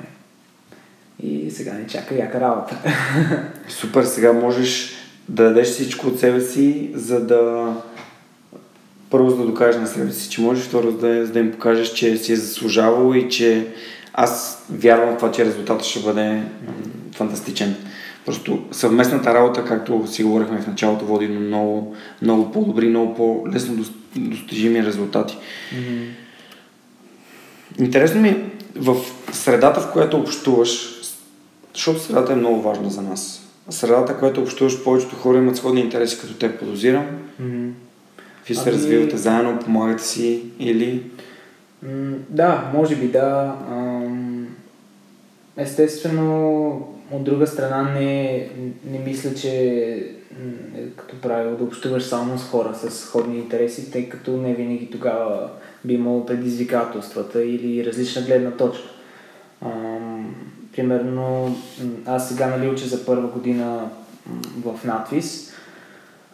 И 1.22 1.50
сега 1.50 1.72
ни 1.72 1.88
чака 1.88 2.14
яка 2.14 2.40
работа. 2.40 2.76
Супер, 3.68 4.04
сега 4.04 4.32
можеш 4.32 4.92
да 5.28 5.44
дадеш 5.44 5.68
всичко 5.68 6.06
от 6.06 6.20
себе 6.20 6.40
си, 6.40 6.90
за 6.94 7.26
да 7.26 7.72
първо 9.10 9.30
за 9.30 9.36
да 9.36 9.46
докажеш 9.46 9.80
на 9.80 9.86
себе 9.86 10.12
си, 10.12 10.30
че 10.30 10.40
можеш, 10.40 10.64
второ 10.64 10.90
за 10.90 10.98
да, 10.98 11.26
за 11.26 11.32
да 11.32 11.38
им 11.38 11.52
покажеш, 11.52 11.92
че 11.92 12.16
си 12.16 12.32
е 12.32 12.36
заслужавал 12.36 13.14
и 13.14 13.30
че 13.30 13.66
аз 14.16 14.64
вярвам 14.70 15.14
в 15.14 15.16
това, 15.16 15.32
че 15.32 15.44
резултатът 15.44 15.86
ще 15.86 16.00
бъде 16.00 16.42
фантастичен. 17.14 17.76
Просто 18.26 18.64
съвместната 18.72 19.34
работа, 19.34 19.64
както 19.64 20.06
си 20.06 20.22
говорихме 20.22 20.60
в 20.60 20.66
началото, 20.66 21.06
води 21.06 21.28
до 21.28 21.40
много, 21.40 21.96
много 22.22 22.52
по-добри, 22.52 22.88
много 22.88 23.14
по-лесно 23.14 23.84
достижими 24.16 24.86
резултати. 24.86 25.36
Mm-hmm. 25.36 26.08
Интересно 27.78 28.20
ми 28.20 28.28
е 28.28 28.44
в 28.76 28.96
средата, 29.32 29.80
в 29.80 29.92
която 29.92 30.16
общуваш, 30.16 31.00
защото 31.74 32.00
средата 32.00 32.32
е 32.32 32.36
много 32.36 32.62
важна 32.62 32.90
за 32.90 33.02
нас 33.02 33.46
средата, 33.70 34.18
която 34.18 34.40
общуваш, 34.42 34.84
повечето 34.84 35.16
хора 35.16 35.38
имат 35.38 35.56
сходни 35.56 35.80
интереси 35.80 36.18
като 36.20 36.34
те, 36.34 36.58
подозирам. 36.58 37.06
Mm-hmm. 37.42 37.70
Вие 38.46 38.56
се 38.56 38.68
ами... 38.68 38.72
развивате 38.72 39.16
заедно, 39.16 39.58
помагате 39.58 40.04
си 40.04 40.42
или... 40.58 41.02
Да, 42.28 42.70
може 42.74 42.96
би 42.96 43.08
да. 43.08 43.54
Естествено, 45.56 46.70
от 47.10 47.24
друга 47.24 47.46
страна 47.46 47.82
не, 47.82 48.48
не 48.90 48.98
мисля, 48.98 49.34
че 49.34 49.50
е 50.76 50.88
като 50.96 51.20
правило 51.20 51.56
да 51.56 51.64
общуваш 51.64 52.02
само 52.02 52.38
с 52.38 52.44
хора 52.44 52.74
с 52.74 52.90
сходни 52.90 53.38
интереси, 53.38 53.90
тъй 53.90 54.08
като 54.08 54.36
не 54.36 54.54
винаги 54.54 54.90
тогава 54.90 55.50
би 55.84 55.94
имало 55.94 56.26
предизвикателствата 56.26 57.44
или 57.44 57.86
различна 57.86 58.22
гледна 58.22 58.50
точка. 58.50 58.88
Примерно, 60.72 61.56
аз 62.06 62.28
сега 62.28 62.46
нали 62.46 62.68
уча 62.68 62.86
за 62.86 63.06
първа 63.06 63.28
година 63.28 63.90
в 64.64 64.84
надвис, 64.84 65.52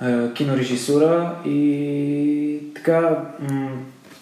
е, 0.03 0.33
кинорежисура 0.33 1.37
и 1.47 2.59
така, 2.75 3.25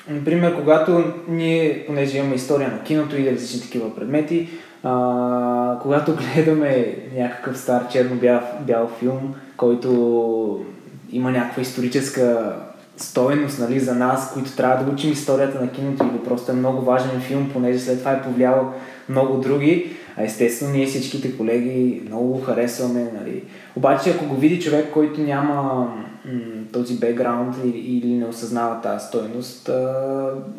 например, 0.09 0.57
когато 0.57 1.05
ние, 1.29 1.85
понеже 1.87 2.19
имаме 2.19 2.35
история 2.35 2.69
на 2.69 2.83
киното 2.83 3.17
и 3.17 3.31
различни 3.31 3.61
такива 3.61 3.97
предмети, 3.97 4.49
а, 4.83 5.79
когато 5.83 6.17
гледаме 6.35 6.97
някакъв 7.17 7.59
стар 7.59 7.89
черно-бял 7.89 8.41
бял 8.61 8.91
филм, 8.99 9.35
който 9.57 10.65
има 11.13 11.31
някаква 11.31 11.63
историческа 11.63 12.55
стоеност 12.97 13.59
нали, 13.59 13.81
за 13.81 13.95
нас, 13.95 14.33
които 14.35 14.57
трябва 14.57 14.85
да 14.85 14.93
учим 14.93 15.13
историята 15.13 15.61
на 15.61 15.71
киното 15.71 16.05
или 16.05 16.25
просто 16.25 16.53
е 16.53 16.55
много 16.55 16.81
важен 16.85 17.21
филм, 17.21 17.51
понеже 17.53 17.79
след 17.79 17.99
това 17.99 18.13
е 18.13 18.23
повлиял 18.23 18.75
много 19.09 19.37
други. 19.37 19.97
А 20.17 20.23
естествено 20.23 20.73
ние 20.73 20.87
всичките 20.87 21.37
колеги 21.37 22.03
много 22.07 22.27
го 22.27 22.41
харесваме. 22.41 23.11
Нали. 23.21 23.43
Обаче 23.77 24.11
ако 24.11 24.27
го 24.27 24.35
види 24.35 24.61
човек, 24.61 24.87
който 24.93 25.21
няма 25.21 25.89
този 26.73 26.99
бекграунд 26.99 27.57
или, 27.65 27.79
или 27.79 28.15
не 28.15 28.27
осъзнава 28.27 28.81
тази 28.81 29.07
стойност, 29.07 29.71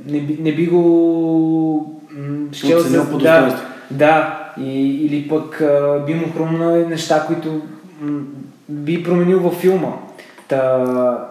не, 0.05 0.21
би, 0.21 0.37
не 0.41 0.55
би 0.55 0.67
го 0.67 2.01
щел 2.51 2.79
за... 2.79 3.05
Да, 3.17 3.63
да 3.91 4.37
и, 4.57 5.05
или 5.05 5.29
пък 5.29 5.61
а, 5.61 6.03
би 6.05 6.13
му 6.13 6.33
хрумна 6.33 6.71
неща, 6.71 7.23
които 7.27 7.61
м- 8.01 8.21
би 8.69 9.03
променил 9.03 9.39
във 9.39 9.53
филма. 9.53 9.93
Та, 10.47 11.27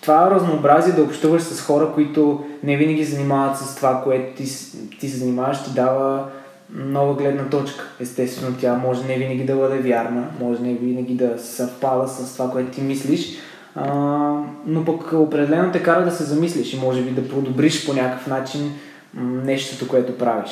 това 0.00 0.30
разнообразие 0.30 0.92
да 0.92 1.02
общуваш 1.02 1.42
с 1.42 1.60
хора, 1.60 1.90
които 1.94 2.44
не 2.62 2.76
винаги 2.76 3.04
занимават 3.04 3.58
с 3.58 3.76
това, 3.76 4.00
което 4.04 4.36
ти, 4.36 4.44
ти 5.00 5.08
се 5.08 5.16
занимаваш, 5.16 5.64
ти 5.64 5.70
дава 5.74 6.24
нова 6.74 7.14
гледна 7.14 7.48
точка. 7.48 7.84
Естествено, 8.00 8.56
тя 8.60 8.74
може 8.74 9.04
не 9.04 9.18
винаги 9.18 9.44
да 9.44 9.56
бъде 9.56 9.78
вярна, 9.78 10.26
може 10.40 10.62
не 10.62 10.74
винаги 10.74 11.14
да 11.14 11.38
съвпада 11.38 12.08
с 12.08 12.32
това, 12.32 12.50
което 12.50 12.70
ти 12.70 12.80
мислиш, 12.80 13.38
а, 13.74 13.88
но 14.66 14.84
пък 14.84 15.12
определено 15.12 15.72
те 15.72 15.82
кара 15.82 16.04
да 16.04 16.10
се 16.10 16.24
замислиш 16.24 16.72
и 16.72 16.80
може 16.80 17.02
би 17.02 17.10
да 17.10 17.28
подобриш 17.28 17.86
по 17.86 17.94
някакъв 17.94 18.26
начин 18.26 18.72
нещото, 19.14 19.88
което 19.88 20.18
правиш. 20.18 20.50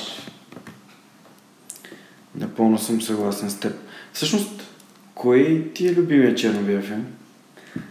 Напълно 2.38 2.78
съм 2.78 3.02
съгласен 3.02 3.50
с 3.50 3.60
теб. 3.60 3.72
Всъщност, 4.12 4.62
кой 5.14 5.70
ти 5.74 5.88
е 5.88 5.94
любимия 5.94 6.34
черно 6.34 6.82
филм? 6.82 7.06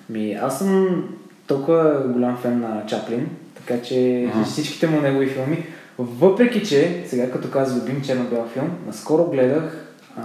Ми, 0.09 0.33
аз 0.33 0.59
съм 0.59 1.03
толкова 1.47 2.03
голям 2.07 2.37
фен 2.37 2.59
на 2.59 2.85
Чаплин, 2.87 3.29
така 3.55 3.81
че 3.81 4.29
ага. 4.33 4.45
всичките 4.45 4.87
му 4.87 5.01
негови 5.01 5.27
филми, 5.27 5.65
въпреки 6.03 6.67
че, 6.67 7.03
сега 7.07 7.31
като 7.31 7.51
казвам 7.51 7.81
любим 7.81 8.01
черно-бял 8.01 8.47
филм, 8.53 8.69
наскоро 8.87 9.23
гледах 9.23 9.85
а, 10.17 10.21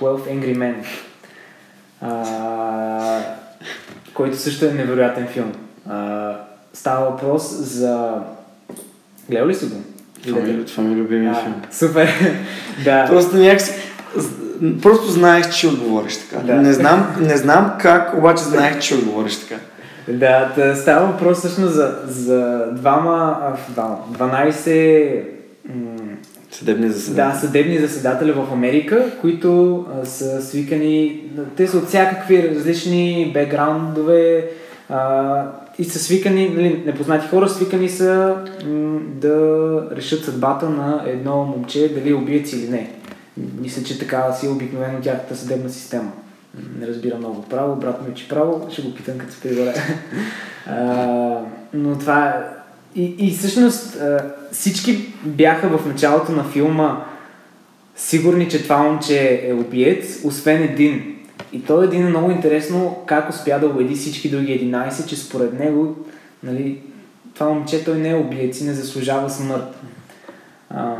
12 0.00 0.18
Angry 0.18 0.56
Men, 0.56 0.74
а, 2.00 3.20
който 4.14 4.36
също 4.36 4.66
е 4.66 4.72
невероятен 4.72 5.26
филм. 5.26 5.52
А, 5.88 6.36
става 6.72 7.10
въпрос 7.10 7.50
за... 7.52 8.14
Гледал 9.28 9.48
ли 9.48 9.54
си 9.54 9.66
го? 9.66 9.76
Това 10.22 10.40
ми, 10.40 10.64
това 10.66 10.82
ми 10.84 10.94
е 10.94 10.96
любимия 10.96 11.34
филм. 11.34 11.62
Супер. 11.70 12.34
да. 12.84 13.06
Просто 13.06 13.36
някакси... 13.36 13.72
Просто 14.82 15.10
знаех, 15.10 15.50
че 15.50 15.58
ще 15.58 15.66
отговориш 15.66 16.16
така. 16.16 16.42
Да. 16.42 16.54
Не, 16.54 16.72
знам, 16.72 17.16
не 17.20 17.36
знам 17.36 17.72
как, 17.80 18.18
обаче 18.18 18.42
знаех, 18.42 18.78
че 18.78 18.86
ще 18.86 18.94
отговориш 18.94 19.40
така. 19.40 19.60
Да, 20.12 20.52
да 20.56 20.76
става 20.76 21.06
въпрос 21.06 21.38
всъщност 21.38 21.74
за, 21.74 21.98
за 22.06 22.66
двама, 22.72 23.38
двама, 23.68 23.98
12 24.18 25.22
м, 25.74 25.74
Съдебни 26.50 26.88
заседания. 26.90 27.32
да, 27.34 27.38
съдебни 27.40 27.78
заседатели 27.78 28.32
в 28.32 28.46
Америка, 28.52 29.04
които 29.20 29.78
а, 30.02 30.06
са 30.06 30.42
свикани, 30.42 31.22
те 31.56 31.66
са 31.66 31.78
от 31.78 31.88
всякакви 31.88 32.50
различни 32.54 33.30
бекграундове 33.34 34.50
а, 34.88 35.42
и 35.78 35.84
са 35.84 35.98
свикани, 35.98 36.48
нали, 36.48 36.82
непознати 36.86 37.28
хора, 37.28 37.48
свикани 37.48 37.88
са 37.88 38.36
м, 38.66 39.00
да 39.04 39.88
решат 39.96 40.24
съдбата 40.24 40.68
на 40.68 41.04
едно 41.06 41.44
момче, 41.44 41.94
дали 41.94 42.10
е 42.10 42.14
убиец 42.14 42.52
или 42.52 42.68
не. 42.68 42.90
Мисля, 43.60 43.82
че 43.82 43.98
така 43.98 44.32
си 44.32 44.46
е 44.46 44.50
обикновено 44.50 45.00
тяхната 45.00 45.36
съдебна 45.36 45.70
система. 45.70 46.12
Не 46.78 46.86
разбира 46.86 47.16
много 47.16 47.42
право, 47.42 47.76
брат 47.76 48.02
ми 48.02 48.12
учи 48.12 48.28
право, 48.28 48.66
ще 48.70 48.82
го 48.82 48.94
питам 48.94 49.18
като 49.18 49.32
се 49.32 49.40
прибере. 49.40 49.74
Но 51.74 51.98
това 51.98 52.28
е... 52.28 52.34
И, 52.94 53.14
и 53.18 53.30
всъщност 53.30 54.02
всички 54.52 55.12
бяха 55.24 55.78
в 55.78 55.86
началото 55.86 56.32
на 56.32 56.44
филма 56.44 57.04
сигурни, 57.96 58.48
че 58.48 58.62
това 58.62 58.78
момче 58.78 59.40
е 59.44 59.52
убиец, 59.52 60.24
освен 60.24 60.62
един. 60.62 61.16
И 61.52 61.62
той 61.62 61.84
един 61.84 62.06
е 62.06 62.10
много 62.10 62.30
интересно 62.30 62.98
как 63.06 63.30
успя 63.30 63.58
да 63.58 63.66
убеди 63.66 63.94
всички 63.94 64.30
други 64.30 64.72
11, 64.72 65.06
че 65.06 65.16
според 65.16 65.58
него 65.58 65.96
нали, 66.42 66.78
това 67.34 67.48
момче 67.48 67.84
той 67.84 67.98
не 67.98 68.10
е 68.10 68.14
убиец 68.14 68.60
и 68.60 68.64
не 68.64 68.74
заслужава 68.74 69.30
смърт. 69.30 69.76
А, 70.70 70.94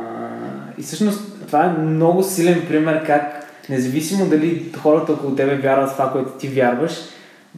и 0.79 0.83
всъщност 0.83 1.47
това 1.47 1.65
е 1.65 1.79
много 1.83 2.23
силен 2.23 2.63
пример 2.69 3.05
как 3.07 3.40
независимо 3.69 4.27
дали 4.27 4.73
хората 4.79 5.13
около 5.13 5.35
тебе 5.35 5.57
вярват 5.57 5.91
в 5.91 5.93
това, 5.93 6.13
което 6.13 6.31
ти 6.31 6.49
вярваш, 6.49 6.93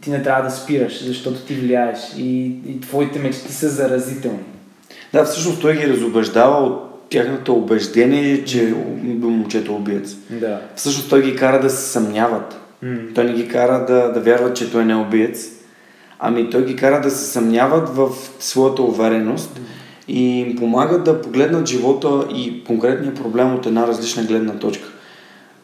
ти 0.01 0.11
не 0.11 0.23
трябва 0.23 0.43
да 0.43 0.51
спираш, 0.51 1.05
защото 1.05 1.41
ти 1.41 1.55
влияеш 1.55 1.99
и, 2.19 2.47
и 2.67 2.81
твоите 2.81 3.19
мечти 3.19 3.53
са 3.53 3.69
заразителни. 3.69 4.39
Да, 5.13 5.25
всъщност 5.25 5.61
той 5.61 5.77
ги 5.77 5.89
разобеждава 5.89 6.67
от 6.67 7.09
тяхното 7.11 7.55
убеждение, 7.55 8.45
че 8.45 8.75
момчето 9.21 9.73
е 9.73 9.75
убиец. 9.75 10.17
Да. 10.31 10.61
Всъщност 10.77 11.11
той 11.11 11.23
ги 11.23 11.37
кара 11.37 11.61
да 11.61 11.71
се 11.71 11.91
съмняват. 11.93 12.61
М. 12.83 12.97
Той 13.15 13.25
не 13.25 13.33
ги 13.33 13.49
кара 13.49 13.87
да, 13.87 14.13
да 14.13 14.21
вярват, 14.21 14.57
че 14.57 14.73
той 14.73 14.85
не 14.85 14.93
е 14.93 14.97
убиец. 14.97 15.51
Ами 16.19 16.51
той 16.51 16.65
ги 16.65 16.77
кара 16.77 17.01
да 17.01 17.11
се 17.11 17.25
съмняват 17.25 17.89
в 17.89 18.11
своята 18.41 18.83
увереност 18.83 19.61
и 20.09 20.41
им 20.41 20.57
помага 20.57 20.99
да 20.99 21.23
погледнат 21.23 21.69
живота 21.69 22.27
и 22.35 22.65
конкретния 22.65 23.15
проблем 23.15 23.55
от 23.55 23.67
една 23.67 23.87
различна 23.87 24.23
гледна 24.23 24.53
точка, 24.53 24.89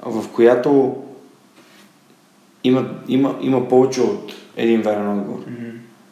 в 0.02 0.28
която 0.28 0.96
има, 2.64 2.88
има, 3.08 3.38
има 3.40 3.68
повече 3.68 4.00
от 4.00 4.32
един 4.56 4.82
верен 4.82 5.18
отговор. 5.18 5.44
Мгм. 5.50 5.68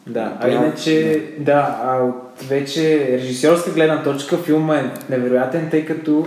Да, 0.07 0.37
а 0.41 0.49
иначе, 0.49 1.23
да, 1.39 1.81
а 1.85 2.05
от 2.05 2.43
вече 2.49 3.09
режисьорска 3.13 3.71
гледна 3.71 4.03
точка 4.03 4.39
филма 4.39 4.77
е 4.77 4.91
невероятен, 5.11 5.69
тъй 5.71 5.85
като 5.85 6.27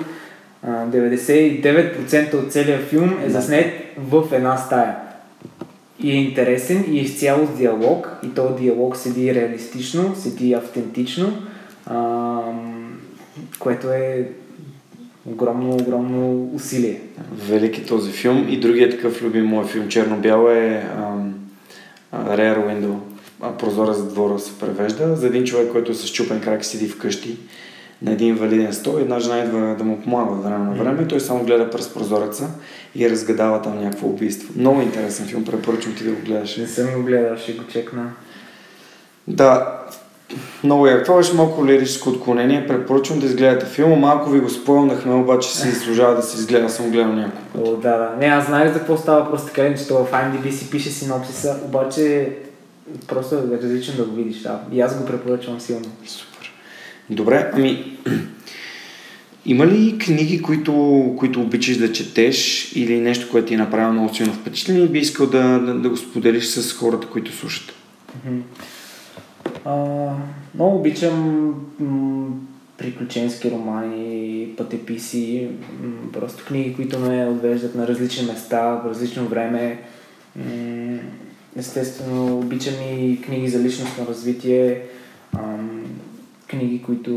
а, 0.63 0.69
99% 0.69 2.33
от 2.33 2.51
целия 2.51 2.79
филм 2.79 3.19
е 3.25 3.29
заснет 3.29 3.73
в 3.97 4.23
една 4.31 4.57
стая. 4.57 4.95
И 5.99 6.11
е 6.11 6.15
интересен 6.15 6.85
и 6.87 6.99
е 6.99 7.01
изцяло 7.01 7.45
с 7.45 7.57
диалог 7.57 8.09
и 8.23 8.33
този 8.33 8.63
диалог 8.63 8.97
седи 8.97 9.35
реалистично, 9.35 10.15
седи 10.15 10.53
автентично, 10.53 11.33
ам, 11.85 12.99
което 13.59 13.91
е 13.91 14.29
огромно, 15.31 15.73
огромно 15.73 16.49
усилие. 16.53 17.01
Велики 17.31 17.85
този 17.85 18.11
филм. 18.11 18.45
И 18.49 18.59
другият 18.59 18.91
такъв 18.91 19.21
любим 19.21 19.45
мой 19.45 19.65
филм, 19.65 19.87
черно-бял 19.87 20.47
е 20.47 20.87
ам, 20.97 21.33
Rare 22.15 22.57
Window. 22.57 22.95
А, 23.41 23.57
Прозора 23.57 23.93
за 23.93 24.09
двора 24.09 24.39
се 24.39 24.59
превежда. 24.59 25.15
За 25.15 25.27
един 25.27 25.43
човек, 25.43 25.71
който 25.71 25.91
е 25.91 25.95
с 25.95 26.11
чупен 26.11 26.41
крак 26.41 26.65
седи 26.65 26.87
вкъщи 26.87 27.37
на 28.01 28.11
един 28.11 28.35
валиден 28.35 28.73
стол. 28.73 28.97
Една 28.99 29.19
жена 29.19 29.39
идва 29.39 29.75
да 29.77 29.83
му 29.83 30.01
помага 30.01 30.31
от 30.31 30.43
време 30.43 30.65
на 30.65 30.71
време. 30.71 31.07
Той 31.07 31.19
само 31.19 31.43
гледа 31.43 31.69
през 31.69 31.93
прозореца 31.93 32.49
и 32.95 33.09
разгадава 33.09 33.61
там 33.61 33.83
някакво 33.83 34.07
убийство. 34.07 34.53
Много 34.55 34.81
интересен 34.81 35.25
филм, 35.25 35.45
препоръчвам 35.45 35.95
ти 35.95 36.03
да 36.03 36.11
го 36.11 36.21
гледаш. 36.25 36.57
Не 36.57 36.67
съм 36.67 36.93
го 36.95 37.03
гледал, 37.03 37.37
ще 37.37 37.53
го 37.53 37.63
чекна. 37.67 38.11
Да, 39.27 39.79
много 40.63 40.87
як. 40.87 41.05
Това 41.05 41.17
беше 41.17 41.33
малко 41.33 41.65
лирическо 41.65 42.09
отклонение. 42.09 42.67
Препоръчвам 42.67 43.19
да 43.19 43.25
изгледате 43.25 43.65
филма. 43.65 43.95
Малко 43.95 44.29
ви 44.29 44.39
го 44.39 44.49
спойлнахме, 44.49 45.13
обаче 45.13 45.57
си 45.57 45.69
заслужава 45.69 46.15
да 46.15 46.21
се 46.21 46.37
изгледа. 46.37 46.69
Съм 46.69 46.91
гледал 46.91 47.13
няколко. 47.13 47.71
О, 47.71 47.75
да, 47.75 47.97
да. 47.97 48.15
Не, 48.19 48.25
аз 48.25 48.45
знаех 48.45 48.73
за 48.73 48.79
какво 48.79 48.97
става, 48.97 49.29
просто 49.29 49.47
така, 49.47 49.75
че 49.75 49.87
това 49.87 50.05
в 50.05 50.11
IMDb 50.11 50.51
си 50.51 50.69
пише 50.69 50.89
синопсиса, 50.89 51.55
обаче 51.65 52.29
просто 53.07 53.35
е 53.35 53.57
различно 53.63 53.95
да 53.95 54.03
го 54.03 54.15
видиш. 54.15 54.41
Да. 54.41 54.59
И 54.71 54.81
аз 54.81 54.99
го 54.99 55.05
препоръчвам 55.05 55.59
силно. 55.59 55.85
Супер. 56.05 56.53
Добре, 57.09 57.51
ами 57.53 57.97
има 59.45 59.67
ли 59.67 59.97
книги, 59.97 60.41
които, 60.41 61.15
които 61.19 61.41
обичаш 61.41 61.77
да 61.77 61.91
четеш 61.91 62.71
или 62.75 62.99
нещо, 62.99 63.27
което 63.31 63.47
ти 63.47 63.53
е 63.53 63.57
направило 63.57 63.93
много 63.93 64.15
силно 64.15 64.33
впечатление 64.33 64.83
и 64.83 64.87
би 64.87 64.99
искал 64.99 65.27
да, 65.27 65.59
да, 65.59 65.73
да 65.73 65.89
го 65.89 65.97
споделиш 65.97 66.45
с 66.45 66.73
хората, 66.73 67.07
които 67.07 67.37
слушат? 67.37 67.73
Мгм. 68.25 68.39
А, 69.65 69.75
много 70.55 70.75
обичам 70.77 71.49
м- 71.79 72.27
приключенски 72.77 73.51
романи, 73.51 74.53
пътеписи, 74.57 75.47
м- 75.83 76.11
просто 76.13 76.45
книги, 76.45 76.75
които 76.75 76.99
ме 76.99 77.27
отвеждат 77.27 77.75
на 77.75 77.87
различни 77.87 78.27
места, 78.27 78.61
в 78.71 78.89
различно 78.89 79.25
време. 79.27 79.79
М- 80.35 80.99
Естествено, 81.57 82.37
обичам 82.39 82.73
и 82.91 83.21
книги 83.21 83.47
за 83.49 83.59
личностно 83.59 84.07
развитие, 84.07 84.81
ам, 85.33 85.83
книги, 86.47 86.81
които 86.81 87.11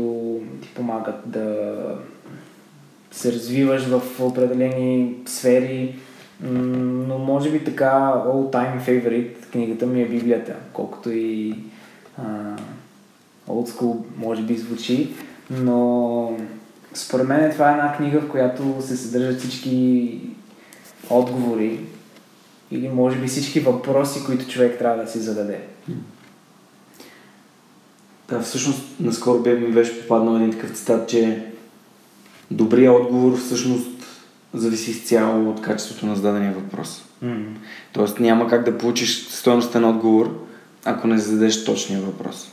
ти 0.61 0.67
помагат 0.75 1.15
да 1.25 1.75
се 3.11 3.31
развиваш 3.33 3.83
в 3.83 4.01
определени 4.21 5.15
сфери, 5.25 5.95
но 6.41 7.17
може 7.17 7.51
би 7.51 7.63
така 7.63 8.13
all 8.27 8.51
time 8.53 8.81
favorite 8.87 9.51
книгата 9.51 9.85
ми 9.85 10.01
е 10.01 10.07
Библията, 10.07 10.55
колкото 10.73 11.11
и 11.11 11.55
school 13.49 13.97
може 14.17 14.41
би 14.41 14.57
звучи, 14.57 15.13
но 15.49 16.37
според 16.93 17.27
мен 17.27 17.51
това 17.51 17.69
е 17.69 17.73
една 17.73 17.93
книга, 17.97 18.21
в 18.21 18.29
която 18.29 18.75
се 18.81 18.97
съдържат 18.97 19.39
всички 19.39 20.19
отговори 21.09 21.79
или 22.71 22.89
може 22.89 23.17
би 23.17 23.27
всички 23.27 23.59
въпроси, 23.59 24.25
които 24.25 24.47
човек 24.47 24.79
трябва 24.79 25.03
да 25.03 25.11
си 25.11 25.19
зададе. 25.19 25.59
Да, 28.29 28.41
всъщност, 28.41 28.99
наскоро 28.99 29.39
бе 29.39 29.55
ми 29.55 29.71
беше 29.71 30.01
попаднал 30.01 30.35
един 30.35 30.51
такъв 30.51 30.77
цитат, 30.77 31.09
че 31.09 31.45
добрият 32.51 32.95
отговор 32.95 33.37
всъщност 33.37 33.89
зависи 34.53 34.91
изцяло 34.91 35.49
от 35.49 35.61
качеството 35.61 36.05
на 36.05 36.15
зададения 36.15 36.53
въпрос. 36.53 37.05
Тоест 37.93 38.19
няма 38.19 38.47
как 38.47 38.65
да 38.65 38.77
получиш 38.77 39.27
стоеностен 39.27 39.85
отговор, 39.85 40.47
ако 40.85 41.07
не 41.07 41.17
зададеш 41.17 41.65
точния 41.65 42.01
въпрос. 42.01 42.51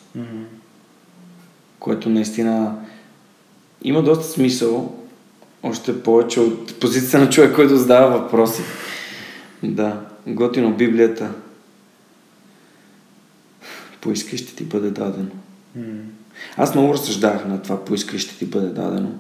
Което 1.79 2.09
наистина 2.09 2.75
има 3.83 4.03
доста 4.03 4.25
смисъл, 4.25 4.95
още 5.63 6.03
повече 6.03 6.41
от 6.41 6.81
позицията 6.81 7.19
на 7.19 7.31
човек, 7.31 7.55
който 7.55 7.77
задава 7.77 8.19
въпроси. 8.19 8.63
Да, 9.63 10.01
готино 10.27 10.77
Библията. 10.77 11.31
Поискай, 14.01 14.39
ще 14.39 14.55
ти 14.57 14.65
бъде 14.65 14.91
дадено. 14.91 15.31
Аз 16.57 16.75
много 16.75 16.95
разсъждавах 16.95 17.47
на 17.47 17.63
това, 17.63 17.85
поискай, 17.85 18.19
ще 18.19 18.39
ти 18.39 18.47
бъде 18.47 18.69
дадено. 18.69 19.13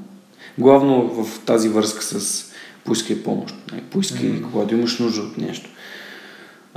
Главно 0.58 1.24
в 1.24 1.40
тази 1.44 1.68
връзка 1.68 2.02
с 2.02 2.44
поискай 2.84 3.22
помощ. 3.22 3.54
Поискай, 3.90 4.28
Мгм. 4.28 4.50
когато 4.50 4.74
имаш 4.74 4.98
нужда 4.98 5.22
от 5.22 5.38
нещо. 5.38 5.70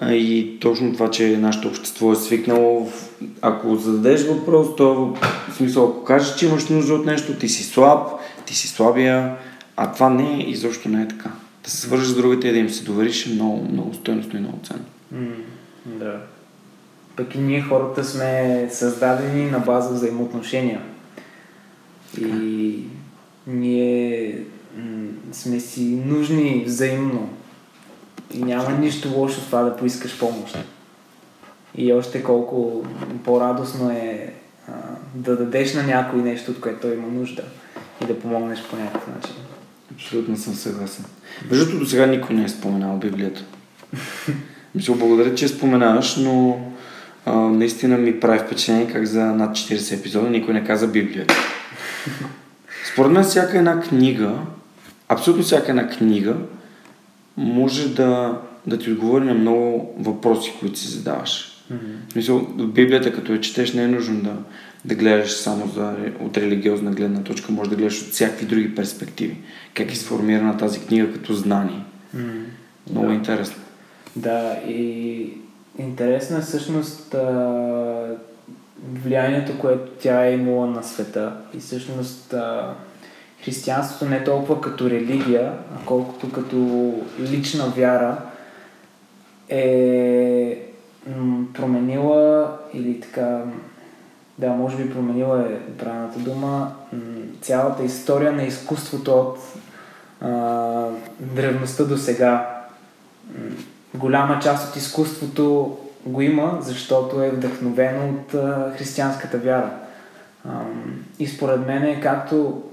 И 0.02 0.58
точно 0.62 0.94
това, 0.94 1.12
че 1.12 1.38
нашето 1.38 1.68
общество 1.68 2.12
е 2.12 2.16
свикнало, 2.16 2.92
ако 3.42 3.76
зададеш 3.76 4.28
въпрос, 4.28 4.76
то 4.76 4.94
в 5.50 5.56
смисъл, 5.56 5.84
ако 5.84 6.04
кажеш, 6.04 6.36
че 6.36 6.46
имаш 6.46 6.68
нужда 6.68 6.94
от 6.94 7.06
нещо, 7.06 7.34
ти 7.34 7.50
си 7.50 7.64
слаб, 7.64 8.08
ти 8.46 8.56
си 8.56 8.68
слабия, 8.68 9.36
а 9.78 9.92
това 9.92 10.10
не 10.10 10.34
е, 10.34 10.50
изобщо 10.50 10.90
не 10.90 11.02
е 11.02 11.08
така. 11.08 11.32
Да 11.64 11.70
се 11.70 11.78
свържеш 11.78 12.08
с 12.08 12.16
другите 12.16 12.48
и 12.48 12.52
да 12.52 12.58
им 12.58 12.70
се 12.70 12.84
довериш 12.84 13.26
е 13.26 13.30
много, 13.30 13.68
много 13.72 13.94
стойностно 13.94 14.40
и 14.40 14.42
много 14.42 14.60
ценно. 14.64 14.86
Да. 15.86 16.20
Пък 17.16 17.36
и 17.36 17.38
ние 17.38 17.62
хората 17.62 18.04
сме 18.04 18.68
създадени 18.72 19.52
на 19.52 19.60
база 19.60 19.94
взаимоотношения. 19.94 20.82
И 22.22 22.80
ние 23.48 24.38
м, 24.78 25.08
сме 25.32 25.60
си 25.60 25.84
нужни 26.06 26.64
взаимно. 26.66 27.30
И 28.34 28.44
няма 28.44 28.70
нищо 28.72 29.10
лошо 29.16 29.42
в 29.42 29.46
това 29.46 29.62
да 29.62 29.78
поискаш 29.78 30.20
помощ. 30.20 30.58
И 31.78 31.94
още 31.94 32.24
колко 32.24 32.86
по-радостно 33.24 33.92
е 33.92 34.34
а, 34.68 34.72
да 35.16 35.38
дадеш 35.38 35.74
на 35.74 35.84
някой 35.84 36.22
нещо, 36.22 36.52
от 36.52 36.60
което 36.60 36.80
той 36.80 36.94
има 36.94 37.08
нужда. 37.08 37.44
и 38.04 38.06
да 38.06 38.20
помогнеш 38.20 38.64
по 38.70 38.76
някакъв 38.76 39.08
начин. 39.16 39.36
Абсолютно 39.96 40.38
съм 40.38 40.54
съгласен. 40.54 41.06
Между 41.50 41.66
другото, 41.66 41.84
до 41.84 41.90
сега 41.90 42.06
никой 42.06 42.36
не 42.36 42.44
е 42.44 42.50
споменал 42.50 42.98
Библията. 42.98 43.44
Мисля, 44.76 44.96
благодаря, 44.96 45.36
че 45.36 45.48
споменаваш, 45.48 46.16
но 46.16 46.60
а, 47.26 47.36
наистина 47.36 47.98
ми 47.98 48.20
прави 48.20 48.40
впечатление 48.40 48.92
как 48.92 49.06
за 49.06 49.26
над 49.26 49.52
40 49.52 50.00
епизода 50.00 50.30
никой 50.30 50.54
не 50.54 50.64
каза 50.64 50.88
Библията. 50.88 51.36
Според 52.94 53.12
мен 53.12 53.24
всяка 53.24 53.58
една 53.58 53.80
книга, 53.80 54.34
абсолютно 55.10 55.44
всяка 55.44 55.72
една 55.72 55.90
книга, 55.90 56.36
може 57.38 57.96
да, 57.96 58.42
да 58.68 58.80
ти 58.80 58.92
отговори 58.92 59.26
на 59.26 59.34
много 59.34 59.96
въпроси, 60.00 60.54
които 60.60 60.80
си 60.80 60.88
задаваш. 60.88 61.64
Mm-hmm. 61.74 62.16
Мисъл, 62.16 62.40
Библията, 62.58 63.14
като 63.14 63.34
я 63.34 63.42
четеш, 63.42 63.74
не 63.74 63.84
е 63.84 63.88
нужно 63.88 64.22
да, 64.22 64.36
да 64.86 64.96
гледаш 64.96 65.32
само 65.32 65.68
за, 65.68 65.96
от 66.20 66.38
религиозна 66.38 66.92
гледна 66.92 67.24
точка, 67.24 67.52
може 67.52 67.70
да 67.70 67.76
гледаш 67.76 68.02
от 68.02 68.08
всякакви 68.08 68.46
други 68.46 68.76
перспективи. 68.76 69.38
Как 69.74 69.92
е 69.92 69.96
сформирана 69.96 70.58
тази 70.58 70.80
книга 70.80 71.14
като 71.14 71.34
знание. 71.34 71.84
Mm-hmm. 72.16 72.44
Много 72.92 73.08
да. 73.08 73.14
интересно. 73.14 73.56
Да, 74.16 74.60
и 74.68 75.30
интересно 75.80 76.38
е 76.38 76.42
всъщност 76.42 77.14
а, 77.14 78.18
влиянието, 78.94 79.60
което 79.60 79.92
тя 80.00 80.26
е 80.26 80.34
имала 80.34 80.68
на 80.68 80.84
света. 80.84 81.34
И 81.58 81.60
всъщност 81.60 82.34
а, 82.34 82.74
християнството 83.46 84.06
не 84.06 84.16
е 84.18 84.24
толкова 84.24 84.62
като 84.62 84.90
религия, 84.90 85.54
а 85.76 85.86
колкото 85.86 86.32
като 86.32 86.94
лична 87.20 87.66
вяра 87.66 88.18
е 89.50 90.60
променила 91.54 92.58
или 92.74 93.02
така, 93.02 93.42
да, 94.38 94.50
може 94.50 94.78
би 94.78 94.94
променила 94.94 95.42
е 95.42 95.78
правилната 95.78 96.20
дума, 96.20 96.72
цялата 97.42 97.84
история 97.84 98.32
на 98.32 98.44
изкуството 98.44 99.12
от 99.12 99.38
а, 100.22 100.88
древността 101.20 101.84
до 101.84 101.98
сега. 101.98 102.62
Голяма 103.94 104.40
част 104.40 104.70
от 104.70 104.76
изкуството 104.76 105.78
го 106.06 106.22
има, 106.22 106.58
защото 106.62 107.24
е 107.24 107.30
вдъхновено 107.30 108.10
от 108.10 108.34
а, 108.34 108.74
християнската 108.78 109.38
вяра. 109.38 109.72
А, 110.50 110.62
и 111.20 111.28
според 111.28 111.68
мен, 111.68 112.02
както 112.02 112.64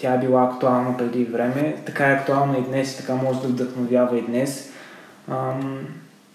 тя 0.00 0.14
е 0.14 0.18
била 0.18 0.44
актуална 0.44 0.96
преди 0.96 1.24
време, 1.24 1.82
така 1.86 2.06
е 2.06 2.14
актуална 2.14 2.58
и 2.58 2.62
днес 2.62 2.94
и 2.94 2.96
така 2.96 3.14
може 3.14 3.40
да 3.40 3.48
вдъхновява 3.48 4.18
и 4.18 4.22
днес. 4.22 4.70
А, 5.28 5.52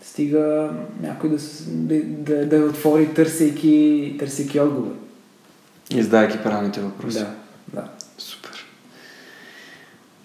стига 0.01 0.69
някой 1.01 1.29
да, 1.29 1.37
да, 1.67 2.01
да, 2.03 2.45
да 2.45 2.65
отвори, 2.65 3.13
търсейки, 3.13 4.15
търсейки 4.19 4.59
отговор. 4.59 4.95
И 5.89 6.03
задавайки 6.03 6.43
правилните 6.43 6.81
въпроси. 6.81 7.19
Да, 7.19 7.33
да. 7.73 7.87
Супер. 8.17 8.65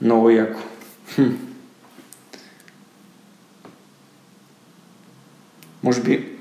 Много 0.03 0.31
яко. 0.31 0.61
Може 5.83 6.03
би, 6.03 6.39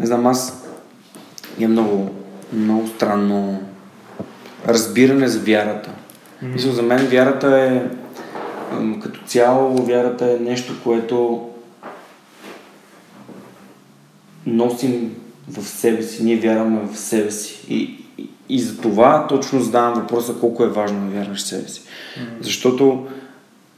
не 0.00 0.06
знам, 0.06 0.26
аз 0.26 0.66
е 1.60 1.68
много, 1.68 2.14
много 2.52 2.86
странно 2.86 3.62
разбиране 4.68 5.28
за 5.28 5.40
вярата. 5.40 5.90
Mm-hmm. 5.90 6.52
Мисля, 6.52 6.72
за 6.72 6.82
мен 6.82 7.06
вярата 7.06 7.58
е 7.58 7.82
като 9.02 9.20
цяло 9.26 9.82
вярата 9.82 10.32
е 10.32 10.44
нещо, 10.44 10.74
което 10.84 11.48
носим 14.46 15.16
в 15.48 15.64
себе 15.64 16.02
си. 16.02 16.24
Ние 16.24 16.36
вярваме 16.36 16.80
в 16.92 16.98
себе 16.98 17.30
си. 17.30 17.66
И, 17.68 18.04
и, 18.18 18.28
и 18.48 18.60
за 18.60 18.80
това 18.80 19.26
точно 19.26 19.60
задавам 19.60 19.94
въпроса 19.94 20.34
колко 20.40 20.64
е 20.64 20.68
важно 20.68 21.00
да 21.00 21.18
вярваш 21.18 21.38
в 21.38 21.46
себе 21.46 21.68
си. 21.68 21.80
Mm-hmm. 21.82 22.22
Защото 22.40 23.06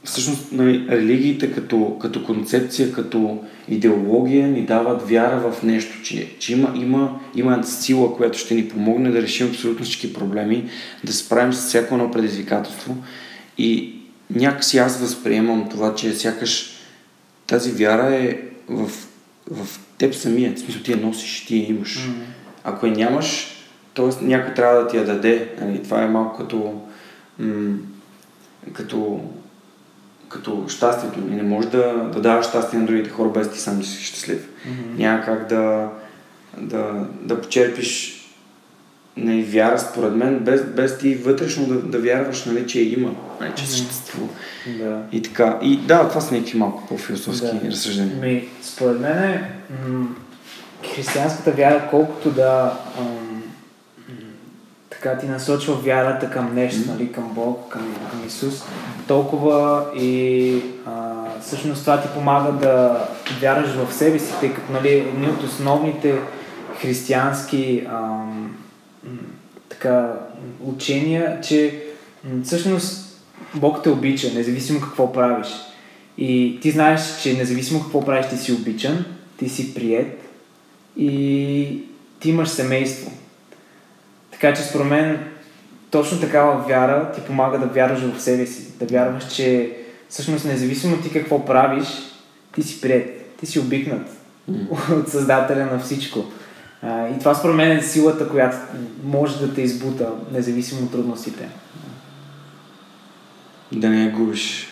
всъщност 0.03 0.51
нали, 0.51 0.87
религиите 0.89 1.51
като, 1.51 1.97
като 2.01 2.25
концепция, 2.25 2.91
като 2.91 3.43
идеология 3.67 4.47
ни 4.47 4.65
дават 4.65 5.09
вяра 5.09 5.51
в 5.51 5.63
нещо, 5.63 6.01
че, 6.03 6.37
че 6.39 6.53
има, 6.53 6.73
има, 6.75 7.19
има 7.35 7.63
сила, 7.63 8.15
която 8.15 8.37
ще 8.37 8.55
ни 8.55 8.69
помогне 8.69 9.11
да 9.11 9.21
решим 9.21 9.47
абсолютно 9.47 9.85
всички 9.85 10.13
проблеми, 10.13 10.69
да 11.03 11.13
справим 11.13 11.53
с 11.53 11.67
всяко 11.67 11.95
едно 11.95 12.11
предизвикателство. 12.11 12.97
И 13.57 13.95
някакси 14.35 14.77
аз 14.77 14.99
възприемам 14.99 15.69
това, 15.69 15.95
че 15.95 16.13
сякаш 16.13 16.75
тази 17.47 17.71
вяра 17.71 18.15
е 18.15 18.37
в, 18.69 18.89
в 19.51 19.79
теб 19.97 20.15
самия. 20.15 20.55
В 20.55 20.59
смисъл 20.59 20.81
ти 20.81 20.91
я 20.91 20.97
носиш, 20.97 21.45
ти 21.45 21.57
я 21.57 21.69
имаш. 21.69 21.97
Mm-hmm. 21.97 22.23
Ако 22.63 22.85
я 22.85 22.91
нямаш, 22.91 23.47
т.е. 23.93 24.25
някой 24.25 24.53
трябва 24.53 24.81
да 24.81 24.87
ти 24.87 24.97
я 24.97 25.05
даде. 25.05 25.49
Нали? 25.61 25.83
Това 25.83 26.03
е 26.03 26.07
малко 26.07 26.37
като, 26.37 26.81
м- 27.39 27.77
като 28.73 29.21
като 30.29 30.65
щастието. 30.67 31.19
И 31.19 31.35
не 31.35 31.43
можеш 31.43 31.71
да, 31.71 31.93
да 32.13 32.21
даваш 32.21 32.45
щастие 32.45 32.79
на 32.79 32.85
другите 32.85 33.09
хора 33.09 33.29
без 33.29 33.51
ти 33.51 33.59
сам 33.59 33.79
да 33.79 33.85
си 33.85 34.03
щастлив. 34.03 34.49
Mm-hmm. 34.49 34.97
Няма 34.97 35.23
как 35.25 35.49
да, 35.49 35.89
да, 36.57 37.07
да 37.21 37.41
почерпиш 37.41 38.19
нали, 39.17 39.43
вяра, 39.43 39.79
според 39.79 40.15
мен, 40.15 40.39
без, 40.39 40.63
без 40.63 40.97
ти 40.97 41.15
вътрешно 41.15 41.65
да, 41.65 41.75
да 41.75 41.99
вярваш, 41.99 42.45
нали, 42.45 42.67
че 42.67 42.81
има, 42.81 43.11
нали, 43.41 43.51
че 43.55 43.67
съществува. 43.67 44.27
Да. 44.77 45.01
И 45.11 45.21
така. 45.21 45.59
И 45.61 45.77
да, 45.77 46.09
това 46.09 46.21
са 46.21 46.33
някакви 46.33 46.57
малко 46.57 46.87
по-философски 46.87 47.47
да. 47.63 47.71
разсъждения. 47.71 48.15
Ми, 48.15 48.47
според 48.61 48.99
мен 48.99 49.17
е, 49.17 49.51
м- 49.87 50.07
християнската 50.95 51.51
вяра, 51.51 51.87
колкото 51.89 52.31
да 52.31 52.73
м- 52.99 53.18
така 55.01 55.17
ти 55.17 55.25
насочва 55.25 55.75
вярата 55.75 56.29
към 56.29 56.55
нещо, 56.55 56.79
mm-hmm. 56.79 56.91
нали, 56.91 57.11
към 57.11 57.31
Бог, 57.33 57.69
към, 57.69 57.95
към 58.11 58.27
Исус, 58.27 58.63
толкова 59.07 59.85
и 59.95 60.61
а, 60.85 61.23
всъщност 61.41 61.81
това 61.81 62.01
ти 62.01 62.07
помага 62.13 62.51
да 62.51 63.07
вярваш 63.41 63.69
в 63.75 63.93
себе 63.93 64.19
си, 64.19 64.33
тъй 64.39 64.53
като 64.53 64.71
нали, 64.71 64.89
едни 64.89 65.27
от 65.27 65.43
основните 65.43 66.19
християнски 66.81 67.87
ам, 67.89 68.55
така, 69.69 70.13
учения, 70.63 71.41
че 71.41 71.83
всъщност 72.43 73.21
Бог 73.55 73.83
те 73.83 73.89
обича, 73.89 74.33
независимо 74.33 74.81
какво 74.81 75.13
правиш. 75.13 75.47
И 76.17 76.59
ти 76.61 76.71
знаеш, 76.71 77.01
че 77.21 77.37
независимо 77.37 77.81
какво 77.81 78.05
правиш, 78.05 78.25
ти 78.29 78.37
си 78.37 78.53
обичан, 78.53 79.05
ти 79.37 79.49
си 79.49 79.73
прият 79.73 80.17
и 80.97 81.83
ти 82.19 82.29
имаш 82.29 82.49
семейство. 82.49 83.11
Така 84.39 84.53
че 84.53 84.63
според 84.63 84.87
мен 84.87 85.19
точно 85.91 86.19
такава 86.19 86.63
вяра 86.67 87.11
ти 87.15 87.21
помага 87.21 87.59
да 87.59 87.65
вярваш 87.65 87.99
в 87.99 88.21
себе 88.21 88.45
си, 88.45 88.77
да 88.79 88.85
вярваш, 88.85 89.27
че 89.27 89.77
всъщност 90.09 90.45
независимо 90.45 90.97
ти 90.97 91.11
какво 91.11 91.45
правиш, 91.45 91.87
ти 92.55 92.63
си 92.63 92.81
прият, 92.81 93.09
ти 93.39 93.45
си 93.45 93.59
обикнат 93.59 94.07
mm. 94.51 94.71
от 94.99 95.09
Създателя 95.09 95.65
на 95.65 95.79
всичко. 95.79 96.25
А, 96.81 97.07
и 97.07 97.19
това 97.19 97.35
според 97.35 97.55
мен 97.55 97.77
е 97.77 97.81
силата, 97.81 98.29
която 98.29 98.57
може 99.03 99.39
да 99.39 99.53
те 99.53 99.61
избута, 99.61 100.09
независимо 100.33 100.81
от 100.81 100.91
трудностите. 100.91 101.47
Да 103.71 103.89
не 103.89 104.03
я 104.03 104.11
губиш. 104.11 104.67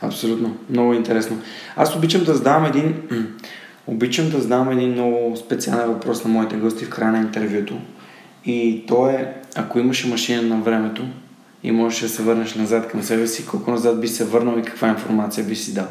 Абсолютно. 0.00 0.56
Много 0.70 0.94
интересно. 0.94 1.42
Аз 1.76 1.96
обичам 1.96 2.24
да 2.24 2.34
задавам 2.34 2.64
един 2.64 3.02
обичам 3.86 4.30
да 4.30 4.40
задавам 4.40 4.70
един 4.70 4.92
много 4.92 5.36
специален 5.36 5.88
въпрос 5.88 6.24
на 6.24 6.30
моите 6.30 6.56
гости 6.56 6.84
в 6.84 6.90
края 6.90 7.12
на 7.12 7.18
интервюто. 7.18 7.78
И 8.46 8.84
то 8.88 9.08
е, 9.08 9.34
ако 9.56 9.78
имаше 9.78 10.08
машина 10.08 10.42
на 10.42 10.56
времето 10.56 11.06
и 11.62 11.72
можеш 11.72 12.00
да 12.00 12.08
се 12.08 12.22
върнеш 12.22 12.54
назад 12.54 12.88
към 12.88 13.02
себе 13.02 13.26
си, 13.26 13.46
колко 13.46 13.70
назад 13.70 14.00
би 14.00 14.08
се 14.08 14.24
върнал 14.24 14.58
и 14.58 14.62
каква 14.62 14.88
информация 14.88 15.44
би 15.44 15.56
си 15.56 15.74
дал? 15.74 15.86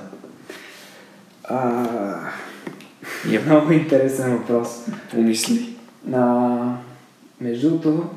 А... 1.44 1.86
Е 3.32 3.40
много 3.40 3.72
интересен 3.72 4.38
въпрос. 4.38 4.68
Помисли. 5.12 5.76
А, 6.14 6.48
между 7.42 7.70
другото, 7.70 8.10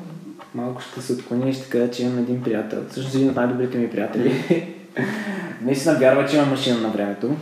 малко 0.55 0.81
ще 0.81 1.01
се 1.01 1.13
отклоня 1.13 1.49
и 1.49 1.53
ще 1.53 1.69
кажа, 1.69 1.91
че 1.91 2.03
имам 2.03 2.17
един 2.17 2.43
приятел. 2.43 2.79
Всъщност 2.91 3.15
един 3.15 3.29
от 3.29 3.35
най-добрите 3.35 3.77
ми 3.77 3.89
приятели. 3.89 4.43
Наистина 5.61 5.95
вярва, 5.95 6.25
че 6.25 6.37
има 6.37 6.45
машина 6.45 6.79
на 6.79 6.89
времето. 6.89 7.35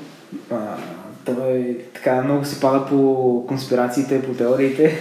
А, 0.52 0.76
той 1.26 1.78
така 1.94 2.22
много 2.22 2.46
си 2.46 2.60
пада 2.60 2.86
по 2.86 3.46
конспирациите, 3.48 4.22
по 4.22 4.34
теориите. 4.34 5.00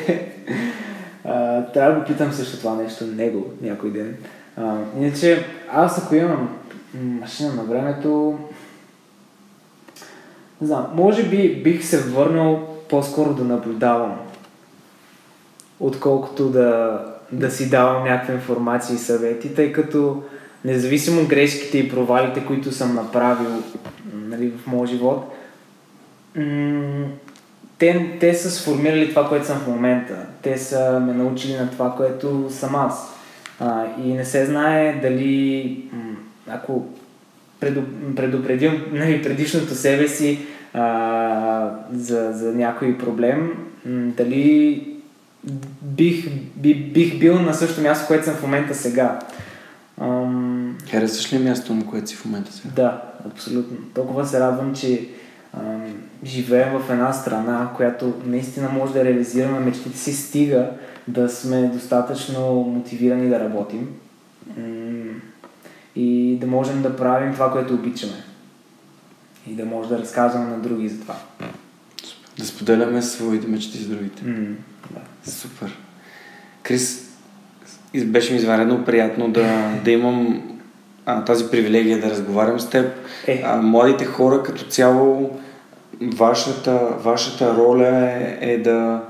Трябва 1.75 1.93
да 1.93 2.01
го 2.01 2.07
питам 2.07 2.33
също 2.33 2.59
това 2.59 2.75
нещо 2.75 3.07
него 3.07 3.51
някой 3.63 3.91
ден. 3.91 4.17
А, 4.57 4.77
иначе, 4.99 5.47
аз 5.73 5.99
ако 5.99 6.15
имам 6.15 6.57
машина 6.95 7.55
на 7.55 7.63
времето, 7.63 8.39
не 10.61 10.67
знам, 10.67 10.87
може 10.95 11.29
би 11.29 11.63
бих 11.63 11.85
се 11.85 12.03
върнал 12.03 12.69
по-скоро 12.89 13.35
да 13.35 13.45
наблюдавам, 13.45 14.17
отколкото 15.81 16.49
да, 16.49 17.01
да 17.33 17.51
си 17.51 17.71
давам 17.71 18.05
някаква 18.05 18.35
информация 18.35 18.95
и 18.95 18.99
съвети, 18.99 19.55
тъй 19.55 19.73
като 19.73 20.23
независимо 20.65 21.27
грешките 21.29 21.79
и 21.79 21.91
провалите, 21.91 22.47
които 22.47 22.73
съм 22.73 22.95
направил 22.95 23.51
нали, 24.15 24.51
в 24.51 24.67
моят 24.67 24.91
живот, 24.91 25.33
м- 26.37 27.07
те, 27.79 28.17
те 28.21 28.35
са 28.35 28.51
сформирали 28.51 29.11
това, 29.11 29.29
което 29.29 29.47
съм 29.47 29.59
в 29.59 29.67
момента. 29.67 30.27
Те 30.43 30.59
са 30.59 31.01
ме 31.01 31.13
научили 31.13 31.53
на 31.53 31.71
това, 31.71 31.95
което 31.97 32.47
съм 32.51 32.75
аз. 32.75 33.15
А, 33.61 33.85
и 34.05 34.13
не 34.13 34.25
се 34.25 34.47
знае 34.47 35.01
дали, 35.03 35.79
ако 36.49 36.87
предупредим 38.17 38.85
нали, 38.93 39.23
предишното 39.23 39.75
себе 39.75 40.09
си 40.09 40.39
а, 40.75 41.71
за, 41.93 42.33
за 42.33 42.55
някой 42.55 42.99
проблем, 42.99 43.51
дали 43.87 44.87
бих, 45.83 46.31
би, 46.57 46.75
бих 46.75 47.19
бил 47.19 47.39
на 47.39 47.55
същото 47.55 47.83
място, 47.83 48.07
което 48.07 48.25
съм 48.25 48.35
в 48.35 48.43
момента 48.43 48.75
сега. 48.75 49.19
Ам... 50.01 50.79
Харесваш 50.91 51.33
ли 51.33 51.39
място, 51.39 51.75
на 51.75 51.87
което 51.87 52.09
си 52.09 52.17
в 52.17 52.25
момента 52.25 52.53
сега? 52.53 52.75
Да, 52.75 53.03
абсолютно. 53.27 53.77
Толкова 53.95 54.27
се 54.27 54.41
радвам, 54.41 54.75
че 54.75 55.09
живеем 56.25 56.79
в 56.79 56.91
една 56.91 57.13
страна, 57.13 57.71
която 57.77 58.15
наистина 58.27 58.69
може 58.69 58.93
да 58.93 59.05
реализираме 59.05 59.61
мечтите 59.61 59.99
си, 59.99 60.13
стига 60.13 60.71
да 61.09 61.29
сме 61.29 61.63
достатъчно 61.63 62.55
мотивирани 62.55 63.29
да 63.29 63.41
работим 63.41 63.89
и 65.97 66.39
да 66.41 66.47
можем 66.47 66.83
да 66.83 66.97
правим 66.97 67.33
това, 67.33 67.53
което 67.53 67.75
обичаме. 67.75 68.25
И 69.47 69.55
да 69.55 69.65
може 69.65 69.89
да 69.89 69.99
разказваме 69.99 70.47
на 70.47 70.59
други 70.59 70.89
за 70.89 71.01
това. 71.01 71.17
Да 72.39 72.45
споделяме 72.45 73.03
своите 73.03 73.47
мечти 73.47 73.79
с 73.79 73.87
другите. 73.87 74.23
Mm, 74.23 74.55
да. 74.91 75.31
Супер. 75.31 75.79
Крис, 76.63 77.11
беше 78.05 78.33
ми 78.33 78.39
извънредно 78.39 78.85
приятно 78.85 79.31
да, 79.31 79.71
да 79.85 79.91
имам 79.91 80.43
а, 81.07 81.25
тази 81.25 81.51
привилегия 81.51 82.01
да 82.01 82.11
разговарям 82.11 82.61
с 82.61 82.71
теб. 82.71 82.93
Е. 83.27 83.43
А, 83.45 83.57
младите 83.57 84.05
хора 84.05 84.43
като 84.43 84.65
цяло, 84.65 85.41
вашата, 86.17 86.81
вашата 87.05 87.57
роля 87.57 87.89
е, 87.89 88.39
е 88.41 88.59
да, 88.59 89.03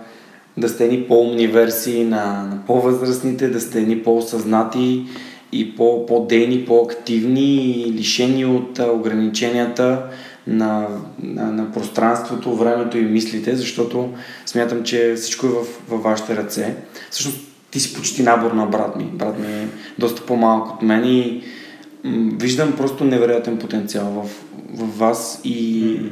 да 0.57 0.69
сте 0.69 0.89
ни 0.89 1.03
по-умни 1.03 1.47
версии 1.47 2.05
на, 2.05 2.25
на 2.25 2.59
по-възрастните, 2.67 3.49
да 3.49 3.61
сте 3.61 3.81
ни 3.81 4.03
по-осъзнати 4.03 5.07
и 5.53 5.77
по, 5.77 6.07
по-дейни, 6.07 6.65
по-активни 6.65 7.81
и 7.81 7.93
лишени 7.93 8.45
от 8.45 8.79
ограниченията 8.79 10.03
на, 10.47 10.87
на, 11.23 11.53
на 11.53 11.73
пространството, 11.73 12.57
времето 12.57 12.99
и 12.99 13.03
мислите, 13.03 13.57
защото 13.57 14.09
смятам, 14.47 14.83
че 14.83 15.15
всичко 15.17 15.47
е 15.47 15.49
в, 15.49 15.67
във 15.89 16.03
вашите 16.03 16.37
ръце. 16.37 16.75
Всъщност 17.11 17.39
ти 17.71 17.81
си 17.81 17.95
почти 17.95 18.23
набор 18.23 18.53
на 18.53 18.67
брат 18.67 18.97
ми. 18.97 19.05
Брат 19.05 19.39
ми 19.39 19.47
е 19.47 19.69
доста 19.99 20.27
по-малък 20.27 20.75
от 20.75 20.83
мен 20.83 21.05
и 21.05 21.43
м- 22.05 22.31
виждам 22.41 22.73
просто 22.73 23.05
невероятен 23.05 23.59
потенциал 23.59 24.05
в, 24.05 24.31
в 24.77 24.99
вас 24.99 25.41
и, 25.45 25.85
mm-hmm. 25.85 26.11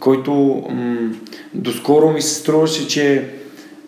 Който 0.00 0.62
м- 0.70 1.10
доскоро 1.54 2.12
ми 2.12 2.22
се 2.22 2.34
струваше, 2.34 2.88
че 2.88 3.28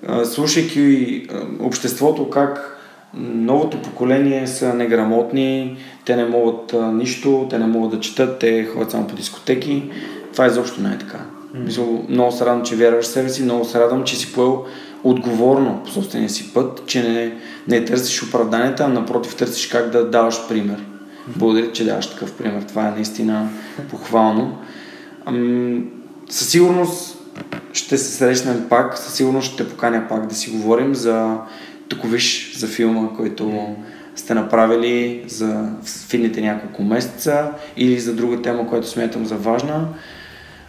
а, 0.07 0.25
слушайки 0.25 1.27
а, 1.31 1.65
обществото 1.65 2.31
как 2.31 2.79
новото 3.15 3.83
поколение 3.83 4.47
са 4.47 4.75
неграмотни, 4.75 5.77
те 6.05 6.17
не 6.17 6.25
могат 6.25 6.75
а, 6.75 6.93
нищо, 6.93 7.47
те 7.51 7.59
не 7.59 7.67
могат 7.67 7.91
да 7.91 8.01
четат, 8.01 8.39
те 8.39 8.65
ходят 8.65 8.91
само 8.91 9.07
по 9.07 9.17
дискотеки. 9.17 9.91
Това 10.33 10.47
изобщо 10.47 10.81
не 10.83 10.89
е 10.89 10.99
така. 10.99 11.19
Mm. 11.19 11.65
Мисъл, 11.65 12.05
много 12.09 12.33
се 12.33 12.47
радвам, 12.47 12.65
че 12.65 12.77
вярваш 12.77 13.05
в 13.05 13.09
себе 13.09 13.29
си, 13.29 13.43
много 13.43 13.65
се 13.65 13.81
радвам, 13.81 14.05
че 14.05 14.17
си 14.17 14.33
поел 14.33 14.65
отговорно 15.05 15.81
по 15.85 15.91
собствения 15.91 16.31
си 16.31 16.55
път, 16.55 16.83
че 16.87 17.03
не, 17.03 17.33
не 17.69 17.85
търсиш 17.85 18.23
оправданията, 18.23 18.85
а 18.85 18.89
напротив 18.89 19.37
търсиш 19.37 19.67
как 19.67 19.91
да 19.91 20.11
даваш 20.11 20.49
пример. 20.49 20.85
Благодаря, 21.37 21.73
че 21.73 21.85
даваш 21.85 22.11
такъв 22.11 22.33
пример. 22.33 22.63
Това 22.63 22.89
е 22.89 22.91
наистина 22.91 23.49
похвално. 23.91 24.59
Ам, 25.29 25.85
със 26.29 26.49
сигурност 26.49 27.19
ще 27.73 27.99
се 27.99 28.13
срещнем 28.13 28.67
пак, 28.69 28.99
със 28.99 29.15
сигурност 29.15 29.53
ще 29.53 29.69
поканя 29.69 30.07
пак 30.09 30.27
да 30.27 30.35
си 30.35 30.51
говорим 30.51 30.95
за 30.95 31.37
тук 31.89 32.11
виж 32.11 32.59
за 32.59 32.67
филма, 32.67 33.09
който 33.17 33.75
сте 34.17 34.35
направили 34.35 35.25
за 35.27 35.69
фините 36.09 36.41
няколко 36.41 36.83
месеца 36.83 37.51
или 37.77 38.01
за 38.01 38.15
друга 38.15 38.43
тема, 38.43 38.69
която 38.69 38.89
смятам 38.89 39.27
за 39.27 39.35
важна. 39.35 39.89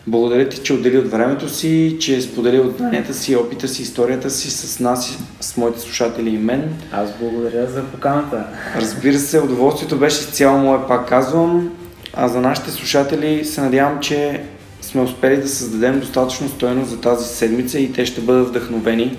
Благодаря 0.08 0.50
ти, 0.50 0.62
че 0.64 0.74
отдели 0.74 0.98
от 0.98 1.12
времето 1.12 1.50
си, 1.50 1.98
че 2.00 2.22
сподели 2.22 2.60
от 2.60 2.78
знанията 2.78 3.14
си, 3.14 3.36
опита 3.36 3.68
си, 3.68 3.82
историята 3.82 4.30
си 4.30 4.52
с 4.52 4.80
нас, 4.80 5.18
с 5.42 5.58
моите 5.58 5.80
слушатели 5.80 6.30
и 6.30 6.38
мен. 6.38 6.74
Аз 6.92 7.10
благодаря 7.20 7.68
за 7.68 7.84
поканата. 7.84 8.46
Разбира 8.76 9.18
се, 9.18 9.40
удоволствието 9.40 9.98
беше 9.98 10.22
цяло 10.22 10.60
мое, 10.60 10.80
пак 10.88 11.10
казвам. 11.10 11.72
А 12.14 12.28
за 12.28 12.42
нашите 12.42 12.72
слушатели 12.72 13.46
се 13.46 13.62
надявам, 13.62 14.00
че 14.00 14.42
сме 14.82 15.02
успели 15.02 15.38
да 15.38 15.50
създадем 15.50 16.00
достатъчно 16.00 16.50
стоеност 16.50 16.90
за 16.90 17.02
тази 17.02 17.36
седмица 17.36 17.80
и 17.80 17.94
те 17.94 18.06
ще 18.06 18.22
бъдат 18.22 18.48
вдъхновени 18.48 19.18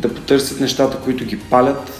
да 0.00 0.14
потърсят 0.14 0.60
нещата, 0.60 0.96
които 1.04 1.24
ги 1.24 1.38
палят 1.38 1.92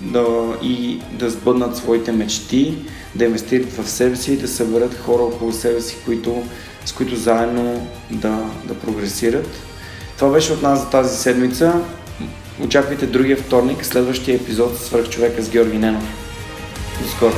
да, 0.00 0.24
и 0.62 1.00
да 1.12 1.30
сбъднат 1.30 1.76
своите 1.76 2.12
мечти, 2.12 2.74
да 3.14 3.24
инвестират 3.24 3.72
в 3.72 3.90
себе 3.90 4.16
си 4.16 4.32
и 4.32 4.36
да 4.36 4.48
съберат 4.48 4.98
хора 4.98 5.22
около 5.22 5.52
себе 5.52 5.80
си, 5.80 5.96
които, 6.04 6.42
с 6.84 6.92
които 6.92 7.16
заедно 7.16 7.86
да, 8.10 8.50
да 8.64 8.74
прогресират. 8.74 9.48
Това 10.18 10.32
беше 10.32 10.52
от 10.52 10.62
нас 10.62 10.80
за 10.80 10.90
тази 10.90 11.16
седмица. 11.16 11.80
Очаквайте 12.64 13.06
другия 13.06 13.36
вторник, 13.36 13.84
следващия 13.84 14.36
епизод 14.36 14.78
с 14.78 15.08
човека 15.10 15.42
с 15.42 15.50
Георги 15.50 15.78
Ненов. 15.78 16.04
До 17.02 17.08
скоро! 17.08 17.34